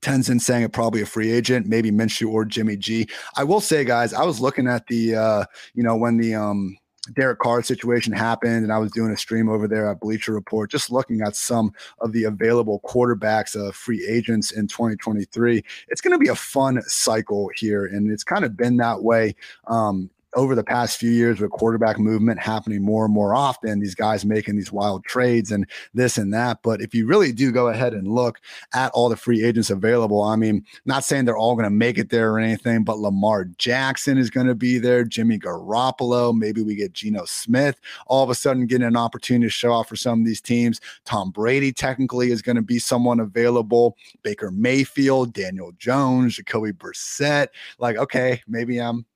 Tenzin 0.00 0.40
saying 0.40 0.62
it 0.62 0.72
probably 0.72 1.02
a 1.02 1.06
free 1.06 1.30
agent, 1.30 1.66
maybe 1.66 1.90
Minshew 1.90 2.32
or 2.32 2.46
Jimmy 2.46 2.76
G. 2.76 3.06
I 3.36 3.44
will 3.44 3.60
say, 3.60 3.84
guys, 3.84 4.14
I 4.14 4.24
was 4.24 4.40
looking 4.40 4.66
at 4.66 4.86
the, 4.86 5.14
uh, 5.14 5.44
you 5.74 5.82
know, 5.82 5.94
when 5.94 6.16
the 6.16 6.34
um 6.34 6.78
Derek 7.14 7.38
Carr 7.38 7.62
situation 7.62 8.12
happened, 8.12 8.64
and 8.64 8.72
I 8.72 8.78
was 8.78 8.92
doing 8.92 9.12
a 9.12 9.16
stream 9.16 9.48
over 9.48 9.66
there 9.66 9.90
at 9.90 10.00
Bleacher 10.00 10.32
Report, 10.32 10.70
just 10.70 10.90
looking 10.90 11.20
at 11.20 11.36
some 11.36 11.72
of 12.00 12.12
the 12.12 12.24
available 12.24 12.80
quarterbacks, 12.84 13.56
uh, 13.56 13.72
free 13.72 14.06
agents 14.06 14.50
in 14.50 14.66
2023. 14.68 15.62
It's 15.88 16.00
going 16.00 16.12
to 16.12 16.18
be 16.18 16.28
a 16.28 16.34
fun 16.34 16.82
cycle 16.82 17.50
here, 17.56 17.86
and 17.86 18.10
it's 18.10 18.24
kind 18.24 18.44
of 18.44 18.56
been 18.56 18.76
that 18.78 19.02
way. 19.02 19.34
Um, 19.66 20.10
over 20.34 20.54
the 20.54 20.64
past 20.64 20.98
few 20.98 21.10
years 21.10 21.40
with 21.40 21.50
quarterback 21.50 21.98
movement 21.98 22.40
happening 22.40 22.82
more 22.82 23.04
and 23.04 23.14
more 23.14 23.34
often, 23.34 23.80
these 23.80 23.94
guys 23.94 24.24
making 24.24 24.56
these 24.56 24.72
wild 24.72 25.04
trades 25.04 25.50
and 25.50 25.68
this 25.94 26.18
and 26.18 26.32
that. 26.32 26.58
But 26.62 26.80
if 26.80 26.94
you 26.94 27.06
really 27.06 27.32
do 27.32 27.50
go 27.50 27.68
ahead 27.68 27.94
and 27.94 28.08
look 28.08 28.38
at 28.74 28.92
all 28.92 29.08
the 29.08 29.16
free 29.16 29.44
agents 29.44 29.70
available, 29.70 30.22
I 30.22 30.36
mean, 30.36 30.64
not 30.84 31.04
saying 31.04 31.24
they're 31.24 31.36
all 31.36 31.54
going 31.54 31.64
to 31.64 31.70
make 31.70 31.98
it 31.98 32.10
there 32.10 32.32
or 32.32 32.38
anything, 32.38 32.84
but 32.84 32.98
Lamar 32.98 33.44
Jackson 33.58 34.18
is 34.18 34.30
going 34.30 34.46
to 34.46 34.54
be 34.54 34.78
there, 34.78 35.04
Jimmy 35.04 35.38
Garoppolo, 35.38 36.36
maybe 36.36 36.62
we 36.62 36.74
get 36.74 36.92
Geno 36.92 37.24
Smith 37.24 37.80
all 38.06 38.24
of 38.24 38.30
a 38.30 38.34
sudden 38.34 38.66
getting 38.66 38.86
an 38.86 38.96
opportunity 38.96 39.46
to 39.46 39.50
show 39.50 39.72
off 39.72 39.88
for 39.88 39.96
some 39.96 40.20
of 40.20 40.26
these 40.26 40.40
teams. 40.40 40.80
Tom 41.04 41.30
Brady 41.30 41.72
technically 41.72 42.30
is 42.30 42.42
going 42.42 42.56
to 42.56 42.62
be 42.62 42.78
someone 42.78 43.20
available. 43.20 43.96
Baker 44.22 44.50
Mayfield, 44.50 45.32
Daniel 45.32 45.72
Jones, 45.78 46.36
Jacoby 46.36 46.72
Brissett. 46.72 47.48
Like, 47.78 47.96
okay, 47.96 48.42
maybe 48.46 48.78
I'm 48.78 49.06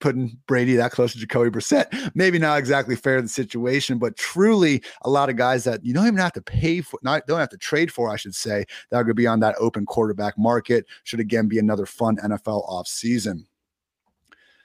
putting 0.00 0.38
Brady 0.46 0.76
that 0.76 0.92
close 0.92 1.12
to 1.12 1.18
Jacoby 1.18 1.50
Brissett. 1.50 2.10
Maybe 2.14 2.38
not 2.38 2.58
exactly 2.58 2.96
fair 2.96 3.16
to 3.16 3.22
the 3.22 3.28
situation, 3.28 3.98
but 3.98 4.16
truly 4.16 4.82
a 5.02 5.10
lot 5.10 5.30
of 5.30 5.36
guys 5.36 5.64
that 5.64 5.84
you 5.84 5.94
don't 5.94 6.06
even 6.06 6.18
have 6.18 6.32
to 6.34 6.42
pay 6.42 6.80
for, 6.80 6.98
not 7.02 7.26
don't 7.26 7.40
have 7.40 7.48
to 7.50 7.56
trade 7.56 7.92
for, 7.92 8.10
I 8.10 8.16
should 8.16 8.34
say, 8.34 8.64
that 8.90 8.96
are 8.96 9.04
going 9.04 9.10
to 9.10 9.14
be 9.14 9.26
on 9.26 9.40
that 9.40 9.56
open 9.58 9.86
quarterback 9.86 10.36
market. 10.38 10.86
Should 11.04 11.20
again 11.20 11.48
be 11.48 11.58
another 11.58 11.86
fun 11.86 12.16
NFL 12.18 12.68
offseason. 12.68 13.44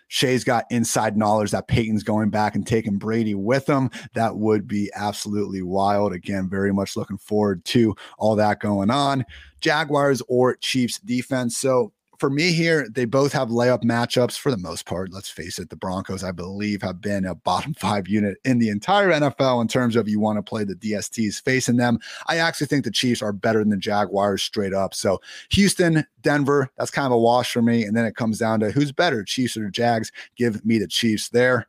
Shay's 0.10 0.44
got 0.44 0.66
inside 0.70 1.16
knowledge 1.16 1.52
that 1.52 1.70
Peyton's 1.70 2.04
going 2.04 2.32
back 2.32 2.54
and 2.54 2.68
taking 2.68 2.98
Brady 2.98 3.34
with 3.34 3.68
him. 3.68 3.90
That 4.14 4.36
would 4.36 4.68
be 4.68 4.92
absolutely 4.94 5.62
wild. 5.62 6.12
Again, 6.12 6.50
very 6.50 6.74
much 6.74 6.98
looking 6.98 7.18
forward 7.18 7.64
to 7.66 7.96
all 8.18 8.36
that 8.36 8.60
going 8.60 8.90
on. 8.90 9.24
Jaguars 9.62 10.22
or 10.28 10.58
Chiefs 10.58 11.00
defense. 11.00 11.56
So 11.56 11.94
for 12.22 12.30
me 12.30 12.52
here, 12.52 12.88
they 12.88 13.06
both 13.06 13.34
have 13.34 13.50
layup 13.50 13.84
matchups 13.84 14.38
for 14.38 14.52
the 14.52 14.58
most 14.58 14.86
part. 14.86 15.12
Let's 15.12 15.32
face 15.32 15.58
it, 15.58 15.72
the 15.72 15.76
Broncos, 15.76 16.24
I 16.24 16.32
believe, 16.32 16.84
have 16.84 17.02
been 17.02 17.26
a 17.26 17.34
bottom 17.50 17.74
five 17.74 18.08
unit 18.08 18.38
in 18.46 18.60
the 18.60 18.70
entire 18.70 19.10
NFL 19.10 19.60
in 19.60 19.68
terms 19.68 19.96
of 19.96 20.08
you 20.08 20.20
want 20.20 20.38
to 20.38 20.44
play 20.44 20.64
the 20.64 20.76
DSTs 20.76 21.42
facing 21.42 21.78
them. 21.78 21.98
I 22.28 22.38
actually 22.38 22.68
think 22.68 22.86
the 22.86 22.92
Chiefs 22.92 23.24
are 23.24 23.34
better 23.34 23.58
than 23.58 23.72
the 23.72 23.78
Jaguars 23.78 24.44
straight 24.44 24.72
up. 24.72 24.94
So 24.94 25.20
Houston, 25.50 26.06
Denver, 26.22 26.70
that's 26.78 26.92
kind 26.92 27.08
of 27.08 27.12
a 27.12 27.18
wash 27.18 27.52
for 27.52 27.64
me. 27.64 27.86
And 27.86 27.98
then 27.98 28.06
it 28.06 28.16
comes 28.16 28.38
down 28.38 28.60
to 28.60 28.70
who's 28.70 28.92
better, 28.92 29.24
Chiefs 29.24 29.58
or 29.58 29.72
Jags. 29.72 30.12
Give 30.36 30.64
me 30.64 30.78
the 30.78 30.88
Chiefs 30.88 31.30
there. 31.30 31.68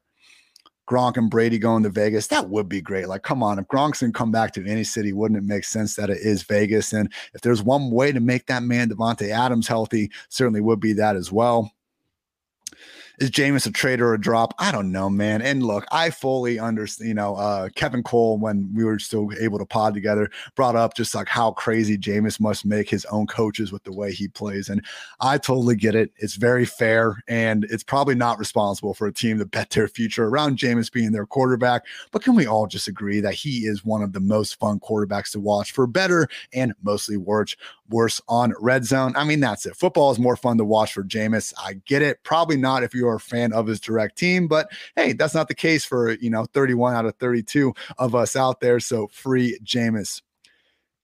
Gronk 0.89 1.17
and 1.17 1.31
Brady 1.31 1.59
going 1.59 1.83
to 1.85 1.91
Vegas, 1.91 2.27
that 2.29 2.49
would 2.49 2.69
be 2.69 2.81
great. 2.81 3.09
Like, 3.09 3.23
come 3.23 3.43
on, 3.43 3.59
if 3.59 3.67
Gronk's 3.67 4.01
gonna 4.01 4.13
come 4.13 4.33
back 4.33 4.53
to 4.55 4.67
any 4.67 4.85
city, 4.85 5.13
wouldn't 5.13 5.39
it 5.39 5.47
make 5.47 5.65
sense 5.65 5.95
that 5.97 6.11
it 6.11 6.19
is 6.19 6.43
Vegas? 6.43 6.93
And 6.93 7.13
if 7.35 7.41
there's 7.41 7.63
one 7.63 7.91
way 7.91 8.13
to 8.13 8.21
make 8.21 8.47
that 8.47 8.63
man 8.63 8.89
Davante 8.89 9.29
Adams 9.31 9.69
healthy, 9.69 10.11
certainly 10.29 10.61
would 10.61 10.81
be 10.81 10.93
that 10.95 11.17
as 11.17 11.31
well. 11.31 11.71
Is 13.23 13.31
Jameis 13.31 13.69
a 13.69 13.71
trade 13.71 14.01
or 14.01 14.15
a 14.15 14.21
drop? 14.21 14.53
I 14.59 14.73
don't 14.73 14.91
know, 14.91 15.09
man. 15.09 15.43
And 15.43 15.63
look, 15.63 15.87
I 15.93 16.11
fully 16.11 16.59
understand, 16.59 17.07
you 17.07 17.15
know, 17.15 17.37
uh, 17.37 17.69
Kevin 17.77 18.03
Cole, 18.03 18.37
when 18.37 18.69
we 18.75 18.83
were 18.85 18.99
still 18.99 19.31
able 19.41 19.61
to 19.61 19.65
pod 19.65 19.95
together, 19.95 20.29
brought 20.57 20.75
up 20.75 20.95
just 20.95 21.15
like 21.15 21.29
how 21.29 21.53
crazy 21.53 21.97
Jameis 21.97 22.41
must 22.41 22.67
make 22.67 22.91
his 22.91 23.05
own 23.13 23.29
coaches 23.29 23.71
with 23.71 23.85
the 23.85 23.93
way 23.93 24.11
he 24.13 24.27
plays. 24.27 24.69
And 24.69 24.85
I 25.21 25.39
totally 25.39 25.77
get 25.77 25.95
it. 25.95 26.11
It's 26.17 26.35
very 26.35 26.65
fair. 26.65 27.23
And 27.29 27.63
it's 27.71 27.85
probably 27.85 28.17
not 28.17 28.41
responsible 28.41 28.93
for 28.93 29.07
a 29.07 29.13
team 29.13 29.39
to 29.39 29.47
bet 29.47 29.71
their 29.71 29.87
future 29.87 30.25
around 30.25 30.59
Jameis 30.59 30.91
being 30.91 31.13
their 31.13 31.25
quarterback. 31.25 31.85
But 32.11 32.25
can 32.25 32.35
we 32.35 32.49
all 32.49 32.67
just 32.67 32.89
agree 32.89 33.21
that 33.21 33.35
he 33.35 33.67
is 33.69 33.85
one 33.85 34.03
of 34.03 34.15
the 34.15 34.21
most 34.21 34.59
fun 34.59 34.81
quarterbacks 34.81 35.31
to 35.31 35.39
watch 35.39 35.71
for 35.71 35.87
better 35.87 36.27
and 36.53 36.75
mostly 36.83 37.19
worse, 37.19 37.55
worse 37.89 38.21
on 38.27 38.53
red 38.59 38.85
zone? 38.85 39.15
I 39.15 39.23
mean, 39.23 39.39
that's 39.39 39.65
it. 39.65 39.77
Football 39.77 40.11
is 40.11 40.19
more 40.19 40.35
fun 40.35 40.59
to 40.59 40.65
watch 40.65 40.93
for 40.93 41.05
Jameis. 41.05 41.55
I 41.57 41.75
get 41.87 42.03
it. 42.03 42.21
Probably 42.25 42.57
not 42.57 42.83
if 42.83 42.93
a 43.17 43.21
fan 43.21 43.53
of 43.53 43.67
his 43.67 43.81
direct 43.81 44.19
team. 44.19 44.49
But 44.49 44.71
hey, 44.97 45.13
that's 45.13 45.35
not 45.35 45.49
the 45.49 45.55
case 45.55 45.85
for, 45.85 46.13
you 46.13 46.31
know, 46.31 46.47
31 46.47 46.95
out 46.95 47.07
of 47.07 47.17
32 47.17 47.73
of 47.99 48.15
us 48.15 48.37
out 48.37 48.61
there. 48.61 48.81
So 48.81 49.09
free 49.09 49.59
Jameis. 49.65 50.23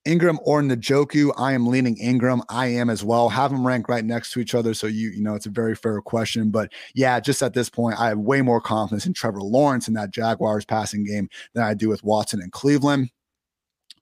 Engram 0.07 0.37
or 0.43 0.61
Njoku, 0.61 1.31
I 1.37 1.51
am 1.51 1.67
leaning 1.67 1.97
Engram. 1.97 2.41
I 2.49 2.67
am 2.67 2.89
as 2.89 3.03
well. 3.03 3.29
Have 3.29 3.51
them 3.51 3.67
ranked 3.67 3.89
right 3.89 4.03
next 4.03 4.31
to 4.31 4.39
each 4.39 4.55
other. 4.55 4.73
So 4.73 4.87
you, 4.87 5.09
you 5.09 5.21
know, 5.21 5.35
it's 5.35 5.45
a 5.45 5.51
very 5.51 5.75
fair 5.75 6.01
question. 6.01 6.51
But 6.51 6.71
yeah, 6.95 7.19
just 7.19 7.43
at 7.43 7.53
this 7.53 7.69
point, 7.69 7.99
I 7.99 8.07
have 8.07 8.17
way 8.17 8.41
more 8.41 8.61
confidence 8.61 9.05
in 9.05 9.13
Trevor 9.13 9.41
Lawrence 9.41 9.87
in 9.87 9.93
that 9.95 10.11
Jaguars 10.11 10.65
passing 10.65 11.03
game 11.03 11.29
than 11.53 11.63
I 11.63 11.73
do 11.73 11.89
with 11.89 12.03
Watson 12.03 12.41
and 12.41 12.51
Cleveland 12.51 13.09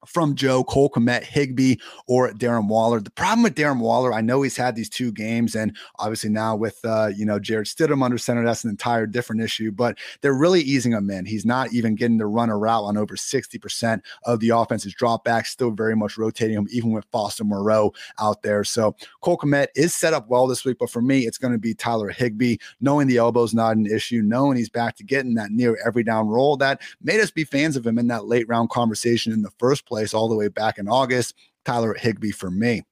from 0.05 0.35
Joe, 0.35 0.63
Cole 0.63 0.89
Kmet, 0.89 1.23
Higbee, 1.23 1.75
or 2.07 2.31
Darren 2.31 2.67
Waller. 2.67 2.99
The 2.99 3.11
problem 3.11 3.43
with 3.43 3.55
Darren 3.55 3.79
Waller, 3.79 4.13
I 4.13 4.21
know 4.21 4.41
he's 4.41 4.57
had 4.57 4.75
these 4.75 4.89
two 4.89 5.11
games, 5.11 5.55
and 5.55 5.75
obviously 5.99 6.29
now 6.29 6.55
with 6.55 6.79
uh, 6.83 7.11
you 7.15 7.25
know 7.25 7.39
Jarrett 7.39 7.67
Stidham 7.67 8.03
under 8.03 8.17
center, 8.17 8.45
that's 8.45 8.63
an 8.63 8.69
entire 8.69 9.05
different 9.05 9.41
issue. 9.41 9.71
But 9.71 9.97
they're 10.21 10.33
really 10.33 10.61
easing 10.61 10.93
him 10.93 11.09
in. 11.09 11.25
He's 11.25 11.45
not 11.45 11.73
even 11.73 11.95
getting 11.95 12.19
to 12.19 12.27
run 12.27 12.49
a 12.49 12.57
route 12.57 12.83
on 12.83 12.97
over 12.97 13.15
60% 13.15 14.01
of 14.25 14.39
the 14.39 14.49
offense's 14.49 14.95
dropbacks, 14.95 15.47
still 15.47 15.71
very 15.71 15.95
much 15.95 16.17
rotating 16.17 16.57
him, 16.57 16.67
even 16.71 16.91
with 16.91 17.05
Foster 17.11 17.43
Moreau 17.43 17.93
out 18.19 18.41
there. 18.41 18.63
So 18.63 18.95
Cole 19.21 19.37
Kmet 19.37 19.67
is 19.75 19.93
set 19.95 20.13
up 20.13 20.27
well 20.27 20.47
this 20.47 20.65
week, 20.65 20.77
but 20.79 20.89
for 20.89 21.01
me, 21.01 21.21
it's 21.21 21.37
going 21.37 21.53
to 21.53 21.59
be 21.59 21.73
Tyler 21.73 22.09
Higbee, 22.09 22.57
knowing 22.81 23.07
the 23.07 23.17
elbow's 23.17 23.53
not 23.53 23.75
an 23.75 23.85
issue, 23.85 24.21
knowing 24.21 24.57
he's 24.57 24.69
back 24.69 24.95
to 24.97 25.03
getting 25.03 25.35
that 25.35 25.51
near 25.51 25.77
every 25.85 26.03
down 26.03 26.27
role 26.27 26.57
that 26.57 26.81
made 27.01 27.19
us 27.19 27.31
be 27.31 27.43
fans 27.43 27.75
of 27.75 27.85
him 27.85 27.97
in 27.97 28.07
that 28.07 28.25
late 28.25 28.47
round 28.47 28.69
conversation 28.69 29.33
in 29.33 29.41
the 29.41 29.51
first 29.57 29.85
place 29.87 30.13
all 30.13 30.29
the 30.29 30.35
way 30.35 30.47
back 30.47 30.77
in 30.77 30.87
August. 30.87 31.33
Tyler 31.65 31.93
Higbee 31.93 32.31
for 32.31 32.49
me. 32.49 32.83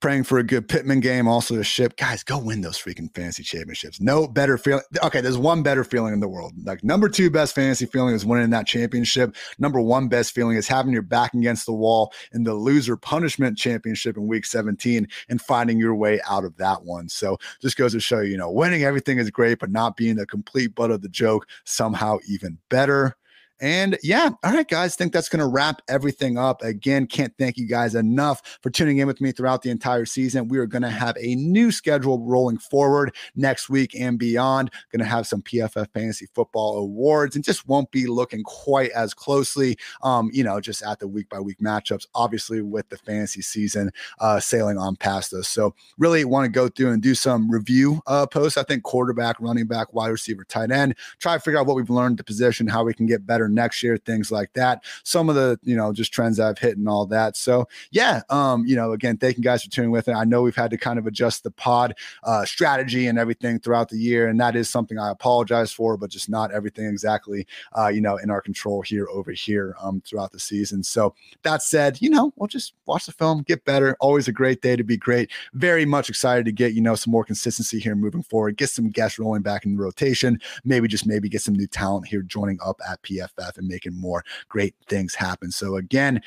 Praying 0.00 0.24
for 0.24 0.38
a 0.38 0.42
good 0.42 0.66
Pittman 0.66 0.98
game, 0.98 1.28
also 1.28 1.54
to 1.54 1.62
ship. 1.62 1.96
Guys, 1.96 2.24
go 2.24 2.36
win 2.36 2.60
those 2.60 2.76
freaking 2.76 3.14
fantasy 3.14 3.44
championships. 3.44 4.00
No 4.00 4.26
better 4.26 4.58
feeling. 4.58 4.82
Okay, 5.00 5.20
there's 5.20 5.38
one 5.38 5.62
better 5.62 5.84
feeling 5.84 6.12
in 6.12 6.18
the 6.18 6.26
world. 6.26 6.54
Like 6.64 6.82
number 6.82 7.08
two 7.08 7.30
best 7.30 7.54
fantasy 7.54 7.86
feeling 7.86 8.12
is 8.12 8.26
winning 8.26 8.50
that 8.50 8.66
championship. 8.66 9.36
Number 9.60 9.80
one 9.80 10.08
best 10.08 10.34
feeling 10.34 10.56
is 10.56 10.66
having 10.66 10.92
your 10.92 11.02
back 11.02 11.34
against 11.34 11.66
the 11.66 11.72
wall 11.72 12.12
in 12.32 12.42
the 12.42 12.54
loser 12.54 12.96
punishment 12.96 13.56
championship 13.56 14.16
in 14.16 14.26
week 14.26 14.44
17 14.44 15.06
and 15.28 15.40
finding 15.40 15.78
your 15.78 15.94
way 15.94 16.20
out 16.28 16.44
of 16.44 16.56
that 16.56 16.82
one. 16.82 17.08
So 17.08 17.36
just 17.60 17.76
goes 17.76 17.92
to 17.92 18.00
show 18.00 18.22
you, 18.22 18.32
you 18.32 18.36
know, 18.36 18.50
winning 18.50 18.82
everything 18.82 19.18
is 19.18 19.30
great, 19.30 19.60
but 19.60 19.70
not 19.70 19.96
being 19.96 20.16
the 20.16 20.26
complete 20.26 20.74
butt 20.74 20.90
of 20.90 21.02
the 21.02 21.08
joke 21.08 21.46
somehow 21.64 22.18
even 22.26 22.58
better. 22.70 23.16
And 23.62 23.96
yeah, 24.02 24.30
all 24.42 24.52
right, 24.52 24.66
guys, 24.66 24.96
think 24.96 25.12
that's 25.12 25.28
going 25.28 25.38
to 25.38 25.46
wrap 25.46 25.82
everything 25.88 26.36
up. 26.36 26.62
Again, 26.62 27.06
can't 27.06 27.32
thank 27.38 27.56
you 27.56 27.64
guys 27.64 27.94
enough 27.94 28.58
for 28.60 28.70
tuning 28.70 28.98
in 28.98 29.06
with 29.06 29.20
me 29.20 29.30
throughout 29.30 29.62
the 29.62 29.70
entire 29.70 30.04
season. 30.04 30.48
We 30.48 30.58
are 30.58 30.66
going 30.66 30.82
to 30.82 30.90
have 30.90 31.16
a 31.16 31.36
new 31.36 31.70
schedule 31.70 32.18
rolling 32.18 32.58
forward 32.58 33.14
next 33.36 33.70
week 33.70 33.94
and 33.96 34.18
beyond. 34.18 34.72
Going 34.90 34.98
to 34.98 35.04
have 35.04 35.28
some 35.28 35.42
PFF 35.42 35.92
Fantasy 35.92 36.26
Football 36.34 36.78
Awards 36.78 37.36
and 37.36 37.44
just 37.44 37.68
won't 37.68 37.88
be 37.92 38.08
looking 38.08 38.42
quite 38.42 38.90
as 38.90 39.14
closely, 39.14 39.78
um, 40.02 40.28
you 40.32 40.42
know, 40.42 40.60
just 40.60 40.82
at 40.82 40.98
the 40.98 41.06
week 41.06 41.28
by 41.28 41.38
week 41.38 41.60
matchups, 41.60 42.06
obviously, 42.16 42.62
with 42.62 42.88
the 42.88 42.98
fantasy 42.98 43.42
season 43.42 43.92
uh, 44.18 44.40
sailing 44.40 44.76
on 44.76 44.96
past 44.96 45.32
us. 45.34 45.46
So, 45.46 45.72
really 45.98 46.24
want 46.24 46.46
to 46.46 46.50
go 46.50 46.66
through 46.66 46.90
and 46.90 47.00
do 47.00 47.14
some 47.14 47.48
review 47.48 48.02
uh, 48.08 48.26
posts. 48.26 48.58
I 48.58 48.64
think 48.64 48.82
quarterback, 48.82 49.36
running 49.38 49.68
back, 49.68 49.94
wide 49.94 50.08
receiver, 50.08 50.42
tight 50.42 50.72
end, 50.72 50.96
try 51.20 51.34
to 51.34 51.40
figure 51.40 51.60
out 51.60 51.66
what 51.66 51.76
we've 51.76 51.88
learned 51.88 52.16
the 52.16 52.24
position, 52.24 52.66
how 52.66 52.82
we 52.82 52.92
can 52.92 53.06
get 53.06 53.24
better 53.24 53.51
next 53.54 53.82
year, 53.82 53.96
things 53.96 54.30
like 54.30 54.52
that. 54.54 54.84
Some 55.04 55.28
of 55.28 55.34
the, 55.34 55.58
you 55.62 55.76
know, 55.76 55.92
just 55.92 56.12
trends 56.12 56.40
I've 56.40 56.58
hit 56.58 56.76
and 56.76 56.88
all 56.88 57.06
that. 57.06 57.36
So 57.36 57.68
yeah, 57.90 58.22
um, 58.30 58.64
you 58.66 58.76
know, 58.76 58.92
again, 58.92 59.16
thank 59.16 59.36
you 59.36 59.42
guys 59.42 59.62
for 59.62 59.70
tuning 59.70 59.90
with 59.90 60.08
it. 60.08 60.12
I 60.12 60.24
know 60.24 60.42
we've 60.42 60.56
had 60.56 60.70
to 60.70 60.78
kind 60.78 60.98
of 60.98 61.06
adjust 61.06 61.44
the 61.44 61.50
pod 61.50 61.94
uh, 62.24 62.44
strategy 62.44 63.06
and 63.06 63.18
everything 63.18 63.58
throughout 63.58 63.88
the 63.88 63.98
year, 63.98 64.28
and 64.28 64.40
that 64.40 64.56
is 64.56 64.68
something 64.68 64.98
I 64.98 65.10
apologize 65.10 65.72
for, 65.72 65.96
but 65.96 66.10
just 66.10 66.28
not 66.28 66.52
everything 66.52 66.86
exactly, 66.86 67.46
uh, 67.76 67.88
you 67.88 68.00
know, 68.00 68.16
in 68.16 68.30
our 68.30 68.40
control 68.40 68.82
here 68.82 69.08
over 69.10 69.32
here 69.32 69.76
um, 69.80 70.02
throughout 70.06 70.32
the 70.32 70.40
season. 70.40 70.82
So 70.82 71.14
that 71.42 71.62
said, 71.62 72.00
you 72.00 72.10
know, 72.10 72.32
we'll 72.36 72.48
just 72.48 72.74
watch 72.86 73.06
the 73.06 73.12
film, 73.12 73.42
get 73.42 73.64
better. 73.64 73.96
Always 74.00 74.28
a 74.28 74.32
great 74.32 74.62
day 74.62 74.76
to 74.76 74.84
be 74.84 74.96
great. 74.96 75.30
Very 75.54 75.84
much 75.84 76.08
excited 76.08 76.44
to 76.46 76.52
get 76.52 76.74
you 76.74 76.80
know 76.80 76.94
some 76.94 77.10
more 77.10 77.24
consistency 77.24 77.78
here 77.78 77.94
moving 77.94 78.22
forward. 78.22 78.56
Get 78.56 78.70
some 78.70 78.90
guests 78.90 79.18
rolling 79.18 79.42
back 79.42 79.64
in 79.64 79.76
the 79.76 79.82
rotation. 79.82 80.40
Maybe 80.64 80.88
just 80.88 81.06
maybe 81.06 81.28
get 81.28 81.42
some 81.42 81.54
new 81.54 81.66
talent 81.66 82.06
here 82.06 82.22
joining 82.22 82.58
up 82.64 82.80
at 82.88 83.02
PFF 83.02 83.31
and 83.38 83.66
making 83.68 83.94
more 83.94 84.24
great 84.48 84.74
things 84.88 85.14
happen. 85.14 85.50
So, 85.50 85.76
again, 85.76 86.20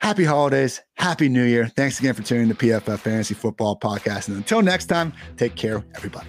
happy 0.00 0.24
holidays, 0.24 0.80
happy 0.94 1.28
new 1.28 1.44
year. 1.44 1.66
Thanks 1.68 1.98
again 1.98 2.14
for 2.14 2.22
tuning 2.22 2.44
in 2.44 2.48
to 2.48 2.54
PFF 2.54 2.98
Fantasy 3.00 3.34
Football 3.34 3.78
Podcast. 3.78 4.28
And 4.28 4.36
until 4.36 4.62
next 4.62 4.86
time, 4.86 5.12
take 5.36 5.54
care, 5.54 5.84
everybody. 5.94 6.28